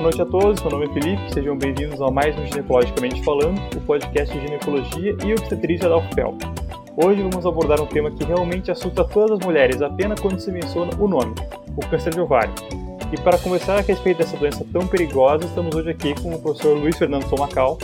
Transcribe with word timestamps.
Boa 0.00 0.08
noite 0.08 0.22
a 0.22 0.24
todos, 0.24 0.62
meu 0.62 0.70
nome 0.70 0.86
é 0.86 0.92
Felipe, 0.94 1.34
sejam 1.34 1.58
bem-vindos 1.58 2.00
a 2.00 2.10
mais 2.10 2.34
um 2.38 2.46
Ginecologicamente 2.46 3.22
Falando, 3.22 3.60
o 3.76 3.80
podcast 3.82 4.34
de 4.34 4.46
ginecologia 4.46 5.14
e 5.22 5.32
obstetrícia 5.34 5.90
da 5.90 5.98
UFPEL. 5.98 6.38
Hoje 6.96 7.20
vamos 7.20 7.44
abordar 7.44 7.82
um 7.82 7.86
tema 7.86 8.10
que 8.10 8.24
realmente 8.24 8.70
assusta 8.70 9.04
todas 9.04 9.32
as 9.32 9.44
mulheres 9.44 9.82
apenas 9.82 10.18
quando 10.18 10.40
se 10.40 10.50
menciona 10.50 10.90
o 10.98 11.06
nome, 11.06 11.34
o 11.76 11.86
câncer 11.86 12.14
de 12.14 12.20
ovário. 12.20 12.50
E 13.12 13.20
para 13.20 13.36
conversar 13.36 13.76
a 13.76 13.82
respeito 13.82 14.16
dessa 14.16 14.38
doença 14.38 14.64
tão 14.72 14.86
perigosa, 14.86 15.44
estamos 15.44 15.76
hoje 15.76 15.90
aqui 15.90 16.14
com 16.18 16.34
o 16.34 16.40
professor 16.40 16.78
Luiz 16.78 16.96
Fernando 16.96 17.28
Somacal, 17.28 17.76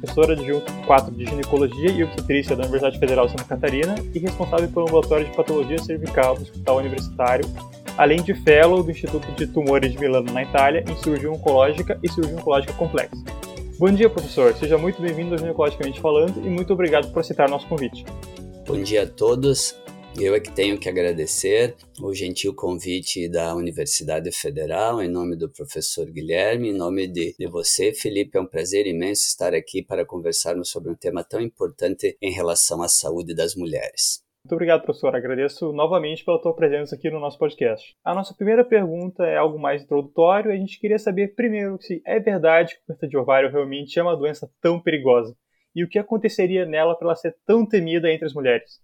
professor 0.00 0.30
adjunto 0.30 0.72
4 0.86 1.12
de 1.16 1.26
Ginecologia 1.26 1.90
e 1.90 2.04
Obstetrícia 2.04 2.54
da 2.54 2.62
Universidade 2.62 3.00
Federal 3.00 3.26
de 3.26 3.32
Santa 3.32 3.44
Catarina 3.44 3.96
e 4.14 4.20
responsável 4.20 4.68
pelo 4.68 4.86
ambulatório 4.86 5.26
de 5.26 5.34
patologia 5.34 5.82
cervical 5.82 6.36
do 6.36 6.42
Hospital 6.42 6.76
Universitário 6.76 7.44
além 7.96 8.22
de 8.22 8.34
fellow 8.34 8.82
do 8.82 8.90
Instituto 8.90 9.30
de 9.32 9.46
Tumores 9.46 9.92
de 9.92 9.98
Milano, 9.98 10.32
na 10.32 10.42
Itália, 10.42 10.84
em 10.88 10.96
cirurgia 10.96 11.30
oncológica 11.30 11.98
e 12.02 12.08
cirurgia 12.08 12.36
oncológica 12.36 12.72
complexa. 12.74 13.16
Bom 13.78 13.90
dia, 13.90 14.08
professor. 14.08 14.54
Seja 14.54 14.78
muito 14.78 15.00
bem-vindo 15.00 15.32
ao 15.32 15.38
Ginecologicamente 15.38 16.00
Falando 16.00 16.38
e 16.44 16.48
muito 16.48 16.72
obrigado 16.72 17.12
por 17.12 17.20
aceitar 17.20 17.48
nosso 17.48 17.66
convite. 17.66 18.04
Bom 18.66 18.82
dia 18.82 19.02
a 19.02 19.06
todos. 19.06 19.74
Eu 20.18 20.34
é 20.34 20.40
que 20.40 20.50
tenho 20.50 20.78
que 20.78 20.88
agradecer 20.88 21.76
o 22.00 22.14
gentil 22.14 22.54
convite 22.54 23.28
da 23.28 23.54
Universidade 23.54 24.32
Federal, 24.32 25.02
em 25.02 25.10
nome 25.10 25.36
do 25.36 25.46
professor 25.46 26.10
Guilherme, 26.10 26.70
em 26.70 26.72
nome 26.72 27.06
de, 27.06 27.34
de 27.38 27.46
você, 27.46 27.92
Felipe. 27.92 28.38
É 28.38 28.40
um 28.40 28.46
prazer 28.46 28.86
imenso 28.86 29.26
estar 29.26 29.54
aqui 29.54 29.82
para 29.82 30.06
conversarmos 30.06 30.70
sobre 30.70 30.90
um 30.90 30.94
tema 30.94 31.22
tão 31.22 31.38
importante 31.38 32.16
em 32.22 32.32
relação 32.32 32.80
à 32.80 32.88
saúde 32.88 33.34
das 33.34 33.54
mulheres. 33.54 34.25
Muito 34.46 34.54
obrigado, 34.54 34.82
professor. 34.82 35.12
Agradeço 35.12 35.72
novamente 35.72 36.24
pela 36.24 36.40
tua 36.40 36.54
presença 36.54 36.94
aqui 36.94 37.10
no 37.10 37.18
nosso 37.18 37.36
podcast. 37.36 37.96
A 38.04 38.14
nossa 38.14 38.32
primeira 38.32 38.64
pergunta 38.64 39.24
é 39.24 39.36
algo 39.36 39.58
mais 39.58 39.82
introdutório. 39.82 40.52
A 40.52 40.54
gente 40.54 40.78
queria 40.78 41.00
saber 41.00 41.34
primeiro 41.34 41.76
se 41.82 42.00
é 42.06 42.20
verdade 42.20 42.76
que 42.76 42.80
o 42.80 42.94
câncer 42.94 43.08
de 43.08 43.16
ovário 43.16 43.50
realmente 43.50 43.98
é 43.98 44.02
uma 44.04 44.16
doença 44.16 44.48
tão 44.62 44.80
perigosa 44.80 45.36
e 45.74 45.82
o 45.82 45.88
que 45.88 45.98
aconteceria 45.98 46.64
nela 46.64 46.94
para 46.94 47.08
ela 47.08 47.16
ser 47.16 47.34
tão 47.44 47.66
temida 47.66 48.08
entre 48.08 48.24
as 48.24 48.34
mulheres. 48.34 48.78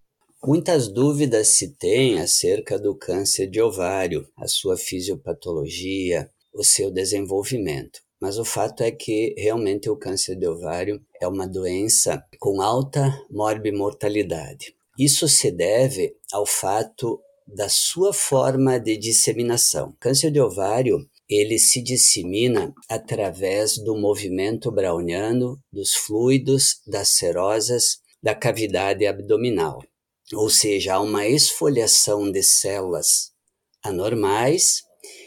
Muitas 0.44 0.88
dúvidas 0.88 1.46
se 1.46 1.78
tem 1.78 2.18
acerca 2.18 2.76
do 2.76 2.96
câncer 2.96 3.46
de 3.46 3.62
ovário, 3.62 4.26
a 4.36 4.48
sua 4.48 4.76
fisiopatologia, 4.76 6.28
o 6.52 6.64
seu 6.64 6.90
desenvolvimento. 6.90 8.00
Mas 8.20 8.36
o 8.36 8.44
fato 8.44 8.82
é 8.82 8.90
que 8.90 9.32
realmente 9.38 9.88
o 9.88 9.96
câncer 9.96 10.34
de 10.34 10.48
ovário 10.48 11.00
é 11.20 11.28
uma 11.28 11.46
doença 11.46 12.20
com 12.40 12.60
alta 12.60 13.16
morbimortalidade. 13.30 14.74
Isso 14.98 15.28
se 15.28 15.50
deve 15.50 16.14
ao 16.32 16.46
fato 16.46 17.20
da 17.46 17.68
sua 17.68 18.12
forma 18.12 18.78
de 18.78 18.96
disseminação. 18.96 19.94
Câncer 20.00 20.30
de 20.30 20.40
ovário 20.40 20.98
ele 21.28 21.58
se 21.58 21.82
dissemina 21.82 22.72
através 22.88 23.76
do 23.78 23.96
movimento 23.96 24.70
browniano 24.70 25.58
dos 25.72 25.94
fluidos, 25.94 26.80
das 26.86 27.08
serosas, 27.10 27.98
da 28.22 28.34
cavidade 28.34 29.06
abdominal. 29.06 29.82
Ou 30.34 30.48
seja, 30.50 30.94
há 30.94 31.00
uma 31.00 31.26
esfoliação 31.26 32.30
de 32.30 32.42
células 32.42 33.32
anormais 33.82 34.82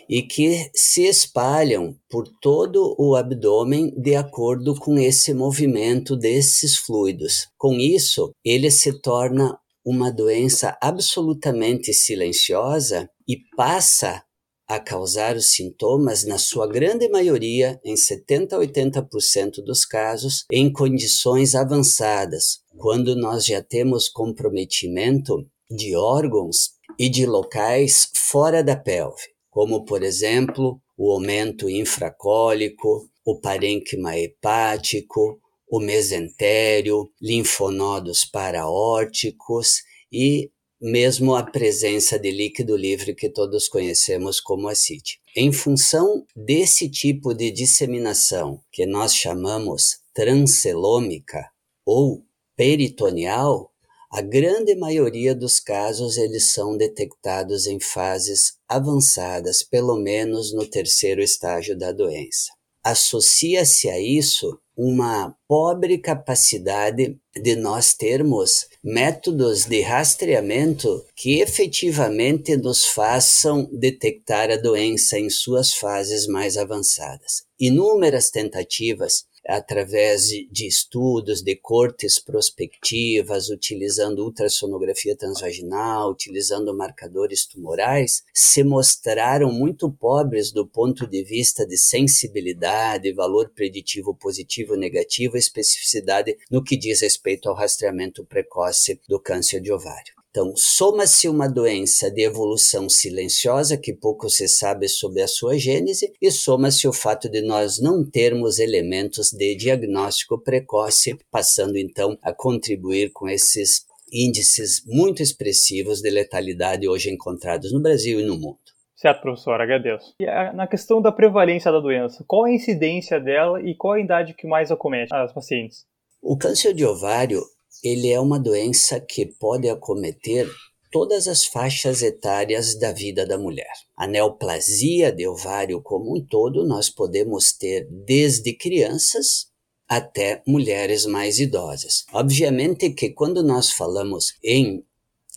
e 0.08 0.22
que 0.22 0.70
se 0.74 1.04
espalham 1.04 1.96
por 2.10 2.28
todo 2.40 2.96
o 2.98 3.16
abdômen 3.16 3.92
de 3.98 4.16
acordo 4.16 4.76
com 4.76 4.98
esse 4.98 5.34
movimento 5.34 6.16
desses 6.16 6.78
fluidos. 6.78 7.48
Com 7.58 7.74
isso, 7.80 8.32
ele 8.44 8.70
se 8.70 9.02
torna 9.02 9.58
uma 9.86 10.12
doença 10.12 10.76
absolutamente 10.82 11.94
silenciosa 11.94 13.10
e 13.28 13.38
passa 13.56 14.24
a 14.68 14.80
causar 14.80 15.36
os 15.36 15.52
sintomas, 15.52 16.26
na 16.26 16.40
sua 16.40 16.68
grande 16.68 17.08
maioria, 17.08 17.80
em 17.86 17.96
70 17.96 18.56
a 18.56 18.60
80% 18.60 19.64
dos 19.64 19.86
casos, 19.86 20.44
em 20.52 20.72
condições 20.74 21.54
avançadas, 21.54 22.62
quando 22.76 23.16
nós 23.16 23.46
já 23.46 23.62
temos 23.62 24.10
comprometimento 24.10 25.46
de 25.70 25.96
órgãos 25.96 26.72
e 26.98 27.10
de 27.10 27.28
locais 27.28 28.10
fora 28.16 28.64
da 28.64 28.76
pelve, 28.76 29.22
como, 29.52 29.86
por 29.86 30.02
exemplo, 30.02 30.82
o 30.98 31.12
aumento 31.12 31.70
infracólico, 31.70 33.08
o 33.24 33.40
parênquima 33.40 34.18
hepático, 34.18 35.40
o 35.68 35.80
mesentério, 35.80 37.12
linfonodos 37.22 38.26
paraórticos 38.26 39.82
e 40.12 40.50
mesmo 40.80 41.36
a 41.36 41.44
presença 41.44 42.20
de 42.20 42.32
líquido 42.32 42.76
livre 42.76 43.16
que 43.16 43.30
todos 43.30 43.68
conhecemos 43.68 44.40
como 44.40 44.68
ascite. 44.68 45.20
Em 45.36 45.52
função 45.52 46.26
desse 46.36 46.90
tipo 46.90 47.34
de 47.34 47.52
disseminação, 47.52 48.62
que 48.72 48.86
nós 48.86 49.16
chamamos 49.16 49.98
transelômica 50.14 51.50
ou 51.86 52.24
peritoneal, 52.56 53.72
a 54.12 54.22
grande 54.22 54.76
maioria 54.76 55.36
dos 55.36 55.60
casos 55.60 56.18
eles 56.18 56.54
são 56.54 56.78
detectados 56.78 57.68
em 57.68 57.80
fases 57.82 58.54
avançadas, 58.68 59.62
pelo 59.62 59.98
menos 59.98 60.54
no 60.54 60.66
terceiro 60.66 61.22
estágio 61.22 61.78
da 61.78 61.92
doença. 61.92 62.55
Associa-se 62.86 63.90
a 63.90 64.00
isso 64.00 64.60
uma 64.78 65.36
pobre 65.48 65.98
capacidade 65.98 67.18
de 67.36 67.56
nós 67.56 67.96
termos 67.96 68.68
métodos 68.84 69.66
de 69.66 69.82
rastreamento 69.82 71.04
que 71.16 71.40
efetivamente 71.40 72.56
nos 72.56 72.86
façam 72.86 73.68
detectar 73.74 74.52
a 74.52 74.56
doença 74.56 75.18
em 75.18 75.32
suas 75.32 75.74
fases 75.74 76.28
mais 76.28 76.58
avançadas. 76.58 77.44
Inúmeras 77.60 78.30
tentativas 78.30 79.26
através 79.48 80.28
de 80.28 80.68
estudos 80.68 81.42
de 81.42 81.56
cortes 81.56 82.20
prospectivas, 82.20 83.50
utilizando 83.50 84.24
ultrassonografia 84.24 85.16
transvaginal, 85.16 86.12
utilizando 86.12 86.76
marcadores 86.76 87.46
tumorais, 87.46 88.24
se 88.34 88.64
mostraram 88.64 89.52
muito 89.52 89.90
pobres 89.92 90.52
do 90.52 90.66
ponto 90.66 91.06
de 91.08 91.24
vista 91.24 91.66
de 91.66 91.78
sensibilidade, 91.78 93.14
valor 93.14 93.50
preditivo 93.50 94.16
positivo, 94.16 94.76
negativo, 94.76 95.38
especificidade 95.38 96.38
no 96.50 96.64
que 96.64 96.76
diz 96.76 97.02
respeito 97.02 97.48
ao 97.48 97.56
rastreamento 97.56 98.26
precoce 98.26 99.00
do 99.08 99.20
câncer 99.20 99.62
de 99.62 99.72
ovário. 99.72 100.25
Então, 100.36 100.52
soma-se 100.54 101.30
uma 101.30 101.48
doença 101.48 102.12
de 102.12 102.22
evolução 102.22 102.90
silenciosa, 102.90 103.78
que 103.78 103.94
pouco 103.94 104.30
se 104.30 104.50
sabe 104.50 104.90
sobre 104.90 105.22
a 105.22 105.30
sua 105.30 105.58
gênese, 105.58 106.12
e 106.22 106.30
soma-se 106.30 106.86
o 106.90 106.92
fato 106.92 107.30
de 107.30 107.42
nós 107.42 107.82
não 107.82 108.04
termos 108.04 108.60
elementos 108.60 109.32
de 109.32 109.56
diagnóstico 109.56 110.38
precoce, 110.38 111.18
passando 111.32 111.78
então 111.78 112.18
a 112.22 112.34
contribuir 112.34 113.14
com 113.14 113.30
esses 113.30 113.86
índices 114.12 114.84
muito 114.86 115.24
expressivos 115.24 116.02
de 116.02 116.10
letalidade 116.10 116.86
hoje 116.86 117.10
encontrados 117.10 117.72
no 117.72 117.82
Brasil 117.82 118.20
e 118.20 118.26
no 118.26 118.36
mundo. 118.36 118.60
Certo, 118.94 119.22
professor, 119.22 119.62
agradeço. 119.62 120.16
E 120.20 120.26
na 120.52 120.68
questão 120.68 121.02
da 121.02 121.14
prevalência 121.14 121.72
da 121.72 121.80
doença, 121.80 122.26
qual 122.28 122.44
a 122.44 122.52
incidência 122.52 123.22
dela 123.22 123.62
e 123.62 123.74
qual 123.74 123.94
a 123.94 124.02
idade 124.02 124.34
que 124.34 124.46
mais 124.46 124.70
acomete 124.70 125.16
as 125.16 125.32
pacientes? 125.32 125.86
O 126.22 126.38
câncer 126.38 126.74
de 126.74 126.86
ovário 126.86 127.42
ele 127.84 128.10
é 128.10 128.20
uma 128.20 128.40
doença 128.40 129.00
que 129.00 129.26
pode 129.26 129.70
acometer 129.70 130.50
todas 130.92 131.28
as 131.28 131.46
faixas 131.46 132.02
etárias 132.02 132.80
da 132.80 132.92
vida 132.92 133.26
da 133.26 133.38
mulher. 133.38 133.74
A 133.98 134.08
neoplasia 134.08 135.12
de 135.12 135.28
ovário 135.28 135.82
como 135.82 136.16
um 136.16 136.26
todo 136.26 136.66
nós 136.66 136.90
podemos 136.90 137.52
ter 137.52 137.88
desde 137.90 138.54
crianças 138.54 139.48
até 139.88 140.42
mulheres 140.48 141.06
mais 141.06 141.38
idosas. 141.38 142.06
Obviamente 142.14 142.90
que 142.92 143.10
quando 143.10 143.44
nós 143.44 143.72
falamos 143.72 144.36
em 144.44 144.84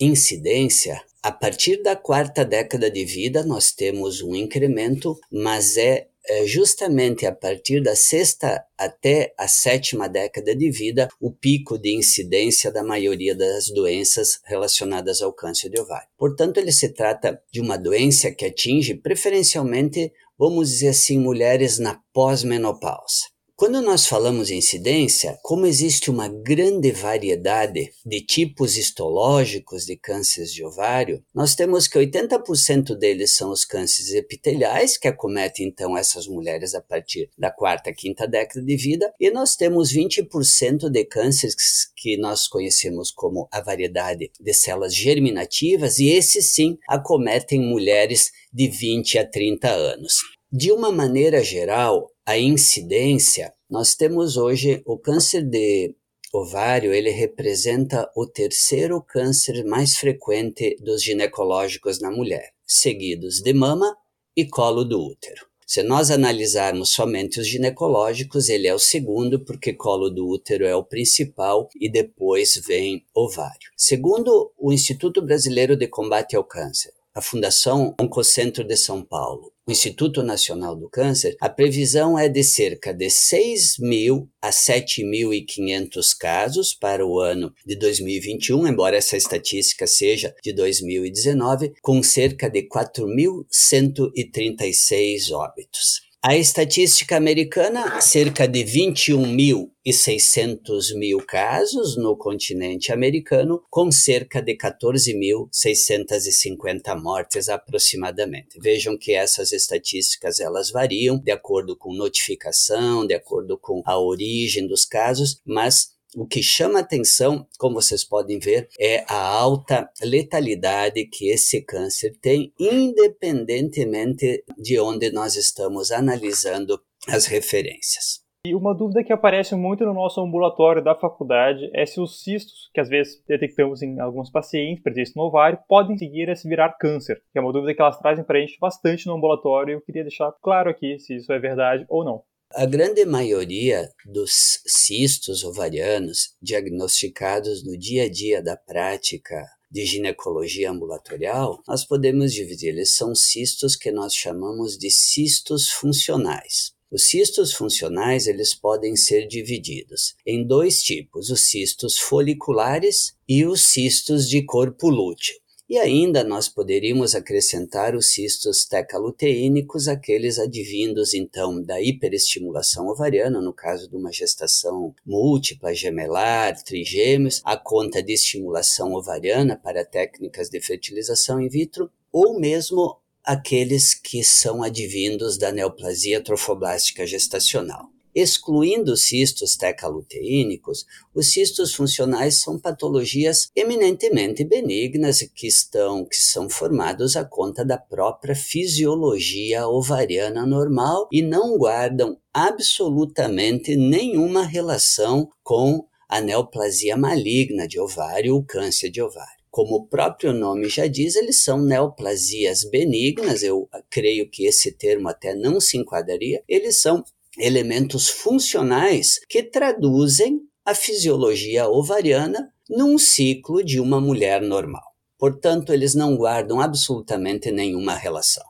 incidência, 0.01 1.03
a 1.23 1.33
partir 1.33 1.83
da 1.83 1.97
quarta 1.97 2.45
década 2.45 2.91
de 2.91 3.05
vida 3.05 3.45
nós 3.45 3.73
temos 3.73 4.23
um 4.23 4.35
incremento, 4.35 5.19
mas 5.31 5.77
é 5.77 6.09
é 6.29 6.47
justamente 6.47 7.25
a 7.25 7.33
partir 7.33 7.83
da 7.83 7.97
sexta 7.97 8.63
até 8.77 9.33
a 9.39 9.49
sétima 9.49 10.09
década 10.09 10.55
de 10.55 10.71
vida 10.71 11.09
o 11.21 11.33
pico 11.33 11.79
de 11.79 11.95
incidência 11.95 12.71
da 12.71 12.85
maioria 12.85 13.35
das 13.35 13.69
doenças 13.69 14.41
relacionadas 14.45 15.23
ao 15.23 15.33
câncer 15.33 15.71
de 15.71 15.81
ovário. 15.81 16.09
Portanto, 16.19 16.59
ele 16.59 16.73
se 16.73 16.91
trata 16.91 17.41
de 17.51 17.61
uma 17.61 17.79
doença 17.79 18.31
que 18.31 18.45
atinge 18.45 18.95
preferencialmente, 18.95 20.13
vamos 20.39 20.69
dizer 20.71 20.89
assim, 20.89 21.19
mulheres 21.19 21.79
na 21.79 21.99
pós-menopausa. 22.13 23.38
Quando 23.59 23.83
nós 23.83 24.07
falamos 24.07 24.53
em 24.53 24.59
incidência, 24.59 25.37
como 25.43 25.67
existe 25.67 26.13
uma 26.13 26.29
grande 26.29 26.93
variedade 26.93 27.91
de 28.07 28.21
tipos 28.21 28.77
histológicos 28.77 29.85
de 29.85 29.97
cânceres 29.97 30.55
de 30.55 30.65
ovário, 30.65 31.25
nós 31.35 31.57
temos 31.57 31.89
que 31.89 31.99
80% 31.99 32.97
deles 32.97 33.35
são 33.35 33.51
os 33.51 33.65
cânceres 33.65 34.13
epiteliais, 34.13 34.97
que 34.97 35.09
acometem 35.09 35.67
então 35.67 35.99
essas 35.99 36.29
mulheres 36.29 36.73
a 36.73 36.81
partir 36.81 37.31
da 37.37 37.51
quarta, 37.51 37.93
quinta 37.93 38.29
década 38.29 38.65
de 38.65 38.77
vida, 38.77 39.13
e 39.19 39.29
nós 39.29 39.57
temos 39.57 39.93
20% 39.93 40.89
de 40.89 41.05
cânceres 41.05 41.57
que 41.97 42.17
nós 42.17 42.47
conhecemos 42.47 43.11
como 43.11 43.49
a 43.51 43.61
variedade 43.61 44.31
de 44.41 44.55
células 44.55 44.95
germinativas, 44.95 45.99
e 45.99 46.11
esses 46.11 46.55
sim 46.55 46.79
acometem 46.89 47.61
mulheres 47.61 48.31
de 48.53 48.69
20 48.69 49.19
a 49.19 49.29
30 49.29 49.69
anos. 49.69 50.19
De 50.51 50.73
uma 50.73 50.91
maneira 50.91 51.45
geral, 51.45 52.09
a 52.29 52.37
incidência, 52.37 53.55
nós 53.71 53.95
temos 53.95 54.37
hoje 54.37 54.83
o 54.85 54.99
câncer 54.99 55.41
de 55.41 55.95
ovário, 56.31 56.93
ele 56.93 57.09
representa 57.09 58.07
o 58.15 58.27
terceiro 58.27 59.01
câncer 59.01 59.65
mais 59.65 59.97
frequente 59.97 60.77
dos 60.79 61.03
ginecológicos 61.03 62.03
na 62.03 62.11
mulher, 62.11 62.53
seguidos 62.67 63.41
de 63.41 63.55
mama 63.55 63.97
e 64.37 64.45
colo 64.45 64.85
do 64.85 65.03
útero. 65.03 65.47
Se 65.67 65.83
nós 65.83 66.11
analisarmos 66.11 66.93
somente 66.93 67.41
os 67.41 67.49
ginecológicos, 67.49 68.51
ele 68.51 68.69
é 68.69 68.75
o 68.75 68.79
segundo, 68.79 69.43
porque 69.43 69.73
colo 69.73 70.11
do 70.11 70.29
útero 70.29 70.67
é 70.67 70.77
o 70.77 70.85
principal 70.85 71.71
e 71.81 71.91
depois 71.91 72.61
vem 72.67 73.07
ovário. 73.15 73.71
Segundo 73.75 74.53
o 74.59 74.71
Instituto 74.71 75.23
Brasileiro 75.23 75.75
de 75.75 75.89
Combate 75.89 76.37
ao 76.37 76.45
Câncer, 76.45 76.93
a 77.15 77.23
Fundação 77.23 77.95
Oncocentro 77.99 78.63
de 78.63 78.77
São 78.77 79.03
Paulo, 79.03 79.51
o 79.69 79.71
Instituto 79.71 80.23
Nacional 80.23 80.75
do 80.75 80.89
Câncer, 80.89 81.37
a 81.39 81.51
previsão 81.51 82.19
é 82.19 82.27
de 82.27 82.43
cerca 82.43 82.95
de 82.95 83.11
6 83.11 83.77
mil 83.79 84.27
a 84.41 84.49
7.500 84.49 86.17
casos 86.19 86.73
para 86.73 87.07
o 87.07 87.21
ano 87.21 87.53
de 87.67 87.77
2021, 87.77 88.67
embora 88.67 88.97
essa 88.97 89.19
estatística 89.19 89.87
seja 89.87 90.35
de 90.43 90.55
2019, 90.55 91.75
com 91.83 92.03
cerca 92.03 92.49
de 92.49 92.67
4.136 92.67 95.31
óbitos. 95.33 96.08
A 96.29 96.37
estatística 96.37 97.17
americana, 97.17 98.03
cerca 98.03 98.47
de 98.47 98.63
21.600 98.63 100.95
mil 100.95 101.25
casos 101.27 101.97
no 101.97 102.15
continente 102.19 102.93
americano, 102.93 103.63
com 103.71 103.91
cerca 103.91 104.43
de 104.43 104.55
14.650 104.55 107.01
mortes 107.01 107.49
aproximadamente. 107.49 108.61
Vejam 108.61 108.99
que 108.99 109.15
essas 109.15 109.53
estatísticas 109.53 110.39
elas 110.39 110.71
variam 110.71 111.19
de 111.19 111.33
acordo 111.33 111.75
com 111.75 111.95
notificação, 111.95 113.07
de 113.07 113.15
acordo 113.15 113.57
com 113.57 113.81
a 113.87 113.99
origem 113.99 114.67
dos 114.67 114.85
casos, 114.85 115.41
mas 115.47 115.97
o 116.17 116.27
que 116.27 116.43
chama 116.43 116.81
atenção, 116.81 117.47
como 117.59 117.75
vocês 117.75 118.05
podem 118.05 118.39
ver, 118.39 118.69
é 118.81 119.05
a 119.09 119.27
alta 119.27 119.91
letalidade 120.03 121.05
que 121.07 121.31
esse 121.31 121.63
câncer 121.63 122.17
tem, 122.21 122.53
independentemente 122.59 124.45
de 124.57 124.81
onde 124.81 125.11
nós 125.11 125.37
estamos 125.37 125.93
analisando 125.93 126.81
as 127.07 127.27
referências. 127.27 128.27
E 128.47 128.55
uma 128.55 128.75
dúvida 128.75 129.03
que 129.03 129.13
aparece 129.13 129.55
muito 129.57 129.85
no 129.85 129.93
nosso 129.93 130.21
ambulatório 130.21 130.83
da 130.83 130.95
faculdade 130.95 131.69
é 131.75 131.85
se 131.85 132.01
os 132.01 132.23
cistos, 132.23 132.71
que 132.73 132.81
às 132.81 132.89
vezes 132.89 133.23
detectamos 133.27 133.83
em 133.83 134.01
alguns 134.01 134.31
pacientes, 134.31 134.83
presentes 134.83 135.15
no 135.15 135.25
ovário, 135.25 135.59
podem 135.69 135.99
seguir 135.99 136.31
a 136.31 136.37
se 136.37 136.49
virar 136.49 136.77
câncer. 136.79 137.21
Que 137.33 137.39
é 137.39 137.43
uma 137.43 137.53
dúvida 137.53 137.75
que 137.75 137.83
elas 137.83 137.99
trazem 137.99 138.25
para 138.25 138.39
a 138.39 138.41
gente 138.41 138.57
bastante 138.61 139.07
no 139.07 139.15
ambulatório 139.15 139.73
e 139.73 139.75
eu 139.75 139.81
queria 139.83 140.03
deixar 140.03 140.33
claro 140.41 140.71
aqui 140.71 140.99
se 141.01 141.17
isso 141.17 141.33
é 141.33 141.39
verdade 141.39 141.85
ou 141.89 142.05
não. 142.05 142.23
A 142.55 142.65
grande 142.65 143.05
maioria 143.05 143.93
dos 144.07 144.61
cistos 144.67 145.45
ovarianos 145.45 146.31
diagnosticados 146.41 147.63
no 147.63 147.77
dia 147.77 148.05
a 148.05 148.09
dia 148.09 148.43
da 148.43 148.57
prática 148.57 149.47
de 149.71 149.85
ginecologia 149.85 150.71
ambulatorial, 150.71 151.63
nós 151.69 151.85
podemos 151.85 152.33
dividir. 152.33 152.69
Eles 152.69 152.95
são 152.95 153.15
cistos 153.15 153.77
que 153.77 153.93
nós 153.93 154.15
chamamos 154.15 154.79
de 154.79 154.91
cistos 154.91 155.69
funcionais. 155.69 156.73
Os 156.91 157.09
cistos 157.09 157.53
funcionais 157.53 158.27
eles 158.27 158.55
podem 158.55 158.97
ser 158.97 159.29
divididos 159.29 160.15
em 160.27 160.45
dois 160.45 160.83
tipos: 160.83 161.29
os 161.29 161.51
cistos 161.51 161.99
foliculares 161.99 163.13
e 163.29 163.45
os 163.45 163.61
cistos 163.61 164.27
de 164.27 164.43
corpo 164.43 164.89
lúteo. 164.89 165.37
E 165.69 165.77
ainda 165.77 166.25
nós 166.25 166.49
poderíamos 166.49 167.15
acrescentar 167.15 167.95
os 167.95 168.15
cistos 168.15 168.65
tecaluteínicos, 168.65 169.87
aqueles 169.87 170.39
advindos 170.39 171.13
então 171.13 171.63
da 171.63 171.79
hiperestimulação 171.79 172.89
ovariana, 172.89 173.39
no 173.39 173.53
caso 173.53 173.87
de 173.87 173.95
uma 173.95 174.11
gestação 174.11 174.95
múltipla, 175.05 175.75
gemelar, 175.75 176.59
trigêmeos, 176.65 177.43
a 177.45 177.55
conta 177.55 178.03
de 178.03 178.15
estimulação 178.15 178.95
ovariana 178.95 179.61
para 179.63 179.85
técnicas 179.85 180.49
de 180.49 180.59
fertilização 180.59 181.39
in 181.39 181.51
vitro, 181.51 181.91
ou 182.11 182.41
mesmo 182.41 182.99
aqueles 183.23 183.93
que 183.93 184.25
são 184.25 184.63
advindos 184.63 185.37
da 185.37 185.53
neoplasia 185.53 186.23
trofoblástica 186.23 187.07
gestacional. 187.07 187.91
Excluindo 188.21 188.95
os 188.95 189.03
cistos 189.05 189.55
tecaluteínicos, 189.55 190.85
os 191.15 191.31
cistos 191.31 191.73
funcionais 191.73 192.41
são 192.41 192.59
patologias 192.59 193.49
eminentemente 193.55 194.43
benignas 194.43 195.21
que 195.33 195.47
estão 195.47 196.05
que 196.05 196.17
são 196.17 196.51
formados 196.51 197.15
à 197.15 197.25
conta 197.25 197.65
da 197.65 197.79
própria 197.79 198.35
fisiologia 198.35 199.69
ovariana 199.69 200.45
normal 200.45 201.07
e 201.13 201.23
não 201.23 201.57
guardam 201.57 202.19
absolutamente 202.35 203.77
nenhuma 203.77 204.43
relação 204.43 205.29
com 205.45 205.87
a 206.09 206.21
neoplasia 206.21 206.97
maligna 206.97 207.69
de 207.69 207.79
ovário 207.79 208.35
ou 208.35 208.45
câncer 208.45 208.91
de 208.91 209.01
ovário. 209.01 209.39
Como 209.49 209.77
o 209.77 209.87
próprio 209.87 210.33
nome 210.33 210.69
já 210.69 210.89
diz, 210.89 211.15
eles 211.15 211.45
são 211.45 211.63
neoplasias 211.63 212.65
benignas, 212.65 213.45
eu 213.45 213.69
creio 213.89 214.29
que 214.29 214.45
esse 214.45 214.73
termo 214.73 215.09
até 215.09 215.37
não 215.37 215.61
se 215.61 215.79
enquadraria, 215.79 216.43
eles 216.49 216.81
são 216.81 217.05
elementos 217.39 218.09
funcionais 218.09 219.21
que 219.29 219.43
traduzem 219.43 220.41
a 220.65 220.75
fisiologia 220.75 221.69
ovariana 221.69 222.53
num 222.69 222.99
ciclo 222.99 223.65
de 223.65 223.81
uma 223.81 224.01
mulher 224.01 224.43
normal. 224.43 224.83
Portanto, 225.19 225.73
eles 225.73 225.95
não 225.95 226.17
guardam 226.17 226.61
absolutamente 226.61 227.51
nenhuma 227.51 227.95
relação. 227.95 228.45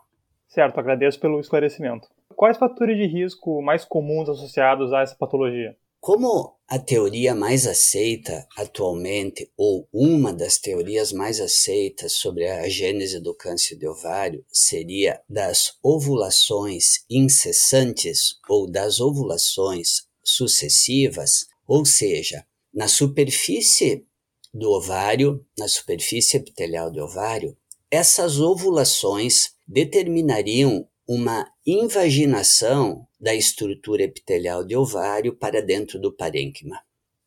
Certo, 0.48 0.78
agradeço 0.78 1.20
pelo 1.20 1.40
esclarecimento. 1.40 2.08
Quais 2.34 2.58
fatores 2.58 2.96
de 2.96 3.06
risco 3.06 3.62
mais 3.62 3.84
comuns 3.84 4.28
associados 4.28 4.92
a 4.92 5.00
essa 5.02 5.14
patologia? 5.14 5.76
Como 6.00 6.56
a 6.68 6.78
teoria 6.78 7.34
mais 7.34 7.66
aceita 7.66 8.46
atualmente, 8.56 9.50
ou 9.56 9.88
uma 9.92 10.32
das 10.32 10.58
teorias 10.58 11.12
mais 11.12 11.40
aceitas 11.40 12.12
sobre 12.12 12.46
a 12.46 12.68
gênese 12.68 13.18
do 13.18 13.34
câncer 13.34 13.76
de 13.76 13.86
ovário, 13.88 14.44
seria 14.52 15.20
das 15.28 15.78
ovulações 15.82 17.04
incessantes 17.10 18.38
ou 18.48 18.70
das 18.70 19.00
ovulações 19.00 20.06
sucessivas, 20.22 21.46
ou 21.66 21.84
seja, 21.84 22.46
na 22.72 22.86
superfície 22.86 24.06
do 24.52 24.70
ovário, 24.70 25.44
na 25.58 25.66
superfície 25.66 26.36
epitelial 26.36 26.90
do 26.90 27.02
ovário, 27.02 27.56
essas 27.90 28.40
ovulações 28.40 29.54
determinariam 29.66 30.86
uma 31.06 31.50
invaginação 31.66 33.07
da 33.20 33.34
estrutura 33.34 34.02
epitelial 34.02 34.64
de 34.64 34.76
ovário 34.76 35.34
para 35.34 35.60
dentro 35.60 35.98
do 36.00 36.12
parênquima. 36.12 36.80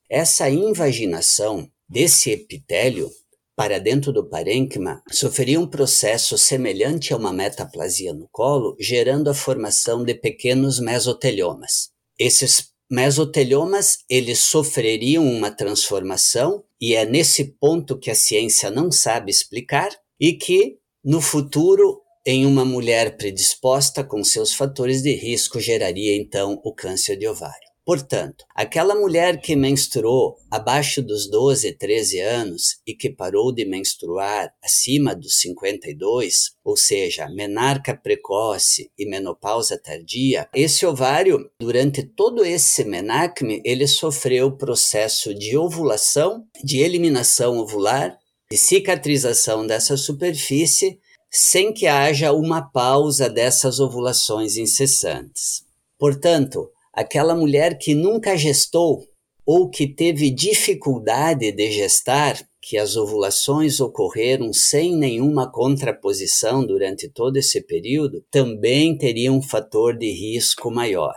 Essa 0.10 0.50
invaginação 0.50 1.70
desse 1.88 2.32
epitélio 2.32 3.10
para 3.56 3.80
dentro 3.80 4.12
do 4.12 4.28
parênquima 4.28 5.04
sofreria 5.12 5.60
um 5.60 5.68
processo 5.68 6.38
semelhante 6.38 7.14
a 7.14 7.18
uma 7.18 7.34
metaplasia 7.34 8.14
no 8.14 8.28
colo, 8.32 8.76
gerando 8.80 9.30
a 9.30 9.34
formação 9.34 10.04
de 10.04 10.16
pequenos 10.16 10.80
mesoteliomas. 10.80 11.90
Esses 12.18 12.72
mesoteliomas, 12.90 14.00
eles 14.10 14.40
sofreriam 14.40 15.24
uma 15.24 15.52
transformação 15.52 16.64
e 16.80 16.96
é 16.96 17.06
nesse 17.06 17.56
ponto 17.60 17.98
que 17.98 18.10
a 18.12 18.16
ciência 18.16 18.72
não 18.72 18.92
sabe 18.92 19.32
explicar 19.32 19.90
e 20.20 20.34
que 20.34 20.78
no 21.04 21.22
futuro 21.22 22.01
em 22.26 22.46
uma 22.46 22.64
mulher 22.64 23.18
predisposta 23.18 24.04
com 24.04 24.24
seus 24.24 24.54
fatores 24.54 25.02
de 25.02 25.14
risco 25.14 25.60
geraria 25.60 26.16
então 26.16 26.60
o 26.64 26.74
câncer 26.74 27.18
de 27.18 27.28
ovário. 27.28 27.72
Portanto, 27.84 28.46
aquela 28.56 28.94
mulher 28.94 29.42
que 29.42 29.56
menstruou 29.56 30.36
abaixo 30.52 31.02
dos 31.02 31.28
12, 31.30 31.74
13 31.74 32.20
anos 32.20 32.80
e 32.86 32.94
que 32.94 33.10
parou 33.10 33.52
de 33.52 33.66
menstruar 33.66 34.54
acima 34.64 35.16
dos 35.16 35.40
52, 35.40 36.52
ou 36.64 36.78
seja, 36.78 37.28
menarca 37.28 37.98
precoce 37.98 38.92
e 38.98 39.10
menopausa 39.10 39.82
tardia, 39.82 40.48
esse 40.54 40.86
ovário, 40.86 41.50
durante 41.60 42.04
todo 42.04 42.46
esse 42.46 42.84
menacme, 42.84 43.62
ele 43.66 43.88
sofreu 43.88 44.56
processo 44.56 45.34
de 45.34 45.58
ovulação, 45.58 46.46
de 46.64 46.78
eliminação 46.78 47.58
ovular, 47.58 48.16
de 48.52 48.58
cicatrização 48.58 49.66
dessa 49.66 49.98
superfície 49.98 51.00
sem 51.32 51.72
que 51.74 51.88
haja 51.88 52.34
uma 52.34 52.62
pausa 52.62 53.30
dessas 53.30 53.80
ovulações 53.80 54.58
incessantes. 54.58 55.64
Portanto, 55.98 56.70
aquela 56.94 57.34
mulher 57.34 57.78
que 57.78 57.96
nunca 57.96 58.36
gestou 58.36 59.08
ou 59.46 59.70
que 59.70 59.88
teve 59.88 60.30
dificuldade 60.30 61.52
de 61.52 61.72
gestar, 61.72 62.38
que 62.62 62.78
as 62.78 62.96
ovulações 62.96 63.80
ocorreram 63.80 64.52
sem 64.54 64.96
nenhuma 64.96 65.50
contraposição 65.50 66.66
durante 66.66 67.10
todo 67.10 67.38
esse 67.38 67.62
período, 67.62 68.24
também 68.30 68.98
teria 68.98 69.32
um 69.32 69.42
fator 69.42 69.98
de 69.98 70.12
risco 70.12 70.70
maior. 70.70 71.16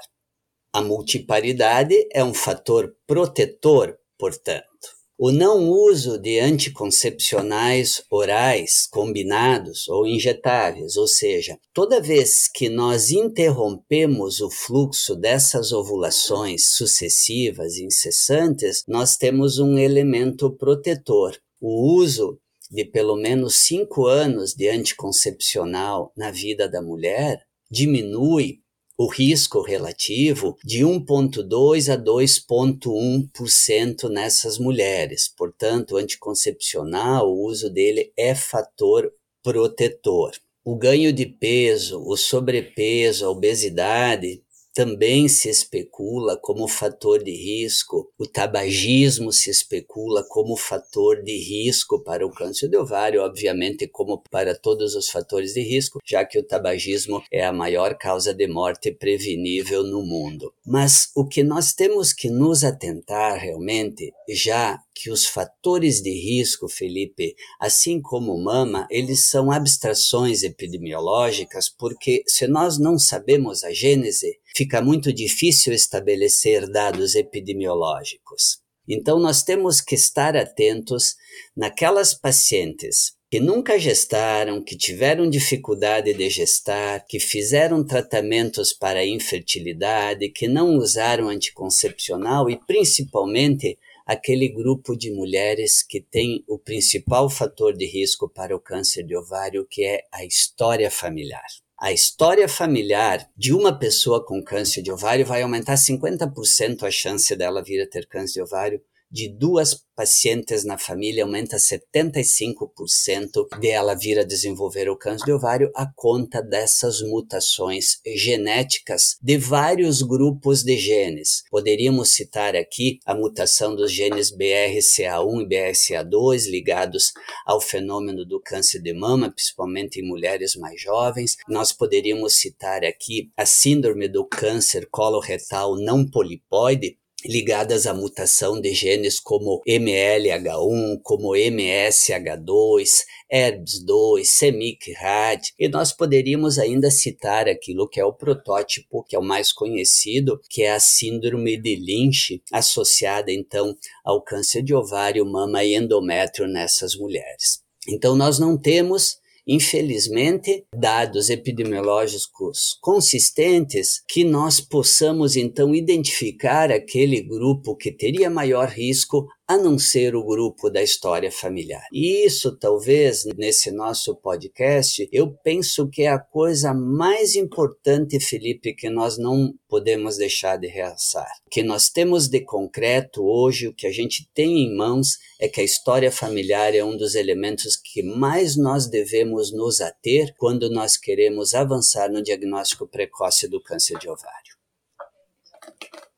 A 0.73 0.81
multiparidade 0.81 1.95
é 2.13 2.25
um 2.25 2.33
fator 2.33 2.95
protetor, 3.07 3.97
portanto. 4.19 4.94
O 5.17 5.31
não 5.31 5.71
uso 5.71 6.19
de 6.19 6.41
anticoncepcionais 6.41 8.03
orais 8.11 8.89
combinados 8.91 9.87
ou 9.87 10.05
injetáveis, 10.05 10.97
ou 10.97 11.07
seja, 11.07 11.57
toda 11.73 12.01
vez 12.01 12.49
que 12.49 12.69
nós 12.69 13.13
interrompemos 13.13 14.41
o 14.41 14.51
fluxo 14.51 15.15
dessas 15.15 15.71
ovulações 15.71 16.71
sucessivas 16.71 17.79
incessantes, 17.79 18.83
nós 18.89 19.17
temos 19.17 19.61
um 19.61 19.79
elemento 19.79 20.51
protetor. 20.51 21.39
O 21.61 21.95
uso 21.95 22.37
de 22.69 22.85
pelo 22.85 23.15
menos 23.15 23.55
cinco 23.55 24.07
anos 24.07 24.53
de 24.53 24.69
anticoncepcional 24.69 26.13
na 26.17 26.33
vida 26.33 26.69
da 26.69 26.83
mulher 26.83 27.41
diminui 27.71 28.64
o 28.97 29.09
risco 29.09 29.61
relativo 29.61 30.57
de 30.65 30.85
1,2 30.85 31.93
a 31.93 31.99
2,1% 31.99 34.09
nessas 34.09 34.57
mulheres. 34.59 35.29
Portanto, 35.29 35.93
o 35.93 35.97
anticoncepcional, 35.97 37.29
o 37.29 37.45
uso 37.45 37.69
dele 37.69 38.13
é 38.17 38.35
fator 38.35 39.13
protetor. 39.43 40.33
O 40.65 40.77
ganho 40.77 41.13
de 41.13 41.27
peso, 41.27 42.01
o 42.07 42.17
sobrepeso, 42.17 43.27
a 43.27 43.31
obesidade 43.31 44.44
também 44.75 45.29
se 45.29 45.49
especula 45.49 46.37
como 46.37 46.67
fator 46.67 47.23
de 47.23 47.31
risco, 47.31 48.13
o 48.19 48.27
tabagismo 48.27 49.33
se 49.33 49.49
especula 49.49 50.25
como 50.29 50.57
fator 50.57 51.23
de 51.23 51.39
risco 51.39 52.03
para 52.03 52.27
o 52.27 52.31
câncer 52.31 52.69
de 52.69 52.77
ovário, 52.77 53.23
obviamente, 53.23 53.87
como 53.87 54.21
para 54.31 54.55
todos 54.55 54.97
os 54.97 55.09
fatores 55.09 55.55
de 55.55 55.63
risco, 55.63 56.01
já 56.05 56.25
que 56.25 56.39
o 56.39 56.43
tabagismo 56.43 57.23
é 57.31 57.45
a 57.45 57.53
maior 57.53 57.97
causa 57.97 58.35
de 58.35 58.49
morte 58.49 58.91
prevenível 58.91 59.85
no 59.85 60.03
mundo. 60.03 60.53
Mas 60.67 61.09
o 61.15 61.25
que 61.25 61.45
nós 61.45 61.73
temos 61.73 62.13
que 62.13 62.29
nos 62.29 62.65
atentar 62.65 63.39
realmente, 63.39 64.13
já 64.29 64.81
que 64.95 65.11
os 65.11 65.27
fatores 65.27 66.01
de 66.01 66.11
risco, 66.11 66.69
Felipe, 66.69 67.35
assim 67.61 68.01
como 68.01 68.43
mama, 68.43 68.87
eles 68.91 69.29
são 69.29 69.51
abstrações 69.51 70.43
epidemiológicas, 70.43 71.69
porque 71.69 72.23
se 72.27 72.47
nós 72.47 72.79
não 72.79 72.99
sabemos 72.99 73.65
a 73.65 73.73
gênese, 73.73 74.39
fica 74.57 74.81
muito 74.81 75.13
difícil 75.13 75.73
estabelecer 75.73 76.71
dados 76.71 77.15
epidemiológicos. 77.15 78.63
Então, 78.87 79.19
nós 79.19 79.43
temos 79.43 79.81
que 79.81 79.95
estar 79.95 80.37
atentos 80.37 81.17
naquelas 81.57 82.15
pacientes 82.15 83.15
que 83.35 83.41
nunca 83.41 83.77
gestaram, 83.79 84.63
que 84.63 84.77
tiveram 84.77 85.29
dificuldade 85.29 86.15
de 86.15 86.31
gestar, 86.31 87.05
que 87.05 87.19
fizeram 87.19 87.85
tratamentos 87.85 88.73
para 88.73 89.05
infertilidade, 89.05 90.29
que 90.29 90.47
não 90.47 90.77
usaram 90.77 91.29
anticoncepcional 91.29 92.49
e 92.49 92.57
principalmente 92.65 93.77
aquele 94.07 94.49
grupo 94.49 94.97
de 94.97 95.11
mulheres 95.13 95.83
que 95.83 96.01
tem 96.01 96.45
o 96.49 96.59
principal 96.59 97.31
fator 97.31 97.75
de 97.77 97.87
risco 97.87 98.29
para 98.29 98.55
o 98.55 98.61
câncer 98.61 99.03
de 99.03 99.17
ovário, 99.17 99.67
que 99.69 99.85
é 99.85 100.03
a 100.13 100.25
história 100.25 100.91
familiar. 100.91 101.47
A 101.81 101.93
história 101.93 102.49
familiar 102.49 103.29
de 103.37 103.53
uma 103.53 103.77
pessoa 103.77 104.25
com 104.25 104.43
câncer 104.43 104.83
de 104.83 104.93
ovário 104.93 105.27
vai 105.27 105.43
aumentar 105.43 105.75
50% 105.75 106.83
a 106.83 106.91
chance 106.91 107.35
dela 107.35 107.63
vir 107.63 107.83
a 107.83 107.89
ter 107.89 108.07
câncer 108.07 108.35
de 108.35 108.43
ovário 108.43 108.81
de 109.15 109.29
duas 109.29 109.81
pacientes 109.95 110.65
na 110.65 110.77
família 110.77 111.23
aumenta 111.23 111.57
75% 111.57 113.47
de 113.61 113.69
ela 113.69 113.95
vir 113.95 114.19
a 114.19 114.25
desenvolver 114.25 114.91
o 114.91 114.97
câncer 114.97 115.27
de 115.27 115.33
ovário 115.33 115.71
a 115.73 115.87
conta 115.95 116.43
dessas 116.43 117.01
mutações 117.01 118.01
genéticas 118.05 119.17
de 119.23 119.39
vários 119.39 120.03
grupos 120.03 120.65
de 120.65 120.77
genes. 120.77 121.45
Poderíamos 121.49 122.11
citar 122.11 122.57
aqui 122.57 122.99
a 123.07 123.15
mutação 123.15 123.77
dos 123.77 123.93
genes 123.93 124.37
BRCA1 124.37 125.43
e 125.43 125.49
BRCA2 125.49 126.51
ligados 126.51 127.13
ao 127.47 127.61
fenômeno 127.61 128.25
do 128.25 128.41
câncer 128.41 128.83
de 128.83 128.93
mama, 128.93 129.31
principalmente 129.31 130.01
em 130.01 130.09
mulheres 130.09 130.57
mais 130.57 130.81
jovens. 130.81 131.37
Nós 131.49 131.73
poderíamos 131.73 132.41
citar 132.41 132.85
aqui 132.85 133.31
a 133.37 133.47
síndrome 133.47 134.09
do 134.09 134.27
câncer 134.27 134.89
coloretal 134.91 135.77
não 135.77 136.05
polipóide, 136.05 136.99
ligadas 137.25 137.87
à 137.87 137.95
mutação 137.95 138.61
de 138.61 138.73
genes 138.75 139.19
como 139.19 139.63
MLH1, 139.67 141.01
como 141.03 141.31
MSH2, 141.31 143.05
ERBS2, 143.33 144.25
CEMIC-RAD, 144.25 145.55
e 145.59 145.69
nós 145.69 145.93
poderíamos 145.93 146.59
ainda 146.59 146.91
citar 146.91 147.49
aquilo 147.49 147.89
que 147.89 147.99
é 147.99 148.05
o 148.05 148.13
protótipo, 148.13 149.03
que 149.05 149.17
é 149.17 149.19
o 149.19 149.23
mais 149.23 149.53
conhecido, 149.53 150.41
que 150.49 150.63
é 150.63 150.73
a 150.73 150.81
síndrome 150.81 151.57
de 151.61 151.77
Lynch, 151.77 152.43
associada 152.53 153.33
então 153.33 153.75
ao 154.05 154.23
câncer 154.23 154.63
de 154.63 154.75
ovário, 154.75 155.25
mama 155.25 155.65
e 155.65 155.75
endométrio 155.75 156.47
nessas 156.47 156.95
mulheres. 156.95 157.63
Então 157.89 158.15
nós 158.17 158.39
não 158.39 158.57
temos 158.57 159.19
infelizmente, 159.47 160.65
dados 160.75 161.29
epidemiológicos 161.31 162.79
consistentes 162.81 164.03
que 164.09 164.25
nós 164.25 164.61
possamos 164.61 165.37
então 165.37 165.75
identificar 165.75 166.71
aquele 166.71 167.21
grupo 167.21 167.77
que 167.77 167.93
teria 167.93 168.31
maior 168.31 168.69
risco 168.69 169.27
a 169.47 169.59
não 169.59 169.79
ser 169.79 170.17
o 170.17 170.25
grupo 170.25 170.71
da 170.71 170.83
história 170.83 171.31
familiar. 171.31 171.87
E 171.93 172.25
isso, 172.25 172.57
talvez, 172.57 173.25
nesse 173.37 173.71
nosso 173.71 174.17
podcast, 174.17 175.07
eu 175.13 175.31
penso 175.31 175.89
que 175.89 176.03
é 176.03 176.09
a 176.09 176.19
coisa 176.19 176.73
mais 176.73 177.35
importante, 177.35 178.19
Felipe, 178.19 178.75
que 178.75 178.89
nós 178.89 179.19
não 179.19 179.53
podemos 179.69 180.17
deixar 180.17 180.57
de 180.57 180.67
realçar. 180.67 181.31
O 181.47 181.51
que 181.51 181.63
nós 181.63 181.91
temos 181.91 182.27
de 182.27 182.41
concreto 182.41 183.23
hoje, 183.23 183.69
o 183.69 183.75
que 183.75 183.87
a 183.87 183.93
gente 183.93 184.29
tem 184.33 184.61
em 184.61 184.75
mãos, 184.75 185.19
é 185.39 185.47
que 185.47 185.61
a 185.61 185.65
história 185.65 186.11
familiar 186.11 186.75
é 186.75 186.83
um 186.83 186.97
dos 186.97 187.15
elementos 187.15 187.77
que 187.77 188.03
mais 188.03 188.57
nós 188.57 188.87
devemos 188.87 189.53
nos 189.53 189.81
ater 189.81 190.35
quando 190.39 190.71
nós 190.71 190.97
queremos 190.97 191.55
avançar 191.55 192.11
no 192.11 192.23
diagnóstico 192.23 192.87
precoce 192.87 193.47
do 193.47 193.61
câncer 193.61 193.99
de 193.99 194.09
ovário. 194.09 194.54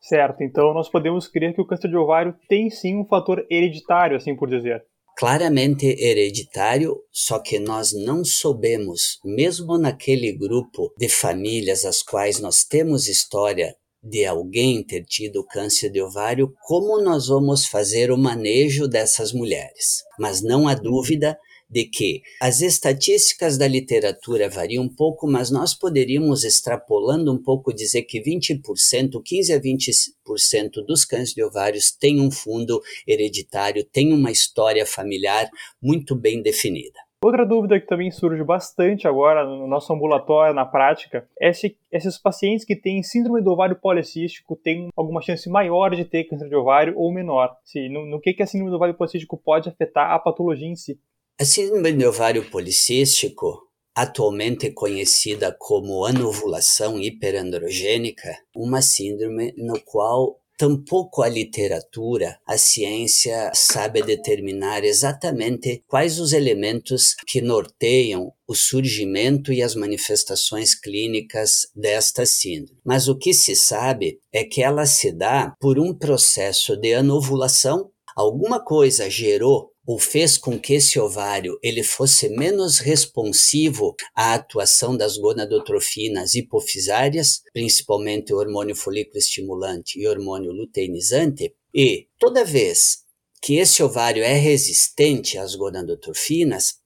Certo, 0.07 0.43
então 0.43 0.73
nós 0.73 0.89
podemos 0.89 1.27
crer 1.27 1.53
que 1.53 1.61
o 1.61 1.67
câncer 1.67 1.89
de 1.89 1.97
ovário 1.97 2.35
tem 2.49 2.71
sim 2.71 2.97
um 2.97 3.05
fator 3.05 3.45
hereditário, 3.51 4.17
assim 4.17 4.37
por 4.37 4.49
dizer. 4.49 4.85
Claramente 5.19 5.87
hereditário, 5.99 6.95
só 7.11 7.41
que 7.41 7.59
nós 7.59 7.93
não 7.93 8.25
soubemos, 8.25 9.19
mesmo 9.25 9.77
naquele 9.77 10.33
grupo 10.33 10.93
de 10.97 11.09
famílias 11.09 11.85
as 11.85 12.03
quais 12.03 12.39
nós 12.39 12.63
temos 12.63 13.09
história 13.09 13.75
de 14.01 14.25
alguém 14.25 14.85
ter 14.85 15.03
tido 15.05 15.45
câncer 15.45 15.91
de 15.91 16.01
ovário, 16.01 16.53
como 16.69 17.03
nós 17.03 17.27
vamos 17.27 17.67
fazer 17.67 18.13
o 18.13 18.19
manejo 18.19 18.87
dessas 18.87 19.33
mulheres. 19.33 20.05
Mas 20.21 20.41
não 20.41 20.69
há 20.69 20.75
dúvida 20.75 21.37
de 21.69 21.85
que 21.85 22.23
as 22.41 22.61
estatísticas 22.61 23.59
da 23.59 23.67
literatura 23.67 24.49
variam 24.49 24.85
um 24.85 24.89
pouco, 24.89 25.27
mas 25.27 25.51
nós 25.51 25.75
poderíamos, 25.75 26.45
extrapolando 26.45 27.33
um 27.33 27.43
pouco, 27.43 27.75
dizer 27.75 28.03
que 28.03 28.21
20%, 28.21 29.21
15 29.25 29.53
a 29.53 29.61
20% 29.61 30.85
dos 30.87 31.05
cânceres 31.05 31.35
de 31.35 31.43
ovários 31.43 31.91
têm 31.91 32.21
um 32.21 32.31
fundo 32.31 32.81
hereditário, 33.07 33.85
têm 33.85 34.13
uma 34.13 34.31
história 34.31 34.87
familiar 34.87 35.49
muito 35.83 36.15
bem 36.15 36.43
definida. 36.43 37.07
Outra 37.25 37.47
dúvida 37.47 37.81
que 37.81 37.87
também 37.87 38.11
surge 38.11 38.45
bastante 38.45 39.09
agora 39.09 39.45
no 39.45 39.67
nosso 39.67 39.93
ambulatório, 39.93 40.55
na 40.55 40.67
prática, 40.67 41.27
é 41.41 41.53
se 41.53 41.77
esses 41.91 42.19
pacientes 42.19 42.65
que 42.65 42.77
têm 42.77 43.03
síndrome 43.03 43.43
do 43.43 43.51
ovário 43.51 43.75
policístico 43.75 44.55
têm 44.55 44.91
alguma 44.95 45.23
chance 45.23 45.49
maior 45.49 45.97
de 45.97 46.05
ter 46.05 46.25
câncer 46.25 46.49
de 46.49 46.55
ovário 46.55 46.95
ou 46.97 47.13
menor. 47.13 47.57
Se, 47.65 47.89
no, 47.89 48.05
no 48.05 48.21
que, 48.21 48.35
que 48.35 48.43
a 48.43 48.47
síndrome 48.47 48.71
do 48.71 48.77
ovário 48.77 48.95
policístico 48.95 49.37
pode 49.37 49.69
afetar 49.69 50.11
a 50.13 50.19
patologia 50.19 50.69
em 50.69 50.77
si. 50.77 51.01
A 51.39 51.45
síndrome 51.45 51.93
de 51.93 52.07
ovário 52.07 52.51
policístico, 52.51 53.69
atualmente 53.95 54.71
conhecida 54.71 55.55
como 55.59 56.07
anovulação 56.07 56.99
hiperandrogênica, 56.99 58.39
uma 58.55 58.81
síndrome 58.81 59.53
no 59.55 59.79
qual 59.85 60.41
Tampouco 60.59 61.21
a 61.21 61.29
literatura, 61.29 62.39
a 62.47 62.57
ciência 62.57 63.53
sabe 63.55 64.03
determinar 64.03 64.83
exatamente 64.85 65.85
quais 65.87 66.19
os 66.19 66.33
elementos 66.33 67.15
que 67.27 67.43
norteiam 67.43 68.33
o 68.49 68.55
surgimento 68.55 69.53
e 69.53 69.63
as 69.63 69.75
manifestações 69.75 70.75
clínicas 70.75 71.67
desta 71.77 72.25
síndrome. 72.25 72.81
Mas 72.83 73.07
o 73.07 73.19
que 73.19 73.35
se 73.35 73.55
sabe 73.55 74.19
é 74.33 74.45
que 74.45 74.63
ela 74.63 74.87
se 74.87 75.13
dá 75.13 75.55
por 75.61 75.79
um 75.79 75.93
processo 75.93 76.75
de 76.75 76.95
anovulação. 76.95 77.91
Alguma 78.17 78.65
coisa 78.65 79.11
gerou 79.11 79.76
ou 79.87 79.99
fez 79.99 80.37
com 80.37 80.59
que 80.59 80.75
esse 80.75 80.99
ovário 80.99 81.59
ele 81.63 81.83
fosse 81.83 82.29
menos 82.29 82.79
responsivo 82.79 83.95
à 84.15 84.35
atuação 84.35 84.97
das 84.97 85.17
gonadotrofinas 85.17 86.35
hipofisárias, 86.35 87.43
principalmente 87.53 88.35
o 88.35 88.39
hormônio 88.39 88.75
folículo 88.75 89.19
estimulante 89.19 90.01
e 90.01 90.07
o 90.07 90.11
hormônio 90.11 90.51
luteinizante, 90.51 91.55
e 91.73 92.09
toda 92.19 92.45
vez 92.45 93.05
que 93.41 93.59
esse 93.59 93.83
ovário 93.83 94.25
é 94.25 94.33
resistente 94.33 95.39
às 95.39 95.55
gonadotrofinas, 95.55 96.79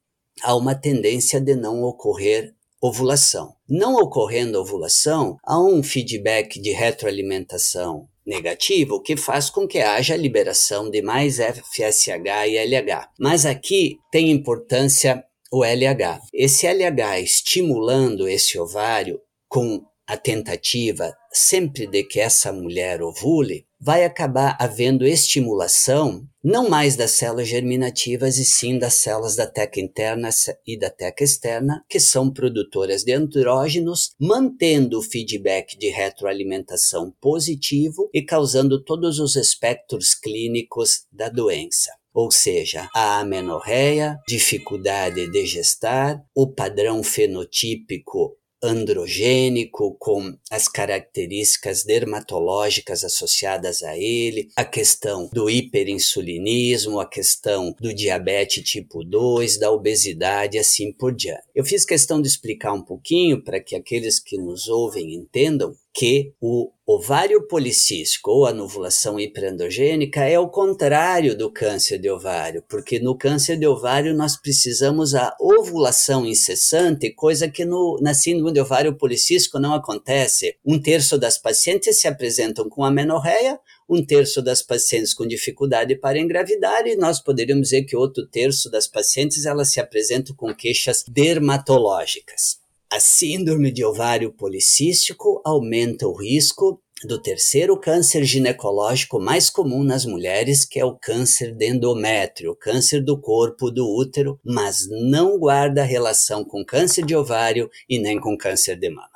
há 0.42 0.54
uma 0.54 0.75
tendência 0.75 1.40
de 1.40 1.54
não 1.54 1.83
ocorrer 1.83 2.54
ovulação. 2.83 3.54
Não 3.69 3.95
ocorrendo 3.95 4.61
ovulação, 4.61 5.38
há 5.42 5.59
um 5.59 5.83
feedback 5.83 6.61
de 6.61 6.71
retroalimentação 6.71 8.10
negativo, 8.27 8.97
o 8.97 9.00
que 9.00 9.17
faz 9.17 9.50
com 9.50 9.67
que 9.67 9.79
haja 9.79 10.15
a 10.15 10.17
liberação 10.17 10.91
de 10.91 11.03
mais 11.03 11.39
FSH 11.39 12.49
e 12.49 12.59
LH. 12.59 13.09
Mas 13.19 13.47
aqui 13.47 13.99
tem 14.11 14.31
importância 14.31 15.25
o 15.53 15.65
LH. 15.65 16.21
Esse 16.33 16.67
LH 16.67 17.21
estimulando 17.21 18.29
esse 18.29 18.59
ovário 18.59 19.21
com 19.49 19.85
a 20.07 20.17
tentativa 20.17 21.12
sempre 21.33 21.87
de 21.87 22.05
que 22.05 22.21
essa 22.21 22.53
mulher 22.53 23.03
ovule, 23.03 23.67
vai 23.81 24.05
acabar 24.05 24.57
havendo 24.61 25.07
estimulação 25.07 26.29
não 26.43 26.69
mais 26.69 26.97
das 26.97 27.13
células 27.13 27.49
germinativas 27.49 28.39
e 28.39 28.45
sim 28.45 28.79
das 28.79 28.95
células 28.95 29.37
da 29.37 29.47
teca 29.47 29.79
interna 29.79 30.31
e 30.67 30.79
da 30.79 30.89
teca 30.89 31.23
externa, 31.23 31.85
que 31.89 32.01
são 32.01 32.33
produtoras 32.33 33.05
de 33.05 33.13
andrógenos, 33.13 34.13
mantendo 34.19 34.99
o 34.99 35.03
feedback 35.03 35.79
de 35.79 35.91
retroalimentação 35.91 37.13
positivo 37.21 38.09
e 38.13 38.23
causando 38.23 38.83
todos 38.83 39.19
os 39.19 39.37
espectros 39.37 40.15
clínicos 40.15 41.05
da 41.13 41.29
doença. 41.29 41.93
Ou 42.13 42.31
seja, 42.31 42.89
a 42.95 43.21
amenorreia, 43.21 44.19
dificuldade 44.27 45.31
de 45.31 45.47
gestar, 45.47 46.21
o 46.35 46.53
padrão 46.53 47.03
fenotípico 47.05 48.37
androgênico, 48.62 49.97
com 49.99 50.37
as 50.50 50.69
características 50.69 51.85
dermatológicas 51.85 53.05
associadas 53.05 53.83
a 53.83 53.97
ele, 53.97 54.49
a 54.57 54.64
questão 54.64 55.29
do 55.33 55.49
hiperinsulinismo, 55.49 57.00
a 57.00 57.07
questão 57.07 57.75
do 57.81 57.95
diabetes 57.95 58.62
tipo 58.62 59.05
2, 59.05 59.59
da 59.59 59.71
obesidade 59.71 60.57
e 60.57 60.61
assim 60.61 60.93
por 60.93 61.14
diante. 61.14 61.43
Eu 61.55 61.64
fiz 61.64 61.85
questão 61.85 62.21
de 62.21 62.29
explicar 62.29 62.73
um 62.73 62.83
pouquinho 62.83 63.43
para 63.43 63.61
que 63.61 63.75
aqueles 63.75 64.19
que 64.19 64.37
nos 64.37 64.69
ouvem 64.69 65.14
entendam 65.14 65.75
que 65.92 66.32
o 66.40 66.70
ovário 66.87 67.47
policístico 67.47 68.30
ou 68.30 68.47
a 68.47 68.52
novulação 68.52 69.18
hiperandrogênica 69.18 70.25
é 70.25 70.38
o 70.38 70.49
contrário 70.49 71.37
do 71.37 71.52
câncer 71.52 71.99
de 71.99 72.11
ovário, 72.11 72.64
porque 72.68 72.99
no 72.99 73.16
câncer 73.16 73.56
de 73.56 73.66
ovário 73.66 74.14
nós 74.14 74.37
precisamos 74.37 75.14
a 75.14 75.35
ovulação 75.40 76.26
incessante, 76.26 77.12
coisa 77.14 77.49
que 77.49 77.64
no, 77.64 77.99
na 78.00 78.14
síndrome 78.14 78.52
de 78.52 78.61
ovário 78.61 78.97
policístico 78.97 79.59
não 79.59 79.75
acontece. 79.75 80.56
Um 80.64 80.80
terço 80.80 81.18
das 81.18 81.38
pacientes 81.38 82.00
se 82.00 82.09
apresentam 82.09 82.68
com 82.68 82.85
amenorreia, 82.85 83.59
um 83.88 84.04
terço 84.04 84.40
das 84.40 84.62
pacientes 84.62 85.12
com 85.12 85.26
dificuldade 85.26 85.97
para 85.97 86.18
engravidar 86.18 86.87
e 86.87 86.97
nós 86.97 87.20
poderíamos 87.20 87.70
dizer 87.70 87.85
que 87.85 87.97
outro 87.97 88.26
terço 88.26 88.70
das 88.70 88.87
pacientes 88.87 89.44
elas 89.44 89.73
se 89.73 89.80
apresentam 89.80 90.35
com 90.37 90.54
queixas 90.54 91.04
dermatológicas. 91.09 92.60
A 92.92 92.99
síndrome 92.99 93.70
de 93.70 93.85
ovário 93.85 94.32
policístico 94.32 95.40
aumenta 95.44 96.09
o 96.09 96.12
risco 96.12 96.82
do 97.04 97.23
terceiro 97.23 97.78
câncer 97.78 98.25
ginecológico 98.25 99.20
mais 99.20 99.49
comum 99.49 99.85
nas 99.85 100.04
mulheres, 100.04 100.64
que 100.64 100.80
é 100.80 100.85
o 100.85 100.99
câncer 100.99 101.54
de 101.54 101.68
endométrio, 101.68 102.56
câncer 102.56 103.00
do 103.00 103.16
corpo 103.20 103.70
do 103.70 103.87
útero, 103.87 104.40
mas 104.44 104.88
não 104.90 105.38
guarda 105.38 105.85
relação 105.85 106.44
com 106.44 106.64
câncer 106.64 107.06
de 107.06 107.14
ovário 107.14 107.70
e 107.88 107.97
nem 107.97 108.18
com 108.18 108.37
câncer 108.37 108.75
de 108.75 108.90
mama. 108.90 109.09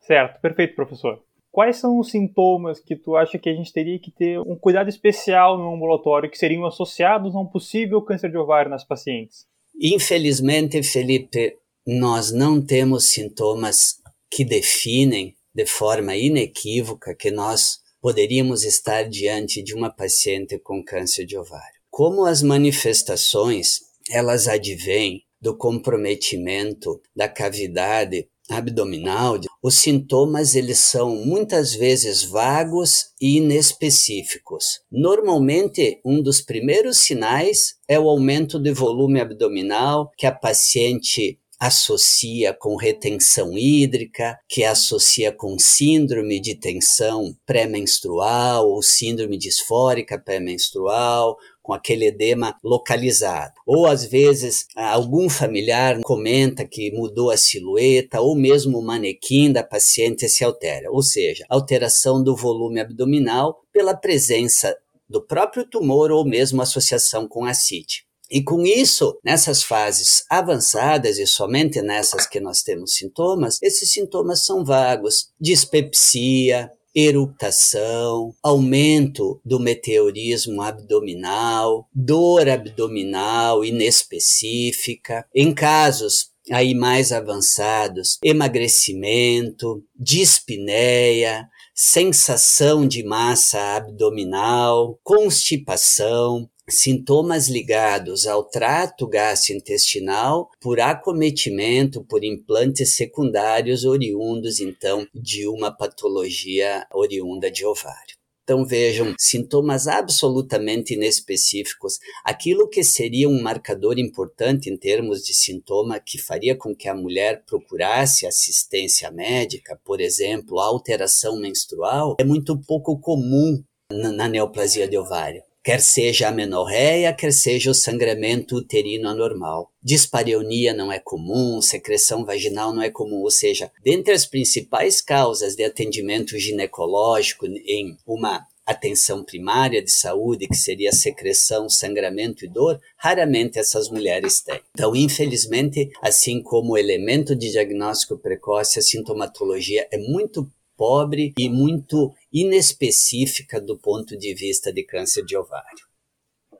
Certo, 0.00 0.38
perfeito, 0.42 0.74
professor. 0.74 1.24
Quais 1.50 1.78
são 1.78 1.98
os 1.98 2.10
sintomas 2.10 2.80
que 2.80 2.94
tu 2.94 3.16
acha 3.16 3.38
que 3.38 3.48
a 3.48 3.54
gente 3.54 3.72
teria 3.72 3.98
que 3.98 4.10
ter 4.10 4.38
um 4.40 4.56
cuidado 4.56 4.90
especial 4.90 5.56
no 5.56 5.74
ambulatório 5.74 6.30
que 6.30 6.36
seriam 6.36 6.66
associados 6.66 7.34
a 7.34 7.40
um 7.40 7.46
possível 7.46 8.02
câncer 8.02 8.30
de 8.30 8.36
ovário 8.36 8.70
nas 8.70 8.84
pacientes? 8.84 9.46
Infelizmente, 9.80 10.82
Felipe, 10.82 11.56
nós 11.86 12.32
não 12.32 12.60
temos 12.60 13.10
sintomas 13.10 13.96
que 14.30 14.44
definem 14.44 15.36
de 15.54 15.64
forma 15.64 16.16
inequívoca 16.16 17.14
que 17.14 17.30
nós 17.30 17.78
poderíamos 18.00 18.64
estar 18.64 19.08
diante 19.08 19.62
de 19.62 19.74
uma 19.74 19.90
paciente 19.90 20.58
com 20.58 20.84
câncer 20.84 21.24
de 21.24 21.38
ovário. 21.38 21.80
Como 21.88 22.24
as 22.24 22.42
manifestações, 22.42 23.80
elas 24.10 24.48
advêm 24.48 25.22
do 25.40 25.56
comprometimento 25.56 27.00
da 27.14 27.28
cavidade 27.28 28.28
abdominal, 28.48 29.40
os 29.62 29.74
sintomas 29.76 30.54
eles 30.54 30.78
são 30.78 31.16
muitas 31.16 31.74
vezes 31.74 32.22
vagos 32.22 33.06
e 33.20 33.38
inespecíficos. 33.38 34.80
Normalmente, 34.90 36.00
um 36.04 36.22
dos 36.22 36.40
primeiros 36.40 36.98
sinais 36.98 37.74
é 37.88 37.98
o 37.98 38.08
aumento 38.08 38.58
de 38.60 38.72
volume 38.72 39.20
abdominal 39.20 40.10
que 40.16 40.26
a 40.26 40.32
paciente 40.32 41.40
associa 41.58 42.52
com 42.52 42.76
retenção 42.76 43.56
hídrica, 43.56 44.38
que 44.48 44.64
associa 44.64 45.32
com 45.32 45.58
síndrome 45.58 46.40
de 46.40 46.54
tensão 46.54 47.34
pré-menstrual 47.46 48.68
ou 48.68 48.82
síndrome 48.82 49.38
disfórica 49.38 50.18
pré-menstrual, 50.18 51.36
com 51.62 51.72
aquele 51.72 52.06
edema 52.06 52.56
localizado. 52.62 53.54
Ou 53.66 53.86
às 53.86 54.04
vezes 54.04 54.66
algum 54.76 55.28
familiar 55.28 56.00
comenta 56.02 56.64
que 56.64 56.92
mudou 56.92 57.30
a 57.30 57.36
silhueta, 57.36 58.20
ou 58.20 58.36
mesmo 58.36 58.78
o 58.78 58.84
manequim 58.84 59.52
da 59.52 59.64
paciente 59.64 60.28
se 60.28 60.44
altera, 60.44 60.90
ou 60.92 61.02
seja, 61.02 61.44
alteração 61.48 62.22
do 62.22 62.36
volume 62.36 62.78
abdominal 62.78 63.62
pela 63.72 63.96
presença 63.96 64.76
do 65.08 65.20
próprio 65.20 65.68
tumor 65.68 66.10
ou 66.12 66.24
mesmo 66.24 66.62
associação 66.62 67.26
com 67.26 67.44
ascite. 67.44 68.05
E 68.30 68.42
com 68.42 68.62
isso, 68.62 69.18
nessas 69.24 69.62
fases 69.62 70.24
avançadas 70.28 71.18
e 71.18 71.26
somente 71.26 71.80
nessas 71.80 72.26
que 72.26 72.40
nós 72.40 72.62
temos 72.62 72.94
sintomas, 72.94 73.58
esses 73.62 73.92
sintomas 73.92 74.44
são 74.44 74.64
vagos: 74.64 75.30
dispepsia, 75.40 76.70
eructação, 76.94 78.34
aumento 78.42 79.38
do 79.44 79.60
meteorismo 79.60 80.62
abdominal, 80.62 81.86
dor 81.94 82.48
abdominal 82.48 83.64
inespecífica. 83.64 85.26
Em 85.34 85.52
casos 85.52 86.30
aí 86.50 86.74
mais 86.74 87.12
avançados, 87.12 88.18
emagrecimento, 88.24 89.82
dispneia, 89.94 91.46
sensação 91.74 92.88
de 92.88 93.04
massa 93.04 93.76
abdominal, 93.76 94.98
constipação, 95.02 96.48
sintomas 96.68 97.48
ligados 97.48 98.26
ao 98.26 98.42
trato 98.42 99.06
gastrointestinal 99.06 100.50
por 100.60 100.80
acometimento 100.80 102.04
por 102.04 102.24
implantes 102.24 102.96
secundários 102.96 103.84
oriundos 103.84 104.58
então 104.58 105.06
de 105.14 105.46
uma 105.46 105.70
patologia 105.70 106.84
oriunda 106.92 107.50
de 107.50 107.64
ovário. 107.64 108.16
Então 108.42 108.64
vejam, 108.64 109.12
sintomas 109.18 109.88
absolutamente 109.88 110.94
inespecíficos, 110.94 111.98
aquilo 112.24 112.68
que 112.68 112.84
seria 112.84 113.28
um 113.28 113.42
marcador 113.42 113.98
importante 113.98 114.70
em 114.70 114.76
termos 114.76 115.24
de 115.24 115.34
sintoma 115.34 115.98
que 115.98 116.16
faria 116.16 116.56
com 116.56 116.74
que 116.74 116.88
a 116.88 116.94
mulher 116.94 117.42
procurasse 117.44 118.24
assistência 118.24 119.10
médica, 119.10 119.80
por 119.84 120.00
exemplo, 120.00 120.60
alteração 120.60 121.40
menstrual, 121.40 122.16
é 122.20 122.24
muito 122.24 122.60
pouco 122.60 123.00
comum 123.00 123.62
na 123.90 124.28
neoplasia 124.28 124.86
de 124.86 124.96
ovário 124.96 125.42
quer 125.66 125.80
seja 125.80 126.28
a 126.28 126.30
menorreia, 126.30 127.12
quer 127.12 127.32
seja 127.32 127.72
o 127.72 127.74
sangramento 127.74 128.54
uterino 128.54 129.08
anormal. 129.08 129.72
Dispareunia 129.82 130.72
não 130.72 130.92
é 130.92 131.00
comum, 131.00 131.60
secreção 131.60 132.24
vaginal 132.24 132.72
não 132.72 132.80
é 132.80 132.88
comum, 132.88 133.22
ou 133.22 133.32
seja, 133.32 133.72
dentre 133.82 134.14
as 134.14 134.24
principais 134.24 135.00
causas 135.00 135.56
de 135.56 135.64
atendimento 135.64 136.38
ginecológico 136.38 137.46
em 137.46 137.96
uma 138.06 138.46
atenção 138.64 139.24
primária 139.24 139.82
de 139.82 139.90
saúde, 139.90 140.46
que 140.46 140.56
seria 140.56 140.92
secreção, 140.92 141.68
sangramento 141.68 142.44
e 142.44 142.48
dor, 142.48 142.80
raramente 142.96 143.58
essas 143.58 143.90
mulheres 143.90 144.42
têm. 144.42 144.60
Então, 144.70 144.94
infelizmente, 144.94 145.90
assim 146.00 146.40
como 146.44 146.78
elemento 146.78 147.34
de 147.34 147.50
diagnóstico 147.50 148.16
precoce, 148.16 148.78
a 148.78 148.82
sintomatologia 148.82 149.88
é 149.90 149.98
muito 149.98 150.48
pobre 150.76 151.32
e 151.38 151.48
muito 151.48 152.12
inespecífica 152.40 153.58
do 153.60 153.78
ponto 153.78 154.16
de 154.16 154.34
vista 154.34 154.72
de 154.72 154.84
câncer 154.84 155.24
de 155.24 155.36
ovário. 155.36 155.86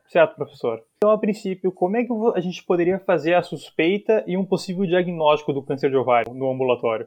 Certo, 0.08 0.36
professor. 0.36 0.82
Então, 0.96 1.10
a 1.10 1.18
princípio, 1.18 1.70
como 1.70 1.96
é 1.96 2.04
que 2.04 2.12
a 2.34 2.40
gente 2.40 2.64
poderia 2.64 2.98
fazer 3.00 3.34
a 3.34 3.42
suspeita 3.42 4.24
e 4.26 4.36
um 4.36 4.44
possível 4.46 4.86
diagnóstico 4.86 5.52
do 5.52 5.62
câncer 5.62 5.90
de 5.90 5.96
ovário 5.96 6.32
no 6.32 6.50
ambulatório? 6.50 7.06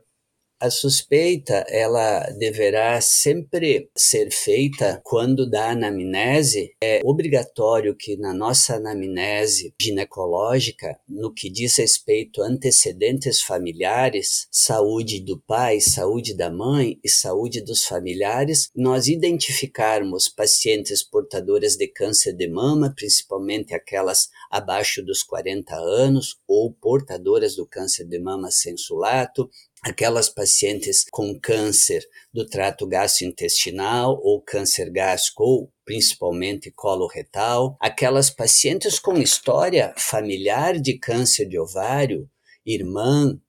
A 0.62 0.70
suspeita, 0.70 1.66
ela 1.70 2.20
deverá 2.38 3.00
sempre 3.00 3.90
ser 3.96 4.30
feita 4.30 5.00
quando 5.06 5.50
da 5.50 5.72
anamnese. 5.72 6.76
É 6.84 7.00
obrigatório 7.06 7.96
que 7.96 8.18
na 8.18 8.34
nossa 8.34 8.76
anamnese 8.76 9.74
ginecológica, 9.82 11.00
no 11.08 11.34
que 11.34 11.50
diz 11.50 11.78
respeito 11.78 12.44
a 12.44 12.48
antecedentes 12.48 13.42
familiares, 13.42 14.50
saúde 14.52 15.22
do 15.22 15.40
pai, 15.40 15.80
saúde 15.80 16.36
da 16.36 16.52
mãe 16.52 17.00
e 17.02 17.08
saúde 17.08 17.62
dos 17.62 17.86
familiares, 17.86 18.70
nós 18.76 19.08
identificarmos 19.08 20.28
pacientes 20.28 21.02
portadoras 21.02 21.78
de 21.78 21.88
câncer 21.88 22.34
de 22.34 22.50
mama, 22.50 22.94
principalmente 22.94 23.74
aquelas 23.74 24.28
abaixo 24.52 25.02
dos 25.02 25.24
40 25.24 25.74
anos 25.74 26.38
ou 26.46 26.74
portadoras 26.74 27.56
do 27.56 27.66
câncer 27.66 28.06
de 28.06 28.20
mama 28.20 28.52
sensulato, 28.52 29.50
aquelas 29.82 30.30
pacientes 30.30 31.06
com 31.10 31.40
câncer 31.40 32.04
do 32.34 32.46
trato 32.46 32.86
gastrointestinal 32.88 34.20
ou 34.22 34.42
câncer 34.42 34.92
gástrico 34.92 35.44
ou 35.44 35.74
principalmente 35.86 36.72
coloretal, 36.72 37.78
aquelas 37.80 38.30
pacientes 38.30 39.00
com 39.00 39.18
história 39.18 39.94
familiar 39.98 40.80
de 40.80 40.98
câncer 40.98 41.48
de 41.48 41.58
ovário, 41.58 42.30
irmã, 42.66 43.40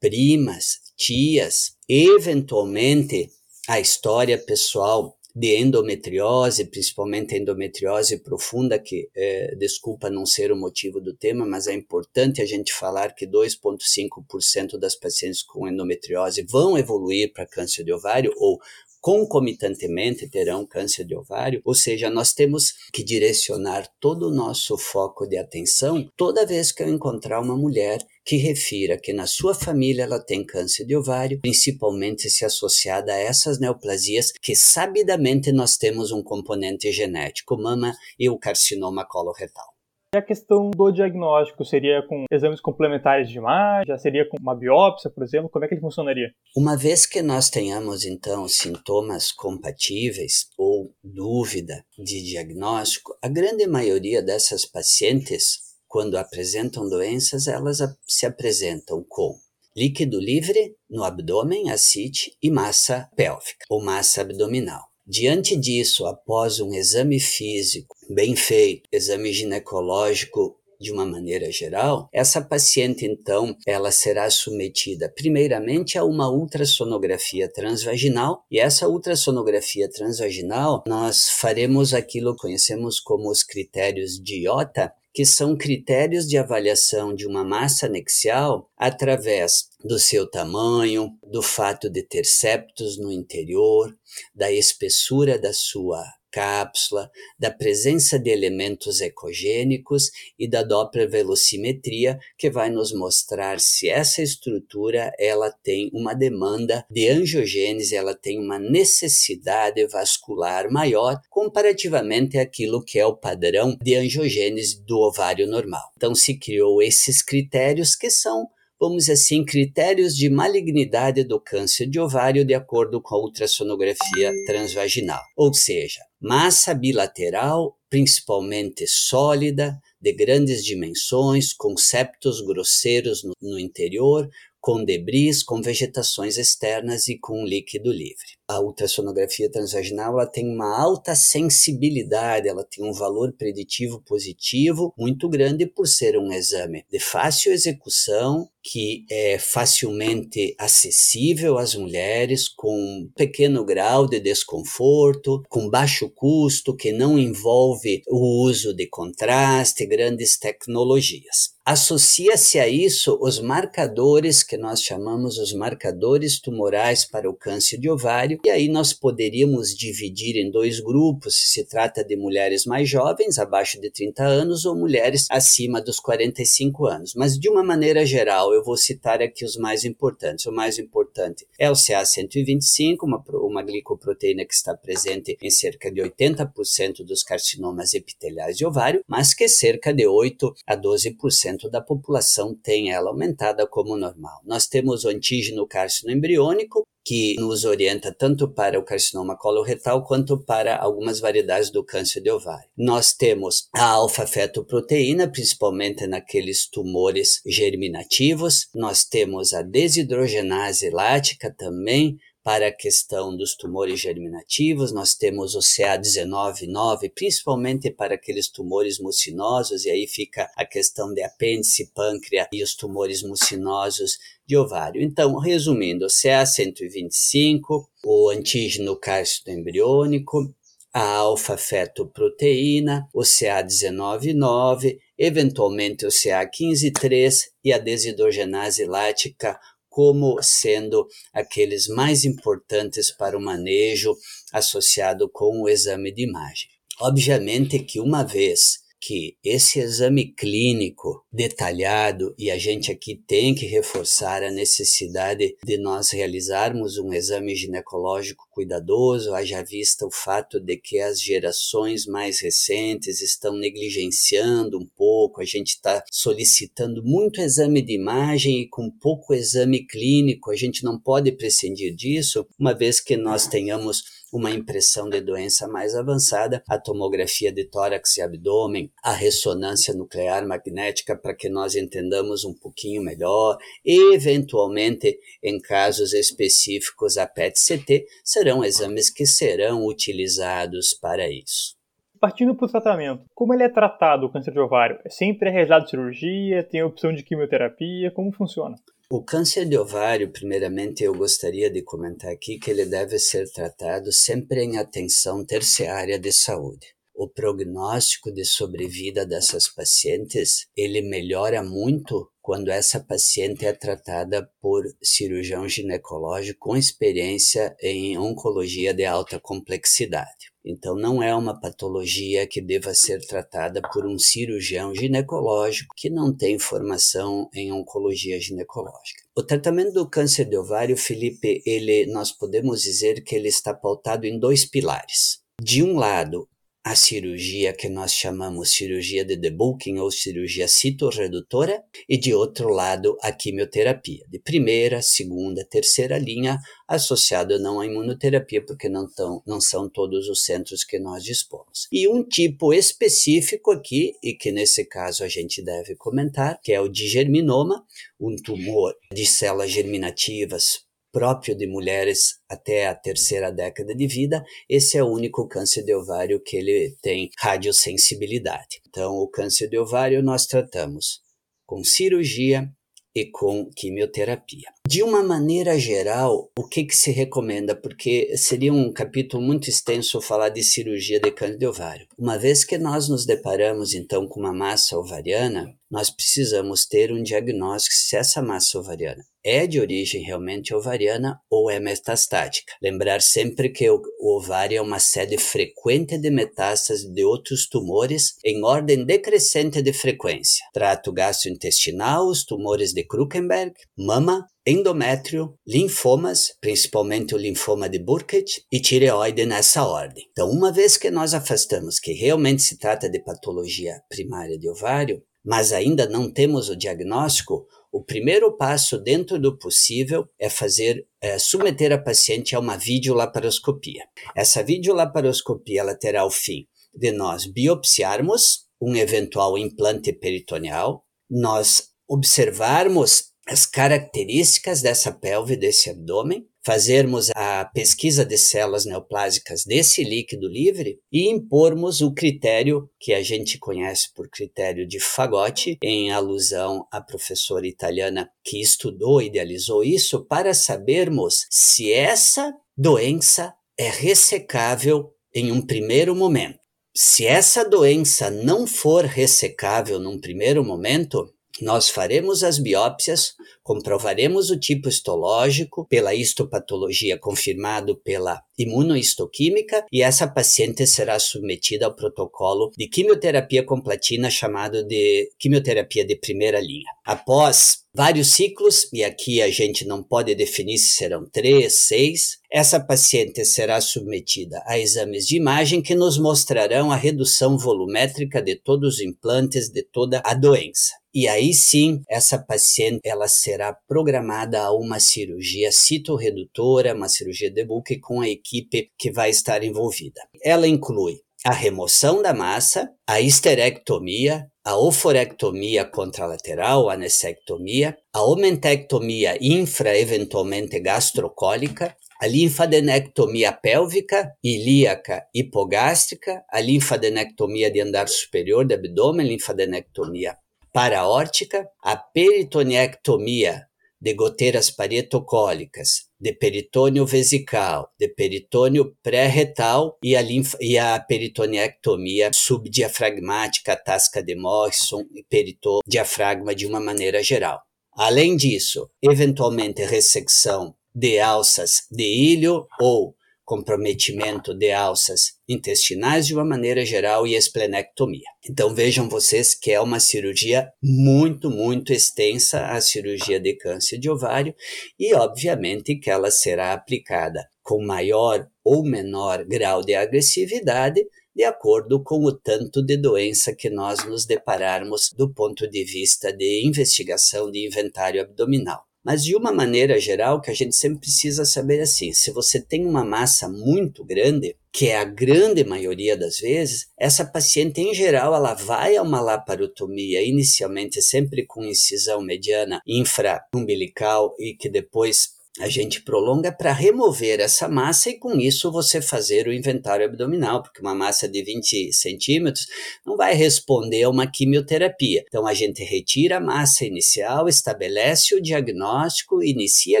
primas, 0.00 0.80
tias, 0.96 1.76
eventualmente 1.88 3.30
a 3.68 3.80
história 3.80 4.38
pessoal 4.38 5.15
de 5.38 5.54
endometriose, 5.54 6.64
principalmente 6.64 7.36
endometriose 7.36 8.20
profunda, 8.20 8.78
que 8.78 9.10
é, 9.14 9.54
desculpa 9.56 10.08
não 10.08 10.24
ser 10.24 10.50
o 10.50 10.56
motivo 10.56 10.98
do 10.98 11.12
tema, 11.12 11.44
mas 11.44 11.66
é 11.66 11.74
importante 11.74 12.40
a 12.40 12.46
gente 12.46 12.72
falar 12.72 13.14
que 13.14 13.26
2,5% 13.26 14.78
das 14.78 14.96
pacientes 14.96 15.42
com 15.42 15.68
endometriose 15.68 16.46
vão 16.48 16.78
evoluir 16.78 17.34
para 17.34 17.46
câncer 17.46 17.84
de 17.84 17.92
ovário 17.92 18.32
ou 18.38 18.58
concomitantemente 18.98 20.26
terão 20.26 20.66
câncer 20.66 21.04
de 21.04 21.14
ovário, 21.14 21.60
ou 21.66 21.74
seja, 21.74 22.08
nós 22.08 22.32
temos 22.32 22.72
que 22.90 23.04
direcionar 23.04 23.86
todo 24.00 24.28
o 24.28 24.34
nosso 24.34 24.78
foco 24.78 25.26
de 25.26 25.36
atenção 25.36 26.10
toda 26.16 26.46
vez 26.46 26.72
que 26.72 26.82
eu 26.82 26.88
encontrar 26.88 27.42
uma 27.42 27.58
mulher 27.58 27.98
que 28.26 28.36
refira 28.36 28.98
que 28.98 29.12
na 29.12 29.26
sua 29.26 29.54
família 29.54 30.02
ela 30.02 30.18
tem 30.18 30.44
câncer 30.44 30.84
de 30.84 30.96
ovário, 30.96 31.40
principalmente 31.40 32.28
se 32.28 32.44
associada 32.44 33.12
a 33.12 33.18
essas 33.18 33.60
neoplasias 33.60 34.32
que 34.42 34.56
sabidamente 34.56 35.52
nós 35.52 35.76
temos 35.76 36.10
um 36.10 36.22
componente 36.22 36.90
genético, 36.90 37.56
mama 37.56 37.92
e 38.18 38.28
o 38.28 38.36
carcinoma 38.36 39.06
coloretal. 39.06 39.76
E 40.14 40.18
a 40.18 40.22
questão 40.22 40.70
do 40.70 40.90
diagnóstico 40.90 41.64
seria 41.64 42.02
com 42.08 42.24
exames 42.30 42.60
complementares 42.60 43.28
de 43.28 43.38
imagem? 43.38 43.86
Já 43.86 43.98
seria 43.98 44.26
com 44.28 44.38
uma 44.40 44.54
biópsia, 44.54 45.10
por 45.10 45.22
exemplo? 45.22 45.50
Como 45.50 45.64
é 45.64 45.68
que 45.68 45.74
ele 45.74 45.80
funcionaria? 45.80 46.30
Uma 46.56 46.76
vez 46.76 47.06
que 47.06 47.20
nós 47.22 47.50
tenhamos, 47.50 48.04
então, 48.04 48.48
sintomas 48.48 49.30
compatíveis 49.30 50.48
ou 50.56 50.92
dúvida 51.02 51.84
de 51.98 52.22
diagnóstico, 52.22 53.16
a 53.22 53.28
grande 53.28 53.66
maioria 53.66 54.22
dessas 54.22 54.64
pacientes, 54.64 55.75
quando 55.96 56.18
apresentam 56.18 56.86
doenças, 56.90 57.46
elas 57.46 57.78
se 58.06 58.26
apresentam 58.26 59.02
com 59.08 59.34
líquido 59.74 60.20
livre 60.20 60.76
no 60.90 61.02
abdômen, 61.02 61.70
ascite, 61.70 62.36
e 62.42 62.50
massa 62.50 63.08
pélvica 63.16 63.64
ou 63.70 63.82
massa 63.82 64.20
abdominal. 64.20 64.82
Diante 65.06 65.56
disso, 65.56 66.04
após 66.04 66.60
um 66.60 66.74
exame 66.74 67.18
físico 67.18 67.96
bem 68.10 68.36
feito, 68.36 68.86
exame 68.92 69.32
ginecológico 69.32 70.60
de 70.78 70.92
uma 70.92 71.06
maneira 71.06 71.50
geral, 71.50 72.10
essa 72.12 72.42
paciente 72.42 73.06
então 73.06 73.56
ela 73.66 73.90
será 73.90 74.28
submetida 74.28 75.08
primeiramente 75.08 75.96
a 75.96 76.04
uma 76.04 76.30
ultrassonografia 76.30 77.50
transvaginal 77.50 78.44
e 78.50 78.60
essa 78.60 78.86
ultrassonografia 78.86 79.90
transvaginal 79.90 80.84
nós 80.86 81.30
faremos 81.30 81.94
aquilo 81.94 82.34
que 82.34 82.42
conhecemos 82.42 83.00
como 83.00 83.30
os 83.30 83.42
critérios 83.42 84.22
de 84.22 84.42
IOTA, 84.42 84.92
que 85.16 85.24
são 85.24 85.56
critérios 85.56 86.28
de 86.28 86.36
avaliação 86.36 87.14
de 87.14 87.26
uma 87.26 87.42
massa 87.42 87.86
anexial 87.86 88.70
através 88.76 89.70
do 89.82 89.98
seu 89.98 90.30
tamanho, 90.30 91.08
do 91.22 91.40
fato 91.40 91.88
de 91.88 92.02
ter 92.02 92.26
septos 92.26 92.98
no 92.98 93.10
interior, 93.10 93.96
da 94.34 94.52
espessura 94.52 95.38
da 95.38 95.54
sua 95.54 96.04
cápsula, 96.30 97.10
da 97.38 97.50
presença 97.50 98.18
de 98.18 98.30
elementos 98.30 99.00
ecogênicos 99.00 100.10
e 100.38 100.48
da 100.48 100.62
Doppler 100.62 101.08
velocimetria, 101.08 102.18
que 102.36 102.50
vai 102.50 102.70
nos 102.70 102.92
mostrar 102.92 103.60
se 103.60 103.88
essa 103.88 104.22
estrutura 104.22 105.12
ela 105.18 105.50
tem 105.50 105.90
uma 105.92 106.14
demanda 106.14 106.84
de 106.90 107.08
angiogênese, 107.08 107.96
ela 107.96 108.14
tem 108.14 108.38
uma 108.38 108.58
necessidade 108.58 109.86
vascular 109.86 110.70
maior 110.70 111.20
comparativamente 111.30 112.38
àquilo 112.38 112.84
que 112.84 112.98
é 112.98 113.06
o 113.06 113.16
padrão 113.16 113.76
de 113.82 113.94
angiogênese 113.94 114.84
do 114.84 114.98
ovário 114.98 115.46
normal. 115.46 115.90
Então 115.96 116.14
se 116.14 116.38
criou 116.38 116.82
esses 116.82 117.22
critérios 117.22 117.94
que 117.94 118.10
são 118.10 118.48
vamos 118.80 119.08
assim, 119.08 119.44
critérios 119.44 120.14
de 120.14 120.28
malignidade 120.28 121.24
do 121.24 121.40
câncer 121.40 121.86
de 121.86 121.98
ovário 121.98 122.44
de 122.44 122.54
acordo 122.54 123.00
com 123.00 123.14
a 123.14 123.18
ultrassonografia 123.18 124.32
transvaginal. 124.46 125.22
Ou 125.36 125.52
seja, 125.52 126.00
massa 126.20 126.74
bilateral, 126.74 127.76
principalmente 127.88 128.86
sólida, 128.86 129.78
de 130.00 130.12
grandes 130.12 130.64
dimensões, 130.64 131.52
com 131.52 131.76
septos 131.76 132.40
grosseiros 132.40 133.24
no, 133.24 133.32
no 133.40 133.58
interior, 133.58 134.28
com 134.60 134.84
debris, 134.84 135.42
com 135.42 135.62
vegetações 135.62 136.36
externas 136.36 137.08
e 137.08 137.18
com 137.18 137.44
líquido 137.44 137.90
livre. 137.90 138.36
A 138.48 138.60
ultrassonografia 138.60 139.50
transvaginal 139.50 140.12
ela 140.12 140.26
tem 140.26 140.48
uma 140.48 140.80
alta 140.80 141.16
sensibilidade, 141.16 142.48
ela 142.48 142.64
tem 142.64 142.84
um 142.84 142.92
valor 142.92 143.32
preditivo 143.32 144.00
positivo 144.06 144.94
muito 144.96 145.28
grande 145.28 145.66
por 145.66 145.88
ser 145.88 146.16
um 146.16 146.32
exame 146.32 146.84
de 146.88 147.00
fácil 147.00 147.52
execução, 147.52 148.48
que 148.62 149.04
é 149.10 149.36
facilmente 149.38 150.54
acessível 150.58 151.58
às 151.58 151.74
mulheres, 151.74 152.48
com 152.48 152.72
um 152.72 153.10
pequeno 153.16 153.64
grau 153.64 154.06
de 154.06 154.20
desconforto, 154.20 155.42
com 155.48 155.68
baixo 155.68 156.08
custo, 156.10 156.74
que 156.74 156.92
não 156.92 157.18
envolve 157.18 158.02
o 158.08 158.44
uso 158.44 158.74
de 158.74 158.88
contraste, 158.88 159.86
grandes 159.86 160.38
tecnologias. 160.38 161.56
Associa-se 161.64 162.60
a 162.60 162.68
isso 162.68 163.18
os 163.20 163.40
marcadores 163.40 164.44
que 164.44 164.56
nós 164.56 164.80
chamamos 164.80 165.36
os 165.36 165.52
marcadores 165.52 166.40
tumorais 166.40 167.04
para 167.04 167.28
o 167.28 167.34
câncer 167.34 167.78
de 167.78 167.90
ovário, 167.90 168.35
e 168.44 168.50
aí 168.50 168.68
nós 168.68 168.92
poderíamos 168.92 169.74
dividir 169.74 170.36
em 170.36 170.50
dois 170.50 170.80
grupos, 170.80 171.36
se 171.52 171.64
trata 171.64 172.04
de 172.04 172.16
mulheres 172.16 172.64
mais 172.64 172.88
jovens, 172.88 173.38
abaixo 173.38 173.80
de 173.80 173.90
30 173.90 174.24
anos, 174.24 174.64
ou 174.64 174.76
mulheres 174.76 175.26
acima 175.30 175.80
dos 175.80 175.98
45 176.00 176.86
anos. 176.86 177.14
Mas 177.14 177.38
de 177.38 177.48
uma 177.48 177.62
maneira 177.62 178.04
geral, 178.04 178.52
eu 178.52 178.62
vou 178.62 178.76
citar 178.76 179.22
aqui 179.22 179.44
os 179.44 179.56
mais 179.56 179.84
importantes. 179.84 180.46
O 180.46 180.52
mais 180.52 180.78
importante 180.78 181.46
é 181.58 181.70
o 181.70 181.74
CA125, 181.74 182.98
uma, 183.02 183.22
uma 183.42 183.62
glicoproteína 183.62 184.44
que 184.44 184.54
está 184.54 184.76
presente 184.76 185.36
em 185.40 185.50
cerca 185.50 185.90
de 185.90 186.00
80% 186.00 187.04
dos 187.04 187.22
carcinomas 187.22 187.94
epiteliais 187.94 188.56
de 188.56 188.66
ovário, 188.66 189.02
mas 189.06 189.34
que 189.34 189.48
cerca 189.48 189.92
de 189.92 190.06
8 190.06 190.54
a 190.66 190.76
12% 190.76 191.68
da 191.70 191.80
população 191.80 192.54
tem 192.54 192.92
ela 192.92 193.10
aumentada 193.10 193.66
como 193.66 193.96
normal. 193.96 194.40
Nós 194.44 194.66
temos 194.66 195.04
o 195.04 195.08
antígeno 195.08 195.66
carcino 195.66 196.12
embriônico, 196.12 196.84
que 197.06 197.36
nos 197.38 197.64
orienta 197.64 198.12
tanto 198.12 198.48
para 198.48 198.80
o 198.80 198.82
carcinoma 198.82 199.38
coloretal 199.38 200.02
quanto 200.02 200.36
para 200.36 200.76
algumas 200.76 201.20
variedades 201.20 201.70
do 201.70 201.84
câncer 201.84 202.20
de 202.20 202.32
ovário. 202.32 202.68
Nós 202.76 203.12
temos 203.12 203.68
a 203.72 203.84
alfa-fetoproteína, 203.84 205.28
principalmente 205.28 206.04
naqueles 206.08 206.68
tumores 206.68 207.40
germinativos. 207.46 208.68
Nós 208.74 209.04
temos 209.04 209.54
a 209.54 209.62
desidrogenase 209.62 210.90
lática 210.90 211.48
também, 211.56 212.18
para 212.46 212.68
a 212.68 212.72
questão 212.72 213.36
dos 213.36 213.56
tumores 213.56 213.98
germinativos, 213.98 214.92
nós 214.92 215.16
temos 215.16 215.56
o 215.56 215.58
CA19-9, 215.58 217.10
principalmente 217.12 217.90
para 217.90 218.14
aqueles 218.14 218.48
tumores 218.48 219.00
mucinosos, 219.00 219.84
e 219.84 219.90
aí 219.90 220.06
fica 220.06 220.48
a 220.56 220.64
questão 220.64 221.12
de 221.12 221.24
apêndice, 221.24 221.90
pâncreas 221.92 222.46
e 222.52 222.62
os 222.62 222.76
tumores 222.76 223.24
mucinosos 223.24 224.16
de 224.46 224.56
ovário. 224.56 225.02
Então, 225.02 225.36
resumindo, 225.40 226.06
CA125, 226.06 227.84
o 228.04 228.30
antígeno 228.30 228.96
cárcito 228.96 229.50
embriônico, 229.50 230.54
a 230.94 231.16
alfa-fetoproteína, 231.16 233.08
o 233.12 233.22
CA19-9, 233.22 234.96
eventualmente 235.18 236.06
o 236.06 236.10
CA15-3 236.10 237.48
e 237.64 237.72
a 237.72 237.78
desidrogenase 237.78 238.84
lática 238.84 239.58
como 239.96 240.36
sendo 240.42 241.08
aqueles 241.32 241.88
mais 241.88 242.26
importantes 242.26 243.10
para 243.10 243.34
o 243.34 243.40
manejo 243.40 244.14
associado 244.52 245.26
com 245.26 245.62
o 245.62 245.70
exame 245.70 246.12
de 246.12 246.24
imagem. 246.24 246.68
Obviamente 247.00 247.78
que 247.78 247.98
uma 247.98 248.22
vez 248.22 248.80
que 249.00 249.36
esse 249.44 249.78
exame 249.78 250.32
clínico 250.34 251.24
detalhado, 251.32 252.34
e 252.38 252.50
a 252.50 252.58
gente 252.58 252.90
aqui 252.90 253.14
tem 253.14 253.54
que 253.54 253.66
reforçar 253.66 254.42
a 254.42 254.50
necessidade 254.50 255.56
de 255.64 255.78
nós 255.78 256.10
realizarmos 256.10 256.98
um 256.98 257.12
exame 257.12 257.54
ginecológico 257.54 258.44
cuidadoso, 258.50 259.34
haja 259.34 259.62
vista 259.62 260.06
o 260.06 260.10
fato 260.10 260.58
de 260.58 260.76
que 260.76 260.98
as 260.98 261.20
gerações 261.20 262.06
mais 262.06 262.40
recentes 262.40 263.20
estão 263.20 263.56
negligenciando 263.56 264.78
um 264.78 264.86
pouco 264.96 265.40
a 265.40 265.44
gente 265.44 265.70
está 265.70 266.02
solicitando 266.10 267.02
muito 267.04 267.40
exame 267.40 267.82
de 267.82 267.94
imagem 267.94 268.62
e 268.62 268.68
com 268.68 268.90
pouco 268.90 269.34
exame 269.34 269.86
clínico, 269.86 270.50
a 270.50 270.56
gente 270.56 270.84
não 270.84 270.98
pode 270.98 271.32
prescindir 271.32 271.94
disso, 271.94 272.46
uma 272.58 272.74
vez 272.74 273.00
que 273.00 273.16
nós 273.16 273.46
tenhamos 273.46 274.02
uma 274.36 274.50
impressão 274.50 275.08
de 275.08 275.20
doença 275.20 275.66
mais 275.66 275.94
avançada, 275.94 276.62
a 276.68 276.78
tomografia 276.78 277.50
de 277.50 277.64
tórax 277.64 278.16
e 278.16 278.22
abdômen, 278.22 278.90
a 279.02 279.12
ressonância 279.12 279.94
nuclear 279.94 280.46
magnética 280.46 281.16
para 281.16 281.34
que 281.34 281.48
nós 281.48 281.74
entendamos 281.74 282.44
um 282.44 282.52
pouquinho 282.52 283.02
melhor, 283.02 283.56
e 283.84 284.14
eventualmente, 284.14 285.18
em 285.42 285.60
casos 285.60 286.12
específicos, 286.12 287.16
a 287.16 287.26
PET-CT 287.26 288.06
serão 288.22 288.64
exames 288.64 289.10
que 289.10 289.26
serão 289.26 289.86
utilizados 289.86 290.92
para 290.92 291.28
isso. 291.28 291.74
Partindo 292.20 292.54
para 292.54 292.66
o 292.66 292.70
tratamento, 292.70 293.24
como 293.34 293.52
ele 293.52 293.62
é 293.62 293.68
tratado 293.68 294.26
o 294.26 294.32
câncer 294.32 294.52
de 294.52 294.58
ovário? 294.58 294.98
É 295.04 295.10
sempre 295.10 295.50
realizado 295.50 295.88
cirurgia? 295.88 296.62
Tem 296.62 296.80
a 296.80 296.86
opção 296.86 297.12
de 297.12 297.22
quimioterapia? 297.22 298.10
Como 298.10 298.32
funciona? 298.32 298.76
O 299.08 299.22
câncer 299.22 299.68
de 299.68 299.78
ovário, 299.78 300.32
primeiramente, 300.32 301.04
eu 301.04 301.14
gostaria 301.14 301.70
de 301.70 301.80
comentar 301.80 302.32
aqui 302.32 302.58
que 302.58 302.68
ele 302.68 302.84
deve 302.84 303.20
ser 303.20 303.48
tratado 303.52 304.12
sempre 304.12 304.64
em 304.64 304.78
atenção 304.78 305.44
terciária 305.44 306.18
de 306.18 306.32
saúde. 306.32 306.95
O 307.18 307.26
prognóstico 307.26 308.30
de 308.30 308.44
sobrevida 308.44 309.24
dessas 309.24 309.66
pacientes, 309.66 310.66
ele 310.76 311.00
melhora 311.00 311.62
muito 311.62 312.30
quando 312.42 312.68
essa 312.68 313.00
paciente 313.00 313.64
é 313.64 313.72
tratada 313.72 314.48
por 314.60 314.84
cirurgião 315.02 315.66
ginecológico 315.66 316.60
com 316.60 316.76
experiência 316.76 317.74
em 317.80 318.18
oncologia 318.18 318.92
de 318.92 319.06
alta 319.06 319.40
complexidade. 319.40 320.52
Então, 320.62 320.94
não 320.94 321.22
é 321.22 321.34
uma 321.34 321.58
patologia 321.58 322.46
que 322.46 322.60
deva 322.60 322.92
ser 322.92 323.24
tratada 323.26 323.80
por 323.94 324.06
um 324.06 324.18
cirurgião 324.18 324.94
ginecológico 324.94 325.94
que 325.96 326.10
não 326.10 326.36
tem 326.36 326.58
formação 326.58 327.48
em 327.54 327.72
oncologia 327.72 328.38
ginecológica. 328.38 329.22
O 329.34 329.42
tratamento 329.42 329.94
do 329.94 330.10
câncer 330.10 330.44
de 330.44 330.58
ovário, 330.58 330.98
Felipe, 330.98 331.62
ele, 331.64 332.04
nós 332.12 332.30
podemos 332.30 332.82
dizer 332.82 333.24
que 333.24 333.34
ele 333.34 333.48
está 333.48 333.72
pautado 333.72 334.26
em 334.26 334.38
dois 334.38 334.66
pilares. 334.66 335.40
De 335.62 335.82
um 335.82 335.96
lado, 335.96 336.46
a 336.86 336.94
cirurgia 336.94 337.72
que 337.72 337.88
nós 337.88 338.12
chamamos 338.12 338.70
cirurgia 338.70 339.24
de 339.24 339.34
debulking 339.34 339.98
ou 339.98 340.08
cirurgia 340.08 340.68
citorredutora 340.68 341.82
e 342.08 342.16
de 342.16 342.32
outro 342.32 342.68
lado 342.68 343.18
a 343.22 343.32
quimioterapia, 343.32 344.24
de 344.28 344.38
primeira, 344.38 345.02
segunda, 345.02 345.66
terceira 345.68 346.16
linha, 346.16 346.60
associado 346.86 347.58
não 347.58 347.80
à 347.80 347.86
imunoterapia, 347.86 348.64
porque 348.64 348.88
não, 348.88 349.10
tão, 349.10 349.42
não 349.44 349.60
são 349.60 349.88
todos 349.88 350.28
os 350.28 350.44
centros 350.44 350.84
que 350.84 351.00
nós 351.00 351.24
dispomos. 351.24 351.88
E 351.90 352.06
um 352.06 352.22
tipo 352.22 352.72
específico 352.72 353.72
aqui, 353.72 354.12
e 354.22 354.32
que 354.34 354.52
nesse 354.52 354.84
caso 354.84 355.24
a 355.24 355.28
gente 355.28 355.64
deve 355.64 355.96
comentar, 355.96 356.60
que 356.62 356.72
é 356.72 356.80
o 356.80 356.88
de 356.88 357.08
germinoma, 357.08 357.84
um 358.20 358.36
tumor 358.36 358.94
de 359.12 359.26
células 359.26 359.72
germinativas 359.72 360.85
próprio 361.16 361.56
de 361.56 361.66
mulheres 361.66 362.40
até 362.46 362.86
a 362.86 362.94
terceira 362.94 363.50
década 363.50 363.94
de 363.94 364.06
vida, 364.06 364.44
esse 364.68 364.98
é 364.98 365.02
o 365.02 365.08
único 365.08 365.48
câncer 365.48 365.82
de 365.82 365.94
ovário 365.94 366.38
que 366.38 366.58
ele 366.58 366.94
tem 367.00 367.30
radiosensibilidade. 367.38 368.82
Então, 368.86 369.14
o 369.14 369.26
câncer 369.26 369.70
de 369.70 369.78
ovário 369.78 370.22
nós 370.22 370.44
tratamos 370.44 371.22
com 371.64 371.82
cirurgia 371.82 372.70
e 373.14 373.24
com 373.30 373.70
quimioterapia. 373.74 374.68
De 374.86 375.02
uma 375.02 375.22
maneira 375.22 375.78
geral, 375.78 376.50
o 376.58 376.68
que, 376.68 376.84
que 376.84 376.94
se 376.94 377.10
recomenda? 377.10 377.74
Porque 377.74 378.36
seria 378.36 378.70
um 378.70 378.92
capítulo 378.92 379.42
muito 379.42 379.70
extenso 379.70 380.20
falar 380.20 380.50
de 380.50 380.62
cirurgia 380.62 381.18
de 381.18 381.30
câncer 381.30 381.56
de 381.56 381.66
ovário. 381.66 382.06
Uma 382.18 382.36
vez 382.36 382.62
que 382.62 382.76
nós 382.76 383.08
nos 383.08 383.24
deparamos 383.24 383.94
então 383.94 384.28
com 384.28 384.38
uma 384.38 384.52
massa 384.52 384.98
ovariana, 384.98 385.74
nós 385.90 386.10
precisamos 386.10 386.86
ter 386.86 387.12
um 387.12 387.22
diagnóstico 387.22 387.94
se 387.94 388.16
essa 388.16 388.42
massa 388.42 388.78
ovariana 388.78 389.24
é 389.46 389.64
de 389.64 389.80
origem 389.80 390.22
realmente 390.22 390.74
ovariana 390.74 391.40
ou 391.48 391.70
é 391.70 391.78
metastática. 391.78 392.72
Lembrar 392.82 393.22
sempre 393.22 393.68
que 393.68 393.88
o, 393.88 394.02
ovário 394.20 394.76
é 394.76 394.80
uma 394.80 394.98
sede 394.98 395.38
frequente 395.38 396.18
de 396.18 396.30
metástases 396.30 397.04
de 397.04 397.24
outros 397.24 397.68
tumores 397.68 398.34
em 398.44 398.64
ordem 398.64 399.04
decrescente 399.04 399.80
de 399.80 399.92
frequência. 399.92 400.64
Trato 400.74 401.12
gastrointestinal, 401.12 402.26
os 402.26 402.44
tumores 402.44 402.92
de 402.92 403.04
Krukenberg, 403.04 403.72
mama, 403.96 404.44
endométrio, 404.66 405.54
linfomas, 405.64 406.52
principalmente 406.60 407.32
o 407.32 407.38
linfoma 407.38 407.88
de 407.88 408.00
Burkitt, 408.00 408.64
e 408.72 408.80
tireoide 408.80 409.46
nessa 409.46 409.86
ordem. 409.86 410.24
Então, 410.32 410.50
uma 410.50 410.72
vez 410.72 410.96
que 410.96 411.08
nós 411.08 411.34
afastamos 411.34 412.00
que 412.00 412.12
realmente 412.12 412.62
se 412.62 412.76
trata 412.76 413.08
de 413.08 413.22
patologia 413.22 414.00
primária 414.08 414.58
de 414.58 414.68
ovário, 414.68 415.22
mas 415.46 415.72
ainda 415.72 416.08
não 416.08 416.28
temos 416.28 416.68
o 416.68 416.76
diagnóstico, 416.76 417.66
o 417.92 418.02
primeiro 418.02 418.56
passo 418.56 418.98
dentro 418.98 419.38
do 419.38 419.56
possível 419.56 420.28
é 420.38 420.50
fazer 420.50 421.06
é, 421.20 421.38
submeter 421.38 421.92
a 421.92 421.98
paciente 421.98 422.56
a 422.56 422.58
uma 422.58 422.76
videolaparoscopia. 422.76 424.04
Essa 424.34 424.62
videolaparoscopia 424.62 425.80
ela 425.80 425.94
terá 425.96 426.26
o 426.26 426.30
fim 426.30 426.66
de 426.92 427.12
nós 427.12 427.46
biopsiarmos 427.46 428.66
um 428.80 428.94
eventual 428.96 429.56
implante 429.56 430.12
peritoneal, 430.12 431.04
nós 431.30 431.90
observarmos 432.08 433.30
as 433.48 433.64
características 433.64 434.82
dessa 434.82 435.12
pelve, 435.12 435.56
desse 435.56 435.88
abdômen, 435.88 436.46
fazermos 436.66 437.30
a 437.36 437.64
pesquisa 437.64 438.24
de 438.24 438.36
células 438.36 438.84
neoplásicas 438.84 439.64
desse 439.64 440.02
líquido 440.02 440.48
livre 440.48 440.98
e 441.12 441.30
impormos 441.30 442.00
o 442.00 442.12
critério 442.12 442.90
que 442.98 443.14
a 443.14 443.22
gente 443.22 443.56
conhece 443.56 444.12
por 444.12 444.28
critério 444.28 444.84
de 444.84 444.98
Fagotti, 444.98 445.78
em 445.80 446.10
alusão 446.10 446.84
à 446.90 447.00
professora 447.00 447.68
italiana 447.68 448.28
que 448.44 448.60
estudou 448.60 449.22
e 449.22 449.26
idealizou 449.26 449.84
isso, 449.84 450.26
para 450.26 450.52
sabermos 450.52 451.46
se 451.48 451.92
essa 451.92 452.52
doença 452.76 453.54
é 453.78 453.88
ressecável 453.88 455.12
em 455.32 455.52
um 455.52 455.64
primeiro 455.64 456.16
momento. 456.16 456.58
Se 456.96 457.24
essa 457.24 457.62
doença 457.62 458.28
não 458.28 458.66
for 458.66 459.04
ressecável 459.04 460.00
num 460.00 460.18
primeiro 460.18 460.64
momento, 460.64 461.32
nós 461.62 461.88
faremos 461.88 462.42
as 462.42 462.58
biópsias, 462.58 463.34
comprovaremos 463.66 464.48
o 464.48 464.56
tipo 464.56 464.88
histológico 464.88 465.84
pela 465.88 466.14
histopatologia 466.14 467.18
confirmado 467.18 467.96
pela 467.96 468.40
imunohistoquímica 468.56 469.84
e 469.92 470.02
essa 470.02 470.28
paciente 470.28 470.86
será 470.86 471.18
submetida 471.18 471.84
ao 471.84 471.96
protocolo 471.96 472.70
de 472.78 472.86
quimioterapia 472.86 473.64
completina 473.64 474.30
chamado 474.30 474.86
de 474.86 475.28
quimioterapia 475.36 476.06
de 476.06 476.14
primeira 476.14 476.60
linha. 476.60 476.88
Após 477.04 477.78
vários 477.92 478.34
ciclos, 478.34 478.88
e 478.92 479.02
aqui 479.02 479.42
a 479.42 479.50
gente 479.50 479.84
não 479.84 480.00
pode 480.00 480.34
definir 480.36 480.78
se 480.78 480.96
serão 480.96 481.28
três, 481.28 481.86
seis, 481.86 482.36
essa 482.52 482.78
paciente 482.78 483.44
será 483.44 483.80
submetida 483.80 484.62
a 484.66 484.78
exames 484.78 485.26
de 485.26 485.36
imagem 485.36 485.82
que 485.82 485.94
nos 485.94 486.18
mostrarão 486.18 486.92
a 486.92 486.96
redução 486.96 487.58
volumétrica 487.58 488.40
de 488.40 488.54
todos 488.54 488.96
os 488.96 489.00
implantes 489.00 489.70
de 489.70 489.82
toda 489.82 490.22
a 490.24 490.34
doença. 490.34 490.92
E 491.18 491.26
aí 491.26 491.54
sim, 491.54 492.02
essa 492.10 492.38
paciente 492.38 493.00
ela 493.02 493.26
será 493.26 493.55
programada 493.88 494.62
a 494.62 494.72
uma 494.72 495.00
cirurgia 495.00 495.70
citorredutora, 495.72 496.94
uma 496.94 497.08
cirurgia 497.08 497.50
de 497.50 497.64
Buque 497.64 497.98
com 497.98 498.20
a 498.20 498.28
equipe 498.28 498.90
que 498.98 499.10
vai 499.10 499.30
estar 499.30 499.62
envolvida. 499.62 500.20
Ela 500.42 500.66
inclui 500.66 501.20
a 501.44 501.52
remoção 501.52 502.22
da 502.22 502.34
massa, 502.34 502.90
a 503.06 503.20
histerectomia, 503.20 504.50
a 504.64 504.76
oforectomia 504.76 505.84
contralateral, 505.84 506.88
a 506.88 506.94
anesectomia, 506.94 507.96
a 508.12 508.24
omentectomia 508.24 509.38
infra, 509.40 509.96
eventualmente 509.96 510.80
gastrocólica, 510.80 511.96
a 512.20 512.26
linfadenectomia 512.26 513.52
pélvica, 513.52 514.32
ilíaca, 514.42 515.24
hipogástrica, 515.32 516.42
a 516.50 516.60
linfadenectomia 516.60 517.70
de 517.70 517.80
andar 517.80 518.08
superior 518.08 518.66
do 518.66 518.74
abdômen, 518.74 519.28
linfadenectomia 519.28 520.36
paraórtica, 520.76 521.66
a 521.82 521.96
peritonectomia 521.96 523.66
de 523.98 524.12
goteiras 524.12 524.70
parietocólicas, 524.70 526.10
de 526.20 526.34
peritônio 526.34 527.06
vesical, 527.06 527.88
de 527.98 528.08
peritônio 528.08 528.94
pré-retal 529.02 529.96
e 530.04 530.14
a, 530.14 530.20
linfa, 530.20 530.58
e 530.60 530.76
a 530.76 531.00
peritonectomia 531.00 532.30
subdiafragmática, 532.34 533.74
tasca 533.74 534.22
de 534.22 534.36
Morrison 534.36 535.02
e 535.14 535.24
peritodiafragma 535.24 536.54
de 536.54 536.66
uma 536.66 536.78
maneira 536.78 537.22
geral. 537.22 537.62
Além 537.94 538.36
disso, 538.36 538.90
eventualmente 539.02 539.82
ressecção 539.82 540.74
de 540.94 541.18
alças 541.18 541.86
de 541.90 542.04
ilho 542.04 542.66
ou 542.78 543.16
comprometimento 543.46 544.52
de 544.52 544.72
alças 544.72 545.34
intestinais 545.48 546.26
de 546.26 546.34
uma 546.34 546.44
maneira 546.44 546.84
geral 546.84 547.26
e 547.26 547.36
esplenectomia. 547.36 548.28
Então 548.50 548.74
vejam 548.74 549.08
vocês 549.08 549.54
que 549.54 549.70
é 549.70 549.80
uma 549.80 550.00
cirurgia 550.00 550.68
muito, 550.82 551.48
muito 551.48 551.92
extensa, 551.92 552.66
a 552.66 552.80
cirurgia 552.80 553.38
de 553.38 553.54
câncer 553.54 553.98
de 553.98 554.10
ovário, 554.10 554.52
e 554.98 555.14
obviamente 555.14 555.94
que 555.94 556.10
ela 556.10 556.30
será 556.30 556.72
aplicada 556.72 557.48
com 557.62 557.82
maior 557.84 558.46
ou 558.64 558.84
menor 558.84 559.44
grau 559.44 559.80
de 559.80 559.94
agressividade 559.94 561.00
de 561.34 561.44
acordo 561.44 562.02
com 562.02 562.24
o 562.24 562.32
tanto 562.32 562.82
de 562.82 562.96
doença 562.96 563.54
que 563.54 563.70
nós 563.70 564.04
nos 564.06 564.24
depararmos 564.24 565.12
do 565.16 565.32
ponto 565.32 565.68
de 565.68 565.84
vista 565.84 566.32
de 566.32 566.66
investigação 566.66 567.50
de 567.50 567.66
inventário 567.66 568.22
abdominal. 568.22 568.86
Mas 569.06 569.22
de 569.22 569.36
uma 569.36 569.52
maneira 569.52 570.00
geral, 570.00 570.40
que 570.40 570.50
a 570.50 570.54
gente 570.54 570.74
sempre 570.74 570.98
precisa 570.98 571.44
saber 571.44 571.80
assim, 571.80 572.12
se 572.12 572.32
você 572.32 572.60
tem 572.60 572.84
uma 572.84 573.04
massa 573.04 573.48
muito 573.48 574.04
grande, 574.04 574.56
que 574.72 574.88
é 574.88 574.98
a 574.98 575.04
grande 575.04 575.62
maioria 575.62 576.16
das 576.16 576.40
vezes, 576.40 576.88
essa 576.98 577.24
paciente 577.24 577.80
em 577.80 577.94
geral 577.94 578.34
ela 578.34 578.52
vai 578.52 578.96
a 578.96 579.02
uma 579.02 579.20
laparotomia 579.20 580.24
inicialmente 580.24 581.00
sempre 581.00 581.46
com 581.46 581.62
incisão 581.62 582.20
mediana 582.20 582.82
infraumbilical 582.84 584.34
e 584.40 584.54
que 584.54 584.68
depois 584.68 585.35
a 585.60 585.68
gente 585.68 586.02
prolonga 586.02 586.52
para 586.52 586.72
remover 586.72 587.40
essa 587.40 587.68
massa 587.68 588.10
e 588.10 588.18
com 588.18 588.32
isso 588.38 588.70
você 588.70 589.00
fazer 589.00 589.46
o 589.46 589.52
inventário 589.52 590.04
abdominal, 590.04 590.62
porque 590.62 590.80
uma 590.80 590.94
massa 590.94 591.28
de 591.28 591.42
20 591.42 591.92
centímetros 591.92 592.66
não 593.04 593.16
vai 593.16 593.34
responder 593.34 594.02
a 594.02 594.10
uma 594.10 594.26
quimioterapia. 594.26 595.24
Então 595.26 595.46
a 595.46 595.54
gente 595.54 595.82
retira 595.82 596.36
a 596.36 596.40
massa 596.40 596.84
inicial, 596.84 597.48
estabelece 597.48 598.34
o 598.34 598.42
diagnóstico, 598.42 599.42
inicia 599.42 600.00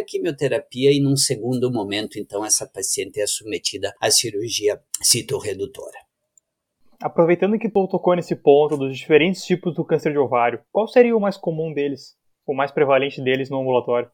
a 0.00 0.04
quimioterapia 0.04 0.92
e 0.92 1.00
num 1.00 1.16
segundo 1.16 1.72
momento 1.72 2.18
então 2.18 2.44
essa 2.44 2.66
paciente 2.66 3.20
é 3.20 3.26
submetida 3.26 3.94
à 4.00 4.10
cirurgia 4.10 4.80
citorredutora. 5.02 6.06
Aproveitando 7.00 7.58
que 7.58 7.68
tocou 7.68 8.16
nesse 8.16 8.34
ponto 8.34 8.76
dos 8.76 8.96
diferentes 8.96 9.44
tipos 9.44 9.74
do 9.74 9.84
câncer 9.84 10.12
de 10.12 10.18
ovário, 10.18 10.60
qual 10.72 10.88
seria 10.88 11.16
o 11.16 11.20
mais 11.20 11.36
comum 11.36 11.72
deles, 11.72 12.14
o 12.46 12.54
mais 12.54 12.70
prevalente 12.72 13.22
deles 13.22 13.50
no 13.50 13.60
ambulatório? 13.60 14.10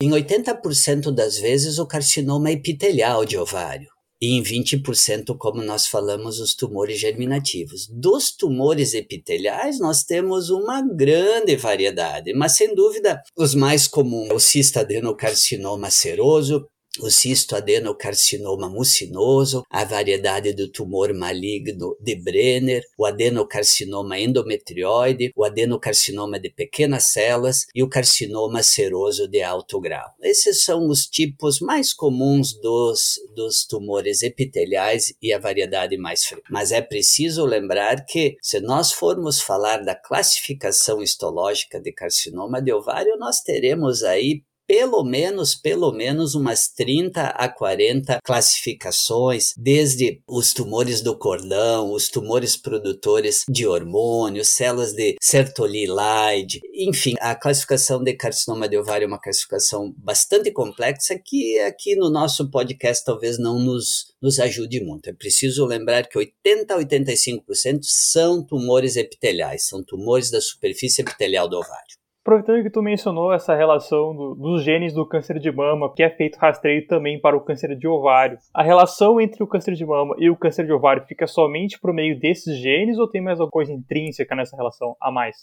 Em 0.00 0.10
80% 0.10 1.10
das 1.10 1.38
vezes, 1.38 1.78
o 1.78 1.86
carcinoma 1.86 2.50
é 2.50 2.52
epitelial 2.52 3.24
de 3.24 3.38
ovário. 3.38 3.88
E 4.20 4.36
em 4.36 4.42
20%, 4.42 5.36
como 5.38 5.62
nós 5.62 5.86
falamos, 5.86 6.38
os 6.38 6.54
tumores 6.54 6.98
germinativos. 6.98 7.86
Dos 7.90 8.30
tumores 8.30 8.92
epiteliais, 8.92 9.78
nós 9.78 10.04
temos 10.04 10.50
uma 10.50 10.82
grande 10.82 11.56
variedade, 11.56 12.34
mas 12.34 12.56
sem 12.56 12.74
dúvida, 12.74 13.22
os 13.36 13.54
mais 13.54 13.86
comuns, 13.86 14.30
o 14.30 14.38
cistadenocarcinoma 14.38 15.90
seroso, 15.90 16.66
o 17.00 17.10
cisto 17.10 17.56
adenocarcinoma 17.56 18.68
mucinoso, 18.68 19.64
a 19.70 19.84
variedade 19.84 20.52
do 20.52 20.68
tumor 20.70 21.12
maligno 21.14 21.96
de 22.00 22.14
Brenner, 22.16 22.82
o 22.98 23.04
adenocarcinoma 23.04 24.18
endometrioide, 24.18 25.32
o 25.36 25.44
adenocarcinoma 25.44 26.38
de 26.38 26.50
pequenas 26.50 27.04
células 27.04 27.66
e 27.74 27.82
o 27.82 27.88
carcinoma 27.88 28.62
seroso 28.62 29.28
de 29.28 29.42
alto 29.42 29.80
grau. 29.80 30.08
Esses 30.22 30.64
são 30.64 30.88
os 30.88 31.06
tipos 31.06 31.60
mais 31.60 31.92
comuns 31.92 32.52
dos, 32.60 33.14
dos 33.34 33.64
tumores 33.66 34.22
epiteliais 34.22 35.14
e 35.20 35.32
a 35.32 35.38
variedade 35.38 35.96
mais 35.96 36.24
frequente. 36.24 36.50
Mas 36.50 36.72
é 36.72 36.80
preciso 36.80 37.44
lembrar 37.44 38.04
que, 38.04 38.36
se 38.42 38.60
nós 38.60 38.92
formos 38.92 39.40
falar 39.40 39.78
da 39.78 39.94
classificação 39.94 41.02
histológica 41.02 41.80
de 41.80 41.92
carcinoma 41.92 42.60
de 42.60 42.72
ovário, 42.72 43.16
nós 43.18 43.40
teremos 43.40 44.02
aí 44.02 44.42
pelo 44.66 45.04
menos, 45.04 45.54
pelo 45.54 45.92
menos 45.92 46.34
umas 46.34 46.68
30 46.68 47.22
a 47.28 47.48
40 47.48 48.20
classificações, 48.22 49.52
desde 49.56 50.20
os 50.26 50.52
tumores 50.52 51.00
do 51.00 51.16
cordão, 51.16 51.92
os 51.92 52.08
tumores 52.08 52.56
produtores 52.56 53.44
de 53.48 53.66
hormônios, 53.66 54.48
células 54.48 54.92
de 54.92 55.16
sertolilide, 55.20 56.60
enfim, 56.74 57.14
a 57.20 57.34
classificação 57.34 58.02
de 58.02 58.14
carcinoma 58.14 58.68
de 58.68 58.76
ovário 58.76 59.04
é 59.04 59.08
uma 59.08 59.20
classificação 59.20 59.94
bastante 59.96 60.50
complexa 60.50 61.18
que 61.18 61.58
aqui 61.60 61.96
no 61.96 62.10
nosso 62.10 62.50
podcast 62.50 63.04
talvez 63.04 63.38
não 63.38 63.58
nos, 63.58 64.14
nos 64.20 64.38
ajude 64.38 64.82
muito. 64.82 65.08
É 65.08 65.12
preciso 65.12 65.64
lembrar 65.64 66.08
que 66.08 66.18
80 66.18 66.74
a 66.74 66.78
85% 66.78 67.80
são 67.82 68.44
tumores 68.44 68.96
epiteliais, 68.96 69.66
são 69.66 69.82
tumores 69.82 70.30
da 70.30 70.40
superfície 70.40 71.02
epitelial 71.02 71.48
do 71.48 71.56
ovário. 71.56 71.95
Aproveitando 72.26 72.64
que 72.64 72.70
tu 72.70 72.82
mencionou 72.82 73.32
essa 73.32 73.54
relação 73.54 74.12
do, 74.12 74.34
dos 74.34 74.64
genes 74.64 74.92
do 74.92 75.06
câncer 75.06 75.38
de 75.38 75.52
mama, 75.52 75.94
que 75.94 76.02
é 76.02 76.10
feito 76.10 76.38
rastreio 76.38 76.84
também 76.88 77.20
para 77.20 77.36
o 77.36 77.40
câncer 77.40 77.76
de 77.76 77.86
ovário, 77.86 78.36
a 78.52 78.64
relação 78.64 79.20
entre 79.20 79.44
o 79.44 79.46
câncer 79.46 79.74
de 79.74 79.86
mama 79.86 80.12
e 80.18 80.28
o 80.28 80.36
câncer 80.36 80.66
de 80.66 80.72
ovário 80.72 81.06
fica 81.06 81.24
somente 81.28 81.78
por 81.78 81.94
meio 81.94 82.18
desses 82.18 82.58
genes 82.58 82.98
ou 82.98 83.08
tem 83.08 83.22
mais 83.22 83.38
alguma 83.38 83.52
coisa 83.52 83.72
intrínseca 83.72 84.34
nessa 84.34 84.56
relação 84.56 84.96
a 85.00 85.08
mais? 85.08 85.36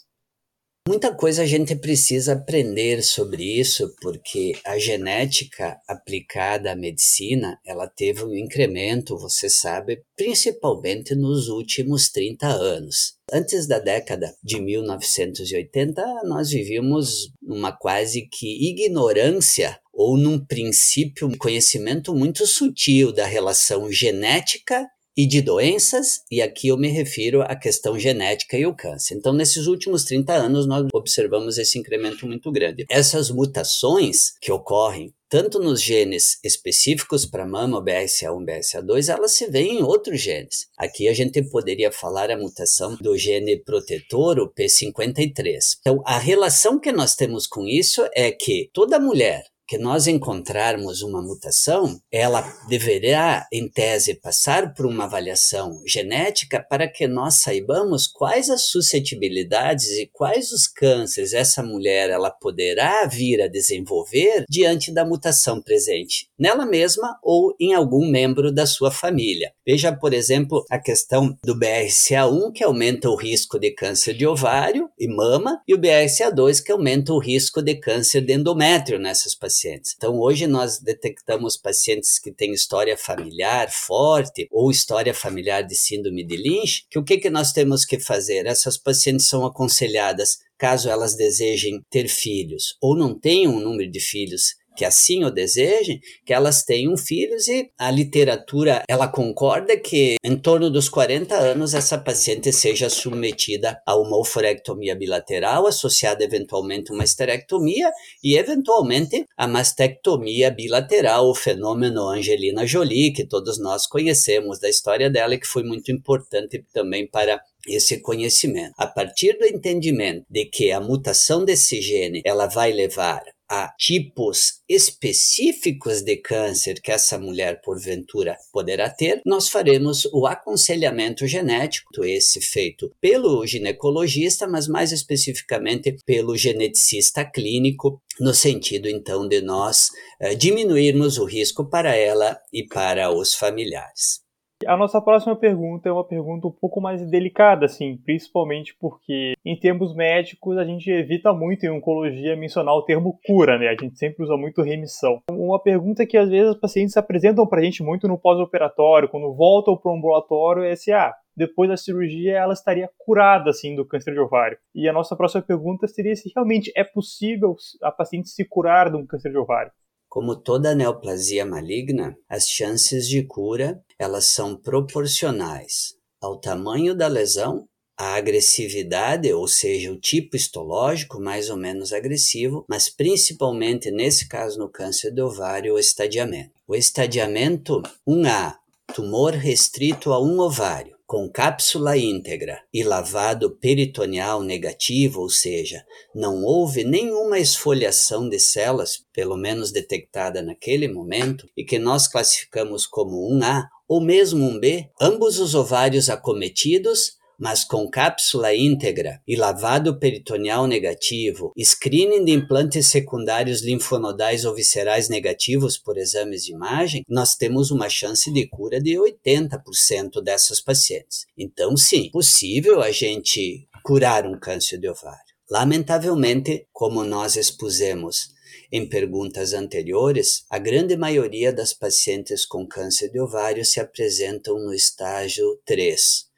Muita 0.86 1.14
coisa 1.14 1.42
a 1.42 1.46
gente 1.46 1.74
precisa 1.74 2.34
aprender 2.34 3.02
sobre 3.02 3.58
isso, 3.58 3.96
porque 4.02 4.52
a 4.66 4.78
genética 4.78 5.80
aplicada 5.88 6.72
à 6.72 6.76
medicina, 6.76 7.58
ela 7.64 7.88
teve 7.88 8.22
um 8.22 8.34
incremento, 8.34 9.16
você 9.16 9.48
sabe, 9.48 10.02
principalmente 10.14 11.14
nos 11.14 11.48
últimos 11.48 12.10
30 12.10 12.46
anos. 12.48 13.16
Antes 13.32 13.66
da 13.66 13.78
década 13.78 14.36
de 14.44 14.60
1980, 14.60 16.04
nós 16.24 16.50
vivíamos 16.50 17.32
uma 17.42 17.72
quase 17.72 18.28
que 18.30 18.68
ignorância 18.68 19.80
ou 19.90 20.18
num 20.18 20.38
princípio, 20.38 21.26
um 21.26 21.34
conhecimento 21.34 22.14
muito 22.14 22.46
sutil 22.46 23.10
da 23.10 23.24
relação 23.24 23.90
genética 23.90 24.86
e 25.16 25.26
de 25.26 25.40
doenças, 25.40 26.22
e 26.30 26.42
aqui 26.42 26.68
eu 26.68 26.76
me 26.76 26.88
refiro 26.88 27.42
à 27.42 27.54
questão 27.54 27.98
genética 27.98 28.56
e 28.56 28.66
o 28.66 28.74
câncer. 28.74 29.14
Então, 29.14 29.32
nesses 29.32 29.66
últimos 29.66 30.04
30 30.04 30.32
anos, 30.32 30.66
nós 30.66 30.86
observamos 30.92 31.58
esse 31.58 31.78
incremento 31.78 32.26
muito 32.26 32.50
grande. 32.50 32.84
Essas 32.88 33.30
mutações 33.30 34.32
que 34.40 34.50
ocorrem 34.50 35.14
tanto 35.28 35.58
nos 35.58 35.82
genes 35.82 36.38
específicos 36.44 37.26
para 37.26 37.44
mama, 37.44 37.84
BRCA1 37.84 38.42
e 38.42 38.46
BRCA2, 38.46 39.12
elas 39.12 39.32
se 39.32 39.50
veem 39.50 39.80
em 39.80 39.82
outros 39.82 40.20
genes. 40.20 40.68
Aqui 40.78 41.08
a 41.08 41.12
gente 41.12 41.42
poderia 41.50 41.90
falar 41.90 42.30
a 42.30 42.38
mutação 42.38 42.94
do 43.00 43.18
gene 43.18 43.56
protetor, 43.56 44.38
o 44.38 44.48
P53. 44.52 45.58
Então, 45.80 46.00
a 46.06 46.18
relação 46.18 46.78
que 46.78 46.92
nós 46.92 47.16
temos 47.16 47.48
com 47.48 47.66
isso 47.66 48.08
é 48.14 48.30
que 48.30 48.70
toda 48.72 49.00
mulher 49.00 49.44
que 49.66 49.78
nós 49.78 50.06
encontrarmos 50.06 51.02
uma 51.02 51.22
mutação, 51.22 51.98
ela 52.12 52.42
deverá, 52.68 53.46
em 53.50 53.68
tese, 53.68 54.14
passar 54.14 54.74
por 54.74 54.84
uma 54.84 55.04
avaliação 55.04 55.80
genética 55.86 56.64
para 56.68 56.86
que 56.86 57.06
nós 57.06 57.40
saibamos 57.40 58.06
quais 58.06 58.50
as 58.50 58.66
suscetibilidades 58.66 59.88
e 59.92 60.08
quais 60.12 60.52
os 60.52 60.66
cânceres 60.66 61.32
essa 61.32 61.62
mulher 61.62 62.10
ela 62.10 62.30
poderá 62.30 63.06
vir 63.06 63.40
a 63.40 63.48
desenvolver 63.48 64.44
diante 64.50 64.92
da 64.92 65.04
mutação 65.04 65.62
presente, 65.62 66.28
nela 66.38 66.66
mesma 66.66 67.18
ou 67.22 67.54
em 67.58 67.72
algum 67.72 68.06
membro 68.06 68.52
da 68.52 68.66
sua 68.66 68.90
família. 68.90 69.52
Veja, 69.66 69.92
por 69.92 70.12
exemplo, 70.12 70.64
a 70.70 70.78
questão 70.78 71.34
do 71.42 71.58
BRCA1, 71.58 72.52
que 72.52 72.62
aumenta 72.62 73.08
o 73.08 73.16
risco 73.16 73.58
de 73.58 73.70
câncer 73.70 74.14
de 74.14 74.26
ovário 74.26 74.90
e 74.98 75.08
mama, 75.08 75.62
e 75.66 75.74
o 75.74 75.78
BRCA2, 75.78 76.62
que 76.62 76.70
aumenta 76.70 77.12
o 77.14 77.18
risco 77.18 77.62
de 77.62 77.76
câncer 77.76 78.20
de 78.20 78.34
endométrio 78.34 78.98
nessas 78.98 79.34
pacientes 79.34 79.53
pacientes. 79.54 79.94
Então, 79.96 80.18
hoje 80.18 80.46
nós 80.46 80.80
detectamos 80.80 81.56
pacientes 81.56 82.18
que 82.18 82.32
têm 82.32 82.52
história 82.52 82.96
familiar 82.96 83.70
forte 83.70 84.48
ou 84.50 84.70
história 84.70 85.14
familiar 85.14 85.62
de 85.62 85.76
síndrome 85.76 86.26
de 86.26 86.36
Lynch, 86.36 86.86
que 86.90 86.98
o 86.98 87.04
que, 87.04 87.18
que 87.18 87.30
nós 87.30 87.52
temos 87.52 87.84
que 87.84 88.00
fazer? 88.00 88.46
Essas 88.46 88.76
pacientes 88.76 89.28
são 89.28 89.46
aconselhadas, 89.46 90.38
caso 90.58 90.88
elas 90.90 91.14
desejem 91.14 91.80
ter 91.88 92.08
filhos 92.08 92.76
ou 92.80 92.96
não 92.96 93.18
tenham 93.18 93.54
um 93.54 93.60
número 93.60 93.90
de 93.90 94.00
filhos 94.00 94.56
que 94.76 94.84
assim 94.84 95.24
o 95.24 95.30
desejem, 95.30 96.00
que 96.24 96.32
elas 96.32 96.64
tenham 96.64 96.96
filhos 96.96 97.48
e 97.48 97.70
a 97.78 97.90
literatura 97.90 98.82
ela 98.88 99.08
concorda 99.08 99.76
que 99.76 100.16
em 100.22 100.36
torno 100.36 100.70
dos 100.70 100.88
40 100.88 101.34
anos 101.34 101.74
essa 101.74 101.98
paciente 101.98 102.52
seja 102.52 102.88
submetida 102.88 103.80
a 103.86 103.96
uma 103.96 104.18
oforectomia 104.18 104.94
bilateral 104.94 105.66
associada 105.66 106.24
eventualmente 106.24 106.90
a 106.90 106.94
uma 106.94 107.04
esterectomia 107.04 107.90
e 108.22 108.36
eventualmente 108.36 109.24
a 109.36 109.46
mastectomia 109.46 110.50
bilateral, 110.50 111.28
o 111.28 111.34
fenômeno 111.34 112.08
Angelina 112.08 112.66
Jolie 112.66 113.12
que 113.12 113.26
todos 113.26 113.58
nós 113.58 113.86
conhecemos 113.86 114.58
da 114.58 114.68
história 114.68 115.10
dela 115.10 115.34
e 115.34 115.38
que 115.38 115.46
foi 115.46 115.62
muito 115.62 115.90
importante 115.92 116.64
também 116.72 117.06
para 117.06 117.40
esse 117.66 118.00
conhecimento. 118.00 118.74
A 118.76 118.86
partir 118.86 119.38
do 119.38 119.46
entendimento 119.46 120.26
de 120.28 120.44
que 120.44 120.70
a 120.70 120.80
mutação 120.80 121.44
desse 121.44 121.80
gene 121.80 122.20
ela 122.24 122.46
vai 122.46 122.72
levar 122.72 123.22
a 123.48 123.72
tipos 123.78 124.60
específicos 124.68 126.02
de 126.02 126.16
câncer 126.16 126.80
que 126.80 126.90
essa 126.90 127.18
mulher 127.18 127.60
porventura 127.62 128.36
poderá 128.52 128.88
ter, 128.88 129.20
nós 129.24 129.48
faremos 129.48 130.06
o 130.12 130.26
aconselhamento 130.26 131.26
genético, 131.26 132.04
esse 132.04 132.40
feito 132.40 132.90
pelo 133.00 133.46
ginecologista, 133.46 134.46
mas 134.46 134.66
mais 134.66 134.92
especificamente 134.92 135.96
pelo 136.06 136.36
geneticista 136.36 137.24
clínico, 137.24 138.00
no 138.18 138.32
sentido 138.32 138.88
então 138.88 139.28
de 139.28 139.40
nós 139.40 139.90
eh, 140.20 140.34
diminuirmos 140.34 141.18
o 141.18 141.24
risco 141.24 141.68
para 141.68 141.94
ela 141.94 142.38
e 142.52 142.66
para 142.66 143.10
os 143.10 143.34
familiares. 143.34 144.23
A 144.66 144.76
nossa 144.76 145.00
próxima 145.00 145.36
pergunta 145.36 145.88
é 145.88 145.92
uma 145.92 146.04
pergunta 146.04 146.46
um 146.46 146.50
pouco 146.50 146.80
mais 146.80 147.04
delicada, 147.08 147.66
assim, 147.66 147.96
principalmente 148.04 148.76
porque, 148.80 149.34
em 149.44 149.58
termos 149.58 149.94
médicos, 149.94 150.56
a 150.56 150.64
gente 150.64 150.90
evita 150.90 151.32
muito 151.32 151.64
em 151.64 151.70
oncologia 151.70 152.36
mencionar 152.36 152.74
o 152.74 152.82
termo 152.82 153.18
cura, 153.24 153.58
né? 153.58 153.68
A 153.68 153.76
gente 153.82 153.98
sempre 153.98 154.24
usa 154.24 154.36
muito 154.36 154.62
remissão. 154.62 155.20
Uma 155.30 155.60
pergunta 155.60 156.06
que 156.06 156.16
às 156.16 156.28
vezes 156.28 156.50
os 156.54 156.60
pacientes 156.60 156.96
apresentam 156.96 157.46
pra 157.46 157.62
gente 157.62 157.82
muito 157.82 158.08
no 158.08 158.18
pós-operatório, 158.18 159.08
quando 159.08 159.34
voltam 159.34 159.76
para 159.76 159.92
o 159.92 159.96
ambulatório, 159.96 160.64
é 160.64 160.74
se, 160.76 160.92
ah, 160.92 161.12
depois 161.36 161.68
da 161.68 161.76
cirurgia 161.76 162.36
ela 162.36 162.52
estaria 162.52 162.88
curada 162.98 163.50
assim 163.50 163.74
do 163.74 163.86
câncer 163.86 164.12
de 164.12 164.20
ovário. 164.20 164.56
E 164.74 164.88
a 164.88 164.92
nossa 164.92 165.16
próxima 165.16 165.42
pergunta 165.42 165.86
seria 165.86 166.14
se 166.14 166.30
realmente 166.34 166.72
é 166.76 166.84
possível 166.84 167.56
a 167.82 167.90
paciente 167.90 168.28
se 168.28 168.44
curar 168.44 168.90
de 168.90 168.96
um 168.96 169.06
câncer 169.06 169.30
de 169.30 169.38
ovário. 169.38 169.72
Como 170.14 170.36
toda 170.36 170.76
neoplasia 170.76 171.44
maligna, 171.44 172.16
as 172.28 172.48
chances 172.48 173.08
de 173.08 173.24
cura 173.24 173.82
elas 173.98 174.26
são 174.26 174.56
proporcionais 174.56 175.96
ao 176.22 176.38
tamanho 176.38 176.94
da 176.94 177.08
lesão, 177.08 177.66
à 177.98 178.14
agressividade, 178.14 179.32
ou 179.32 179.48
seja, 179.48 179.90
o 179.90 179.98
tipo 179.98 180.36
histológico 180.36 181.20
mais 181.20 181.50
ou 181.50 181.56
menos 181.56 181.92
agressivo, 181.92 182.64
mas 182.68 182.88
principalmente 182.88 183.90
nesse 183.90 184.28
caso 184.28 184.60
no 184.60 184.70
câncer 184.70 185.10
de 185.10 185.20
ovário, 185.20 185.74
o 185.74 185.80
estadiamento. 185.80 186.52
O 186.64 186.76
estadiamento 186.76 187.82
1A, 188.08 188.54
tumor 188.94 189.32
restrito 189.32 190.12
a 190.12 190.22
um 190.22 190.38
ovário 190.38 190.93
com 191.06 191.30
cápsula 191.30 191.96
íntegra 191.96 192.62
e 192.72 192.82
lavado 192.82 193.56
peritoneal 193.56 194.42
negativo, 194.42 195.20
ou 195.20 195.28
seja, 195.28 195.84
não 196.14 196.42
houve 196.42 196.82
nenhuma 196.82 197.38
esfoliação 197.38 198.28
de 198.28 198.38
células, 198.38 199.04
pelo 199.12 199.36
menos 199.36 199.70
detectada 199.70 200.42
naquele 200.42 200.88
momento, 200.88 201.48
e 201.56 201.64
que 201.64 201.78
nós 201.78 202.08
classificamos 202.08 202.86
como 202.86 203.30
1A 203.36 203.64
ou 203.86 204.00
mesmo 204.00 204.50
1B, 204.50 204.88
ambos 205.00 205.38
os 205.38 205.54
ovários 205.54 206.08
acometidos 206.08 207.18
mas 207.44 207.62
com 207.62 207.86
cápsula 207.90 208.54
íntegra 208.54 209.20
e 209.28 209.36
lavado 209.36 209.98
peritoneal 209.98 210.66
negativo, 210.66 211.52
screening 211.58 212.24
de 212.24 212.32
implantes 212.32 212.86
secundários 212.86 213.60
linfonodais 213.60 214.46
ou 214.46 214.54
viscerais 214.54 215.10
negativos 215.10 215.76
por 215.76 215.98
exames 215.98 216.46
de 216.46 216.52
imagem, 216.52 217.04
nós 217.06 217.34
temos 217.36 217.70
uma 217.70 217.90
chance 217.90 218.32
de 218.32 218.48
cura 218.48 218.80
de 218.80 218.92
80% 218.94 220.22
dessas 220.24 220.58
pacientes. 220.58 221.26
Então, 221.36 221.76
sim, 221.76 222.08
possível 222.10 222.80
a 222.80 222.90
gente 222.90 223.68
curar 223.82 224.26
um 224.26 224.40
câncer 224.40 224.78
de 224.78 224.88
ovário. 224.88 225.34
Lamentavelmente, 225.50 226.66
como 226.72 227.04
nós 227.04 227.36
expusemos 227.36 228.30
em 228.72 228.88
perguntas 228.88 229.52
anteriores, 229.52 230.46
a 230.48 230.58
grande 230.58 230.96
maioria 230.96 231.52
das 231.52 231.74
pacientes 231.74 232.46
com 232.46 232.66
câncer 232.66 233.10
de 233.10 233.20
ovário 233.20 233.66
se 233.66 233.80
apresentam 233.80 234.58
no 234.58 234.72
estágio 234.72 235.60
3, 235.66 236.32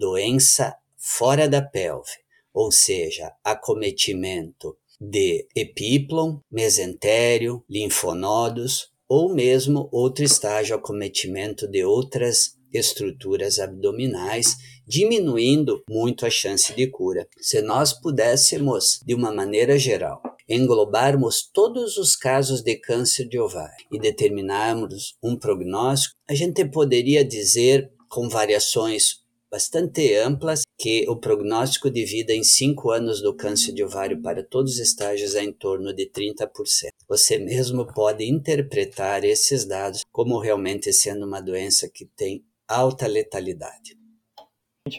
doença 0.00 0.74
fora 0.96 1.46
da 1.46 1.60
pelve, 1.60 2.10
ou 2.54 2.72
seja, 2.72 3.30
acometimento 3.44 4.74
de 4.98 5.46
epíplon, 5.54 6.38
mesentério, 6.50 7.62
linfonodos 7.68 8.90
ou 9.06 9.34
mesmo 9.34 9.90
outro 9.92 10.24
estágio 10.24 10.74
acometimento 10.74 11.68
de 11.68 11.84
outras 11.84 12.58
estruturas 12.72 13.58
abdominais, 13.58 14.56
diminuindo 14.86 15.82
muito 15.88 16.24
a 16.24 16.30
chance 16.30 16.72
de 16.74 16.86
cura. 16.86 17.28
Se 17.38 17.60
nós 17.60 17.92
pudéssemos, 17.92 19.00
de 19.04 19.14
uma 19.14 19.30
maneira 19.30 19.78
geral, 19.78 20.22
englobarmos 20.48 21.42
todos 21.52 21.98
os 21.98 22.16
casos 22.16 22.62
de 22.62 22.76
câncer 22.76 23.28
de 23.28 23.38
ovário 23.38 23.86
e 23.92 23.98
determinarmos 23.98 25.16
um 25.22 25.36
prognóstico, 25.36 26.14
a 26.28 26.34
gente 26.34 26.64
poderia 26.64 27.24
dizer, 27.24 27.92
com 28.08 28.28
variações 28.28 29.19
bastante 29.50 30.14
amplas 30.14 30.62
que 30.78 31.04
o 31.08 31.16
prognóstico 31.16 31.90
de 31.90 32.04
vida 32.04 32.32
em 32.32 32.44
5 32.44 32.90
anos 32.90 33.20
do 33.20 33.34
câncer 33.34 33.72
de 33.72 33.82
ovário 33.82 34.22
para 34.22 34.42
todos 34.42 34.74
os 34.74 34.78
estágios 34.78 35.34
é 35.34 35.42
em 35.42 35.52
torno 35.52 35.92
de 35.92 36.08
30%. 36.10 36.46
Você 37.08 37.38
mesmo 37.38 37.86
pode 37.92 38.24
interpretar 38.24 39.24
esses 39.24 39.66
dados 39.66 40.04
como 40.12 40.38
realmente 40.38 40.92
sendo 40.92 41.26
uma 41.26 41.40
doença 41.40 41.90
que 41.92 42.04
tem 42.04 42.44
alta 42.68 43.06
letalidade. 43.06 43.98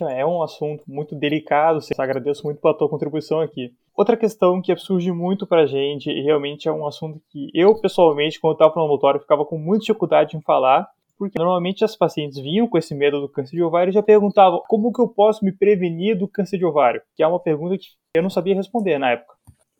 É 0.01 0.25
um 0.25 0.43
assunto 0.43 0.83
muito 0.87 1.15
delicado, 1.15 1.79
agradeço 1.97 2.43
muito 2.43 2.61
pela 2.61 2.77
tua 2.77 2.87
contribuição 2.87 3.41
aqui. 3.41 3.73
Outra 3.95 4.15
questão 4.15 4.61
que 4.61 4.75
surge 4.77 5.11
muito 5.11 5.45
pra 5.45 5.65
gente, 5.65 6.09
e 6.09 6.21
realmente 6.21 6.67
é 6.67 6.71
um 6.71 6.85
assunto 6.85 7.21
que 7.29 7.49
eu, 7.53 7.75
pessoalmente, 7.75 8.39
quando 8.39 8.53
estava 8.53 8.73
no 8.75 8.83
ambulatório, 8.83 9.19
ficava 9.19 9.43
com 9.43 9.57
muita 9.57 9.81
dificuldade 9.81 10.37
em 10.37 10.41
falar, 10.41 10.87
porque 11.21 11.37
normalmente 11.37 11.85
as 11.85 11.95
pacientes 11.95 12.39
vinham 12.39 12.67
com 12.67 12.79
esse 12.79 12.95
medo 12.95 13.21
do 13.21 13.29
câncer 13.29 13.55
de 13.55 13.61
ovário 13.61 13.91
e 13.91 13.93
já 13.93 14.01
perguntavam 14.01 14.59
como 14.67 14.91
que 14.91 14.99
eu 14.99 15.07
posso 15.07 15.45
me 15.45 15.51
prevenir 15.51 16.17
do 16.17 16.27
câncer 16.27 16.57
de 16.57 16.65
ovário, 16.65 16.99
que 17.15 17.21
é 17.21 17.27
uma 17.27 17.39
pergunta 17.39 17.77
que 17.77 17.85
eu 18.15 18.23
não 18.23 18.29
sabia 18.31 18.55
responder 18.55 18.97
na 18.97 19.11
época. 19.11 19.35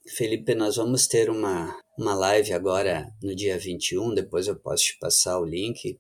Felipe, 0.08 0.54
nós 0.54 0.76
vamos 0.76 1.08
ter 1.08 1.32
uma, 1.32 1.76
uma 1.98 2.14
live 2.14 2.54
agora 2.54 3.08
no 3.24 3.36
dia 3.36 3.58
21, 3.58 4.14
depois 4.14 4.48
eu 4.48 4.56
posso 4.56 4.84
te 4.84 5.00
passar 5.00 5.40
o 5.40 5.44
link, 5.44 6.00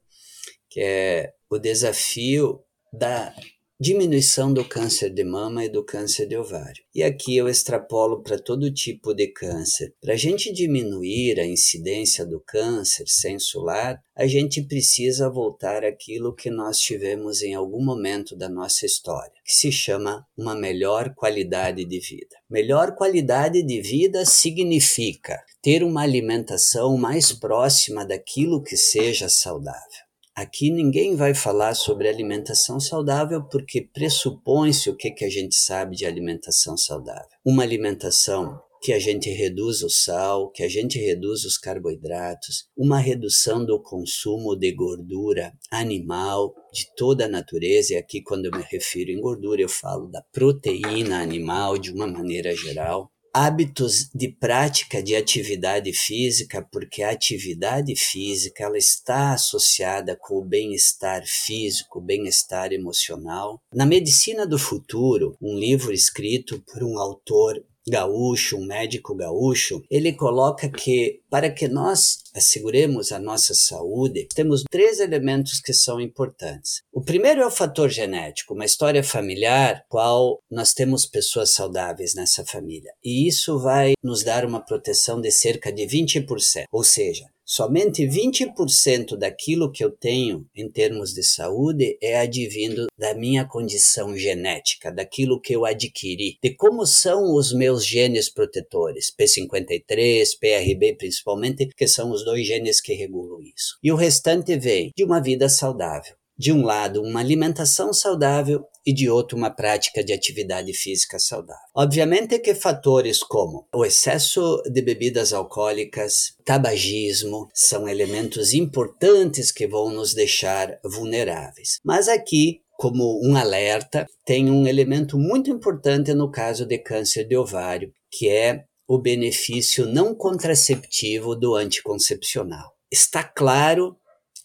que 0.69 0.79
é 0.79 1.33
o 1.49 1.57
desafio 1.57 2.59
da 2.93 3.33
diminuição 3.81 4.53
do 4.53 4.63
câncer 4.63 5.09
de 5.09 5.23
mama 5.23 5.65
e 5.65 5.69
do 5.69 5.83
câncer 5.83 6.27
de 6.27 6.37
ovário. 6.37 6.83
E 6.93 7.01
aqui 7.01 7.35
eu 7.35 7.49
extrapolo 7.49 8.21
para 8.21 8.37
todo 8.37 8.71
tipo 8.71 9.11
de 9.11 9.25
câncer. 9.25 9.95
Para 9.99 10.13
a 10.13 10.15
gente 10.15 10.53
diminuir 10.53 11.39
a 11.39 11.47
incidência 11.47 12.23
do 12.23 12.39
câncer 12.39 13.07
sensular, 13.07 13.99
a 14.15 14.27
gente 14.27 14.61
precisa 14.61 15.31
voltar 15.31 15.83
àquilo 15.83 16.35
que 16.35 16.51
nós 16.51 16.77
tivemos 16.77 17.41
em 17.41 17.55
algum 17.55 17.83
momento 17.83 18.35
da 18.35 18.47
nossa 18.47 18.85
história, 18.85 19.33
que 19.43 19.51
se 19.51 19.71
chama 19.71 20.27
uma 20.37 20.53
melhor 20.53 21.15
qualidade 21.15 21.83
de 21.83 21.99
vida. 21.99 22.35
Melhor 22.47 22.93
qualidade 22.93 23.63
de 23.63 23.81
vida 23.81 24.27
significa 24.27 25.43
ter 25.59 25.83
uma 25.83 26.03
alimentação 26.03 26.95
mais 26.97 27.31
próxima 27.31 28.05
daquilo 28.05 28.61
que 28.61 28.77
seja 28.77 29.27
saudável. 29.27 30.10
Aqui 30.35 30.71
ninguém 30.71 31.15
vai 31.15 31.33
falar 31.33 31.73
sobre 31.75 32.07
alimentação 32.07 32.79
saudável 32.79 33.43
porque 33.43 33.81
pressupõe-se 33.81 34.89
o 34.89 34.95
que, 34.95 35.11
que 35.11 35.25
a 35.25 35.29
gente 35.29 35.55
sabe 35.55 35.95
de 35.95 36.05
alimentação 36.05 36.77
saudável. 36.77 37.27
Uma 37.45 37.63
alimentação 37.63 38.57
que 38.81 38.93
a 38.93 38.99
gente 38.99 39.29
reduz 39.29 39.83
o 39.83 39.89
sal, 39.89 40.49
que 40.49 40.63
a 40.63 40.67
gente 40.67 40.97
reduz 40.97 41.45
os 41.45 41.57
carboidratos, 41.57 42.67
uma 42.75 42.97
redução 42.97 43.63
do 43.63 43.79
consumo 43.79 44.55
de 44.55 44.71
gordura 44.71 45.53
animal 45.69 46.55
de 46.73 46.87
toda 46.95 47.25
a 47.25 47.29
natureza, 47.29 47.93
e 47.93 47.97
aqui 47.97 48.23
quando 48.23 48.45
eu 48.45 48.51
me 48.51 48.63
refiro 48.63 49.11
em 49.11 49.21
gordura 49.21 49.61
eu 49.61 49.69
falo 49.69 50.07
da 50.07 50.23
proteína 50.31 51.21
animal 51.21 51.77
de 51.77 51.91
uma 51.91 52.07
maneira 52.07 52.55
geral, 52.55 53.11
hábitos 53.33 54.09
de 54.13 54.27
prática 54.27 55.01
de 55.01 55.15
atividade 55.15 55.93
física, 55.93 56.61
porque 56.71 57.01
a 57.01 57.11
atividade 57.11 57.95
física 57.95 58.63
ela 58.63 58.77
está 58.77 59.33
associada 59.33 60.15
com 60.15 60.39
o 60.39 60.45
bem-estar 60.45 61.23
físico, 61.25 62.01
bem-estar 62.01 62.73
emocional. 62.73 63.61
Na 63.73 63.85
Medicina 63.85 64.45
do 64.45 64.59
Futuro, 64.59 65.35
um 65.41 65.57
livro 65.57 65.93
escrito 65.93 66.61
por 66.61 66.83
um 66.83 66.99
autor 66.99 67.63
gaúcho, 67.87 68.57
um 68.57 68.65
médico 68.65 69.15
gaúcho, 69.15 69.81
ele 69.89 70.13
coloca 70.13 70.69
que 70.69 71.21
para 71.29 71.49
que 71.49 71.67
nós 71.67 72.19
asseguremos 72.33 73.11
a 73.11 73.19
nossa 73.19 73.53
saúde, 73.53 74.27
temos 74.33 74.63
três 74.69 74.99
elementos 74.99 75.59
que 75.59 75.73
são 75.73 75.99
importantes. 75.99 76.81
O 76.91 77.01
primeiro 77.01 77.41
é 77.41 77.45
o 77.45 77.51
fator 77.51 77.89
genético, 77.89 78.53
uma 78.53 78.65
história 78.65 79.03
familiar, 79.03 79.83
qual 79.89 80.39
nós 80.49 80.73
temos 80.73 81.05
pessoas 81.05 81.53
saudáveis 81.53 82.15
nessa 82.15 82.45
família. 82.45 82.91
E 83.03 83.27
isso 83.27 83.59
vai 83.59 83.93
nos 84.03 84.23
dar 84.23 84.45
uma 84.45 84.63
proteção 84.63 85.19
de 85.19 85.31
cerca 85.31 85.71
de 85.71 85.83
20%. 85.83 86.65
Ou 86.71 86.83
seja, 86.83 87.25
Somente 87.53 88.07
20% 88.07 89.17
daquilo 89.17 89.69
que 89.69 89.83
eu 89.83 89.91
tenho 89.91 90.47
em 90.55 90.71
termos 90.71 91.13
de 91.13 91.21
saúde 91.21 91.97
é 92.01 92.17
advindo 92.17 92.87
da 92.97 93.13
minha 93.13 93.43
condição 93.43 94.15
genética, 94.15 94.89
daquilo 94.89 95.37
que 95.37 95.53
eu 95.53 95.65
adquiri, 95.65 96.37
de 96.41 96.55
como 96.55 96.85
são 96.85 97.35
os 97.35 97.51
meus 97.51 97.85
genes 97.85 98.29
protetores, 98.29 99.13
P53, 99.13 100.29
PRB 100.39 100.95
principalmente, 100.95 101.67
que 101.75 101.89
são 101.89 102.11
os 102.11 102.23
dois 102.23 102.47
genes 102.47 102.79
que 102.79 102.93
regulam 102.93 103.41
isso. 103.41 103.77
E 103.83 103.91
o 103.91 103.97
restante 103.97 104.55
vem 104.55 104.93
de 104.95 105.03
uma 105.03 105.21
vida 105.21 105.49
saudável 105.49 106.15
de 106.41 106.51
um 106.51 106.63
lado, 106.63 107.03
uma 107.03 107.19
alimentação 107.19 107.93
saudável 107.93 108.65
e 108.85 108.93
de 108.93 109.09
outro, 109.09 109.37
uma 109.37 109.49
prática 109.49 110.03
de 110.03 110.13
atividade 110.13 110.73
física 110.73 111.19
saudável. 111.19 111.61
Obviamente 111.75 112.39
que 112.39 112.55
fatores 112.55 113.19
como 113.19 113.67
o 113.73 113.85
excesso 113.85 114.61
de 114.71 114.81
bebidas 114.81 115.33
alcoólicas, 115.33 116.33
tabagismo, 116.43 117.47
são 117.53 117.87
elementos 117.87 118.53
importantes 118.53 119.51
que 119.51 119.67
vão 119.67 119.89
nos 119.89 120.13
deixar 120.13 120.79
vulneráveis. 120.83 121.79
Mas 121.83 122.07
aqui 122.07 122.61
como 122.81 123.21
um 123.23 123.37
alerta, 123.37 124.07
tem 124.25 124.49
um 124.49 124.65
elemento 124.65 125.15
muito 125.15 125.51
importante 125.51 126.15
no 126.15 126.31
caso 126.31 126.65
de 126.65 126.79
câncer 126.79 127.27
de 127.27 127.37
ovário, 127.37 127.93
que 128.09 128.27
é 128.27 128.63
o 128.87 128.97
benefício 128.97 129.85
não 129.85 130.15
contraceptivo 130.15 131.35
do 131.35 131.53
anticoncepcional. 131.53 132.71
Está 132.91 133.23
claro 133.23 133.95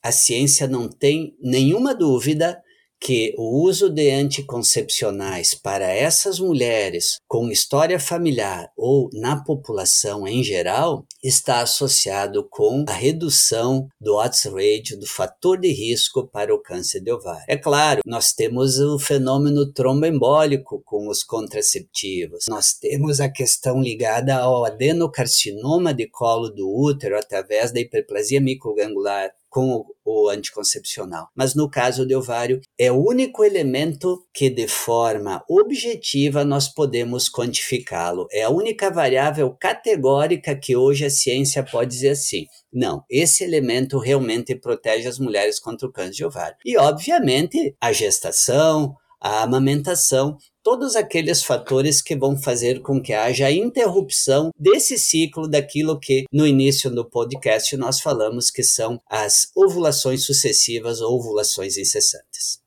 a 0.02 0.12
ciência 0.12 0.68
não 0.68 0.86
tem 0.88 1.34
nenhuma 1.42 1.94
dúvida 1.94 2.62
que 3.00 3.34
o 3.36 3.62
uso 3.62 3.90
de 3.90 4.10
anticoncepcionais 4.10 5.54
para 5.54 5.86
essas 5.86 6.40
mulheres 6.40 7.18
com 7.28 7.50
história 7.50 8.00
familiar 8.00 8.70
ou 8.76 9.08
na 9.12 9.42
população 9.42 10.26
em 10.26 10.42
geral 10.42 11.04
está 11.22 11.60
associado 11.60 12.46
com 12.48 12.84
a 12.88 12.92
redução 12.92 13.88
do 14.00 14.16
odds 14.16 14.44
ratio, 14.44 14.98
do 14.98 15.06
fator 15.06 15.58
de 15.58 15.72
risco 15.72 16.26
para 16.26 16.54
o 16.54 16.60
câncer 16.60 17.00
de 17.00 17.12
ovário. 17.12 17.44
É 17.48 17.56
claro, 17.56 18.00
nós 18.04 18.32
temos 18.32 18.78
o 18.78 18.98
fenômeno 18.98 19.72
tromboembólico 19.72 20.82
com 20.84 21.08
os 21.08 21.22
contraceptivos, 21.22 22.44
nós 22.48 22.72
temos 22.74 23.20
a 23.20 23.28
questão 23.28 23.80
ligada 23.80 24.36
ao 24.36 24.64
adenocarcinoma 24.64 25.92
de 25.92 26.08
colo 26.08 26.48
do 26.48 26.68
útero 26.68 27.18
através 27.18 27.72
da 27.72 27.80
hiperplasia 27.80 28.40
microgangular 28.40 29.30
com 29.56 29.86
o, 30.04 30.28
anticoncepcional. 30.28 31.28
Mas 31.34 31.54
no 31.54 31.70
caso 31.70 32.04
do 32.04 32.18
ovário, 32.18 32.60
é 32.78 32.92
o 32.92 33.02
único 33.02 33.42
elemento 33.42 34.22
que 34.34 34.50
de 34.50 34.68
forma 34.68 35.42
objetiva 35.48 36.44
nós 36.44 36.68
podemos 36.68 37.30
quantificá-lo. 37.30 38.26
É 38.30 38.42
a 38.42 38.50
única 38.50 38.90
variável 38.90 39.56
categórica 39.58 40.54
que 40.54 40.76
hoje 40.76 41.06
a 41.06 41.10
ciência 41.10 41.62
pode 41.62 41.90
dizer 41.90 42.10
assim. 42.10 42.44
Não, 42.70 43.02
esse 43.08 43.44
elemento 43.44 43.98
realmente 43.98 44.54
protege 44.54 45.08
as 45.08 45.18
mulheres 45.18 45.58
contra 45.58 45.88
o 45.88 45.92
câncer 45.92 46.16
de 46.16 46.24
ovário. 46.26 46.56
E, 46.62 46.76
obviamente, 46.76 47.74
a 47.80 47.92
gestação, 47.92 48.94
a 49.26 49.42
amamentação 49.42 50.36
todos 50.62 50.94
aqueles 50.94 51.42
fatores 51.44 52.00
que 52.00 52.16
vão 52.16 52.36
fazer 52.36 52.80
com 52.80 53.00
que 53.00 53.12
haja 53.12 53.50
interrupção 53.50 54.50
desse 54.56 54.96
ciclo 54.96 55.48
daquilo 55.48 55.98
que 55.98 56.24
no 56.32 56.46
início 56.46 56.88
do 56.88 57.04
podcast 57.04 57.76
nós 57.76 58.00
falamos 58.00 58.50
que 58.50 58.62
são 58.62 59.00
as 59.10 59.50
ovulações 59.56 60.24
sucessivas 60.24 61.00
ou 61.00 61.18
ovulações 61.18 61.76
incessantes. 61.76 62.62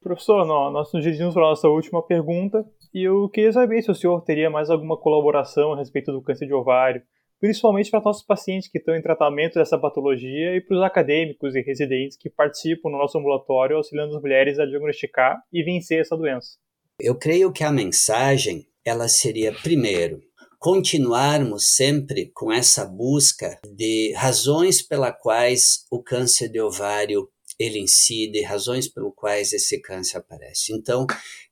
Professor, 0.00 0.46
nós 0.46 0.92
nos 0.92 1.02
dirigimos 1.02 1.34
para 1.34 1.44
a 1.44 1.50
nossa 1.50 1.68
última 1.68 2.02
pergunta 2.06 2.64
e 2.94 3.02
eu 3.02 3.28
queria 3.28 3.52
saber 3.52 3.82
se 3.82 3.90
o 3.90 3.94
senhor 3.94 4.20
teria 4.22 4.48
mais 4.48 4.70
alguma 4.70 4.96
colaboração 4.96 5.72
a 5.72 5.76
respeito 5.76 6.12
do 6.12 6.22
câncer 6.22 6.46
de 6.46 6.54
ovário, 6.54 7.02
principalmente 7.40 7.90
para 7.90 8.00
nossos 8.00 8.24
pacientes 8.24 8.68
que 8.68 8.78
estão 8.78 8.94
em 8.94 9.02
tratamento 9.02 9.54
dessa 9.54 9.78
patologia 9.78 10.54
e 10.54 10.60
para 10.60 10.76
os 10.76 10.82
acadêmicos 10.82 11.54
e 11.54 11.62
residentes 11.62 12.16
que 12.16 12.28
participam 12.28 12.90
no 12.90 12.98
nosso 12.98 13.18
ambulatório 13.18 13.76
auxiliando 13.76 14.14
as 14.14 14.22
mulheres 14.22 14.58
a 14.58 14.66
diagnosticar 14.66 15.42
e 15.52 15.62
vencer 15.62 16.00
essa 16.00 16.16
doença. 16.16 16.58
Eu 17.00 17.16
creio 17.16 17.50
que 17.50 17.64
a 17.64 17.72
mensagem 17.72 18.66
ela 18.84 19.08
seria 19.08 19.52
primeiro 19.52 20.20
continuarmos 20.58 21.74
sempre 21.74 22.30
com 22.34 22.52
essa 22.52 22.84
busca 22.84 23.58
de 23.74 24.12
razões 24.14 24.82
pela 24.82 25.10
quais 25.10 25.86
o 25.90 26.02
câncer 26.02 26.50
de 26.50 26.60
ovário 26.60 27.26
ele 27.58 27.78
incide, 27.78 28.42
razões 28.42 28.86
pelas 28.86 29.12
quais 29.16 29.52
esse 29.54 29.80
câncer 29.80 30.18
aparece. 30.18 30.74
Então, 30.74 31.06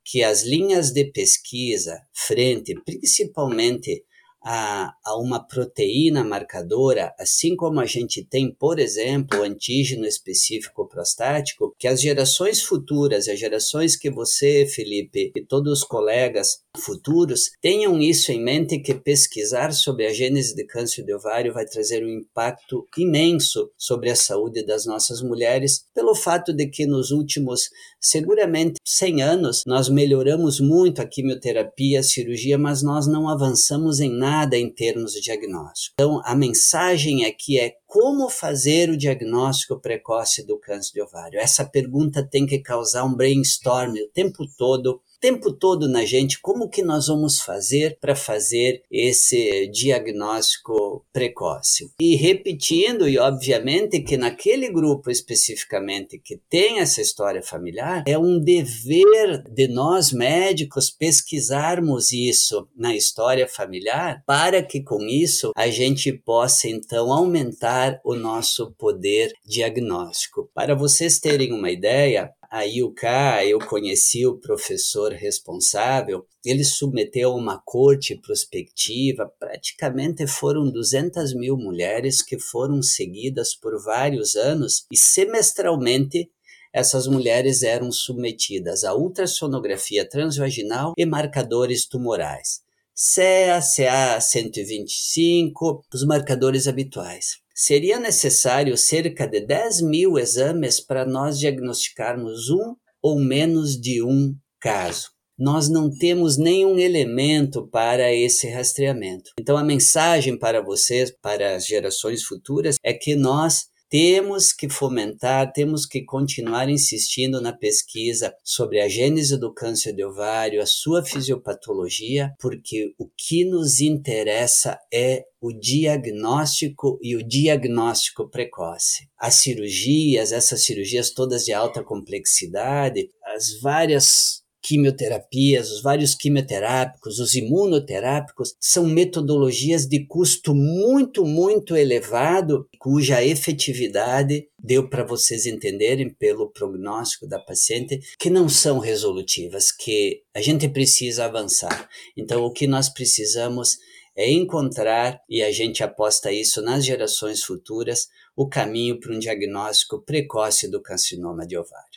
que 0.04 0.22
as 0.22 0.42
linhas 0.42 0.90
de 0.90 1.10
pesquisa 1.10 1.98
frente, 2.14 2.74
principalmente 2.84 4.04
a, 4.50 4.94
a 5.04 5.14
uma 5.18 5.46
proteína 5.46 6.24
marcadora, 6.24 7.14
assim 7.18 7.54
como 7.54 7.80
a 7.80 7.84
gente 7.84 8.24
tem, 8.24 8.50
por 8.50 8.78
exemplo, 8.78 9.40
o 9.40 9.42
antígeno 9.42 10.06
específico 10.06 10.88
prostático, 10.88 11.76
que 11.78 11.86
as 11.86 12.00
gerações 12.00 12.62
futuras, 12.62 13.28
as 13.28 13.38
gerações 13.38 13.94
que 13.94 14.10
você, 14.10 14.64
Felipe, 14.66 15.32
e 15.36 15.44
todos 15.44 15.80
os 15.80 15.84
colegas 15.84 16.62
futuros 16.78 17.50
tenham 17.60 18.00
isso 18.00 18.32
em 18.32 18.42
mente 18.42 18.78
que 18.78 18.94
pesquisar 18.94 19.72
sobre 19.72 20.06
a 20.06 20.12
gênese 20.12 20.54
de 20.54 20.64
câncer 20.64 21.04
de 21.04 21.12
ovário 21.12 21.52
vai 21.52 21.66
trazer 21.66 22.02
um 22.04 22.08
impacto 22.08 22.86
imenso 22.96 23.70
sobre 23.76 24.10
a 24.10 24.16
saúde 24.16 24.64
das 24.64 24.86
nossas 24.86 25.20
mulheres, 25.20 25.84
pelo 25.94 26.14
fato 26.14 26.52
de 26.52 26.66
que 26.68 26.86
nos 26.86 27.10
últimos 27.10 27.68
seguramente 28.00 28.80
100 28.84 29.22
anos 29.22 29.62
nós 29.66 29.88
melhoramos 29.88 30.60
muito 30.60 31.02
a 31.02 31.06
quimioterapia, 31.06 32.00
a 32.00 32.02
cirurgia, 32.02 32.56
mas 32.56 32.82
nós 32.82 33.06
não 33.06 33.28
avançamos 33.28 34.00
em 34.00 34.10
nada 34.10 34.56
em 34.56 34.72
termos 34.72 35.12
de 35.12 35.20
diagnóstico. 35.20 35.94
Então, 35.94 36.20
a 36.24 36.34
mensagem 36.34 37.24
aqui 37.24 37.58
é 37.58 37.74
como 37.86 38.28
fazer 38.28 38.90
o 38.90 38.96
diagnóstico 38.96 39.80
precoce 39.80 40.46
do 40.46 40.58
câncer 40.58 40.92
de 40.92 41.02
ovário? 41.02 41.40
Essa 41.40 41.64
pergunta 41.64 42.22
tem 42.22 42.46
que 42.46 42.58
causar 42.58 43.04
um 43.04 43.14
brainstorm 43.14 43.94
o 43.94 44.08
tempo 44.12 44.44
todo 44.56 45.00
tempo 45.20 45.52
todo 45.52 45.88
na 45.88 46.04
gente 46.04 46.40
como 46.40 46.68
que 46.68 46.82
nós 46.82 47.06
vamos 47.06 47.40
fazer 47.40 47.98
para 48.00 48.14
fazer 48.14 48.82
esse 48.90 49.68
diagnóstico 49.68 51.04
precoce. 51.12 51.90
E 52.00 52.16
repetindo, 52.16 53.08
e 53.08 53.18
obviamente 53.18 54.00
que 54.00 54.16
naquele 54.16 54.70
grupo 54.70 55.10
especificamente 55.10 56.18
que 56.18 56.40
tem 56.48 56.78
essa 56.80 57.00
história 57.00 57.42
familiar, 57.42 58.04
é 58.06 58.18
um 58.18 58.38
dever 58.38 59.42
de 59.50 59.68
nós 59.68 60.12
médicos 60.12 60.90
pesquisarmos 60.90 62.12
isso 62.12 62.68
na 62.76 62.94
história 62.94 63.46
familiar 63.46 64.22
para 64.26 64.62
que 64.62 64.82
com 64.82 65.02
isso 65.06 65.52
a 65.56 65.68
gente 65.68 66.12
possa 66.12 66.68
então 66.68 67.12
aumentar 67.12 68.00
o 68.04 68.14
nosso 68.14 68.72
poder 68.78 69.32
diagnóstico. 69.44 70.50
Para 70.54 70.74
vocês 70.74 71.18
terem 71.18 71.52
uma 71.52 71.70
ideia, 71.70 72.32
a 72.50 72.62
IUK, 72.62 73.04
eu 73.46 73.58
conheci 73.58 74.26
o 74.26 74.38
professor 74.38 75.12
responsável, 75.12 76.26
ele 76.42 76.64
submeteu 76.64 77.34
uma 77.34 77.60
corte 77.62 78.16
prospectiva, 78.16 79.30
praticamente 79.38 80.26
foram 80.26 80.70
200 80.70 81.34
mil 81.34 81.58
mulheres 81.58 82.22
que 82.22 82.38
foram 82.38 82.82
seguidas 82.82 83.54
por 83.54 83.82
vários 83.84 84.34
anos 84.34 84.86
e 84.90 84.96
semestralmente 84.96 86.30
essas 86.72 87.06
mulheres 87.06 87.62
eram 87.62 87.92
submetidas 87.92 88.84
a 88.84 88.94
ultrassonografia 88.94 90.08
transvaginal 90.08 90.94
e 90.96 91.04
marcadores 91.04 91.86
tumorais. 91.86 92.62
CA, 92.94 93.60
CA 93.60 94.20
125, 94.20 95.84
os 95.92 96.04
marcadores 96.04 96.66
habituais 96.66 97.38
seria 97.58 97.98
necessário 97.98 98.76
cerca 98.76 99.26
de 99.26 99.40
10 99.40 99.82
mil 99.82 100.16
exames 100.16 100.78
para 100.78 101.04
nós 101.04 101.40
diagnosticarmos 101.40 102.48
um 102.50 102.76
ou 103.02 103.18
menos 103.18 103.72
de 103.72 104.00
um 104.00 104.32
caso. 104.60 105.08
Nós 105.36 105.68
não 105.68 105.90
temos 105.90 106.38
nenhum 106.38 106.78
elemento 106.78 107.66
para 107.66 108.14
esse 108.14 108.48
rastreamento. 108.48 109.32
Então, 109.40 109.56
a 109.56 109.64
mensagem 109.64 110.38
para 110.38 110.62
vocês, 110.62 111.12
para 111.20 111.56
as 111.56 111.66
gerações 111.66 112.22
futuras, 112.22 112.76
é 112.82 112.92
que 112.92 113.16
nós 113.16 113.66
temos 113.88 114.52
que 114.52 114.68
fomentar, 114.68 115.52
temos 115.52 115.86
que 115.86 116.04
continuar 116.04 116.68
insistindo 116.68 117.40
na 117.40 117.52
pesquisa 117.52 118.34
sobre 118.44 118.80
a 118.80 118.88
gênese 118.88 119.38
do 119.38 119.52
câncer 119.52 119.94
de 119.94 120.04
ovário, 120.04 120.60
a 120.60 120.66
sua 120.66 121.02
fisiopatologia, 121.02 122.32
porque 122.38 122.92
o 122.98 123.08
que 123.08 123.44
nos 123.44 123.80
interessa 123.80 124.78
é 124.92 125.24
o 125.40 125.52
diagnóstico 125.52 126.98
e 127.00 127.16
o 127.16 127.26
diagnóstico 127.26 128.28
precoce. 128.28 129.08
As 129.18 129.34
cirurgias, 129.34 130.32
essas 130.32 130.64
cirurgias 130.64 131.10
todas 131.12 131.44
de 131.44 131.52
alta 131.52 131.82
complexidade, 131.82 133.08
as 133.36 133.60
várias 133.60 134.37
quimioterapias, 134.68 135.70
os 135.70 135.80
vários 135.80 136.14
quimioterápicos, 136.14 137.18
os 137.18 137.34
imunoterápicos, 137.34 138.54
são 138.60 138.86
metodologias 138.86 139.86
de 139.86 140.06
custo 140.06 140.54
muito, 140.54 141.24
muito 141.24 141.74
elevado, 141.74 142.68
cuja 142.78 143.24
efetividade 143.24 144.46
deu 144.62 144.86
para 144.86 145.04
vocês 145.04 145.46
entenderem 145.46 146.10
pelo 146.10 146.50
prognóstico 146.50 147.26
da 147.26 147.38
paciente 147.38 147.98
que 148.18 148.28
não 148.28 148.46
são 148.46 148.78
resolutivas, 148.78 149.72
que 149.72 150.20
a 150.34 150.42
gente 150.42 150.68
precisa 150.68 151.24
avançar. 151.24 151.88
Então, 152.14 152.44
o 152.44 152.52
que 152.52 152.66
nós 152.66 152.90
precisamos 152.90 153.78
é 154.14 154.30
encontrar, 154.30 155.22
e 155.30 155.42
a 155.42 155.50
gente 155.50 155.82
aposta 155.82 156.30
isso 156.30 156.60
nas 156.60 156.84
gerações 156.84 157.42
futuras, 157.42 158.08
o 158.36 158.46
caminho 158.46 159.00
para 159.00 159.14
um 159.14 159.18
diagnóstico 159.18 160.02
precoce 160.02 160.70
do 160.70 160.82
carcinoma 160.82 161.46
de 161.46 161.56
ovário. 161.56 161.87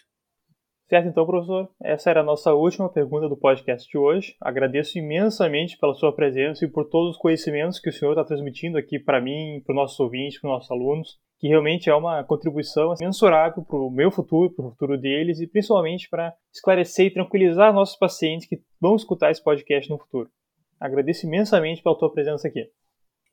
Certo, 0.92 1.08
então, 1.08 1.26
professor, 1.26 1.70
essa 1.82 2.10
era 2.10 2.20
a 2.20 2.24
nossa 2.24 2.54
última 2.54 2.90
pergunta 2.90 3.30
do 3.30 3.38
podcast 3.38 3.90
de 3.90 3.98
hoje. 3.98 4.36
Agradeço 4.42 5.00
imensamente 5.00 5.78
pela 5.78 5.94
sua 5.94 6.14
presença 6.14 6.66
e 6.66 6.68
por 6.68 6.84
todos 6.84 7.12
os 7.12 7.18
conhecimentos 7.18 7.80
que 7.80 7.88
o 7.88 7.94
senhor 7.94 8.12
está 8.12 8.26
transmitindo 8.26 8.78
aqui 8.78 9.00
para 9.00 9.22
mim, 9.22 9.62
para 9.66 9.72
os 9.72 9.76
nossos 9.78 9.98
ouvintes, 10.02 10.42
para 10.42 10.50
os 10.50 10.54
nossos 10.56 10.70
alunos, 10.70 11.18
que 11.40 11.48
realmente 11.48 11.90
é 11.90 11.96
uma 11.96 12.26
contribuição 12.26 12.94
mensurável 13.00 13.64
para 13.64 13.78
o 13.78 13.90
meu 13.90 14.12
futuro, 14.12 14.54
para 14.54 14.66
o 14.66 14.72
futuro 14.72 14.98
deles 14.98 15.40
e 15.40 15.48
principalmente 15.48 16.10
para 16.10 16.34
esclarecer 16.54 17.06
e 17.06 17.14
tranquilizar 17.14 17.72
nossos 17.72 17.96
pacientes 17.96 18.46
que 18.46 18.62
vão 18.78 18.98
escutar 18.98 19.32
esse 19.32 19.42
podcast 19.42 19.90
no 19.90 19.98
futuro. 19.98 20.30
Agradeço 20.78 21.26
imensamente 21.26 21.82
pela 21.82 21.98
tua 21.98 22.12
presença 22.12 22.50
aqui. 22.50 22.70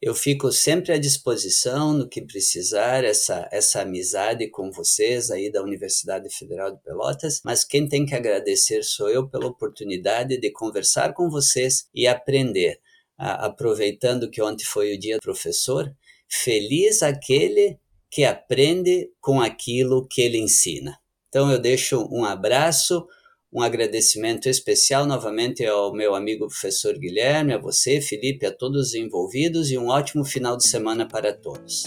Eu 0.01 0.15
fico 0.15 0.53
sempre 0.53 0.93
à 0.93 0.99
disposição 0.99 1.93
no 1.93 2.09
que 2.09 2.23
precisar, 2.23 3.03
essa, 3.03 3.49
essa 3.51 3.81
amizade 3.81 4.49
com 4.49 4.71
vocês 4.71 5.29
aí 5.29 5.51
da 5.51 5.61
Universidade 5.61 6.29
Federal 6.31 6.71
de 6.71 6.81
Pelotas, 6.85 7.41
mas 7.45 7.65
quem 7.65 7.89
tem 7.89 8.07
que 8.07 8.15
agradecer 8.15 8.85
sou 8.85 9.11
eu 9.11 9.29
pela 9.29 9.49
oportunidade 9.49 10.39
de 10.39 10.53
conversar 10.53 11.15
com 11.15 11.29
vocês 11.29 11.89
e 11.93 12.07
aprender. 12.07 12.81
aproveitando 13.17 14.31
que 14.31 14.41
ontem 14.41 14.65
foi 14.65 14.95
o 14.95 14.99
dia 14.99 15.17
do 15.17 15.23
professor, 15.23 15.93
feliz 16.29 17.03
aquele 17.03 17.77
que 18.09 18.25
aprende 18.25 19.11
com 19.21 19.41
aquilo 19.41 20.07
que 20.07 20.23
ele 20.23 20.39
ensina. 20.39 20.97
Então 21.29 21.51
eu 21.51 21.59
deixo 21.59 22.09
um 22.13 22.25
abraço, 22.25 23.05
um 23.53 23.63
agradecimento 23.63 24.49
especial 24.49 25.07
novamente 25.07 25.65
ao 25.65 25.93
meu 25.93 26.15
amigo 26.15 26.47
professor 26.47 26.99
Guilherme, 26.99 27.55
a 27.55 27.59
você, 27.59 28.01
Felipe, 28.01 28.45
a 28.45 28.53
todos 28.55 28.89
os 28.89 28.95
envolvidos 28.95 29.71
e 29.71 29.79
um 29.79 29.89
ótimo 29.89 30.25
final 30.25 30.57
de 30.57 30.69
semana 30.69 31.07
para 31.07 31.33
todos. 31.33 31.85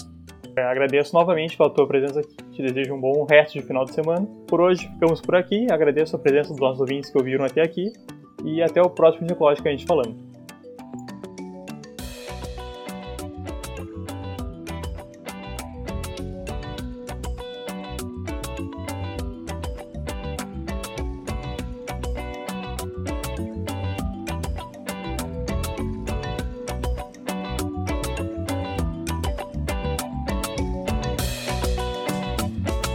É, 0.56 0.62
agradeço 0.62 1.14
novamente 1.14 1.56
pela 1.56 1.70
tua 1.70 1.86
presença 1.86 2.20
aqui. 2.20 2.36
Te 2.50 2.62
desejo 2.62 2.94
um 2.94 3.00
bom 3.00 3.24
resto 3.24 3.58
de 3.58 3.64
final 3.64 3.84
de 3.84 3.94
semana. 3.94 4.26
Por 4.46 4.60
hoje 4.60 4.86
ficamos 4.88 5.20
por 5.20 5.34
aqui. 5.36 5.66
Agradeço 5.70 6.14
a 6.14 6.18
presença 6.18 6.50
dos 6.50 6.60
nossos 6.60 6.80
ouvintes 6.80 7.10
que 7.10 7.16
ouviram 7.16 7.44
até 7.44 7.62
aqui. 7.62 7.90
E 8.44 8.60
até 8.60 8.82
o 8.82 8.90
próximo 8.90 9.26
Ginecológico 9.26 9.68
a 9.68 9.70
gente 9.70 9.86
falando. 9.86 10.31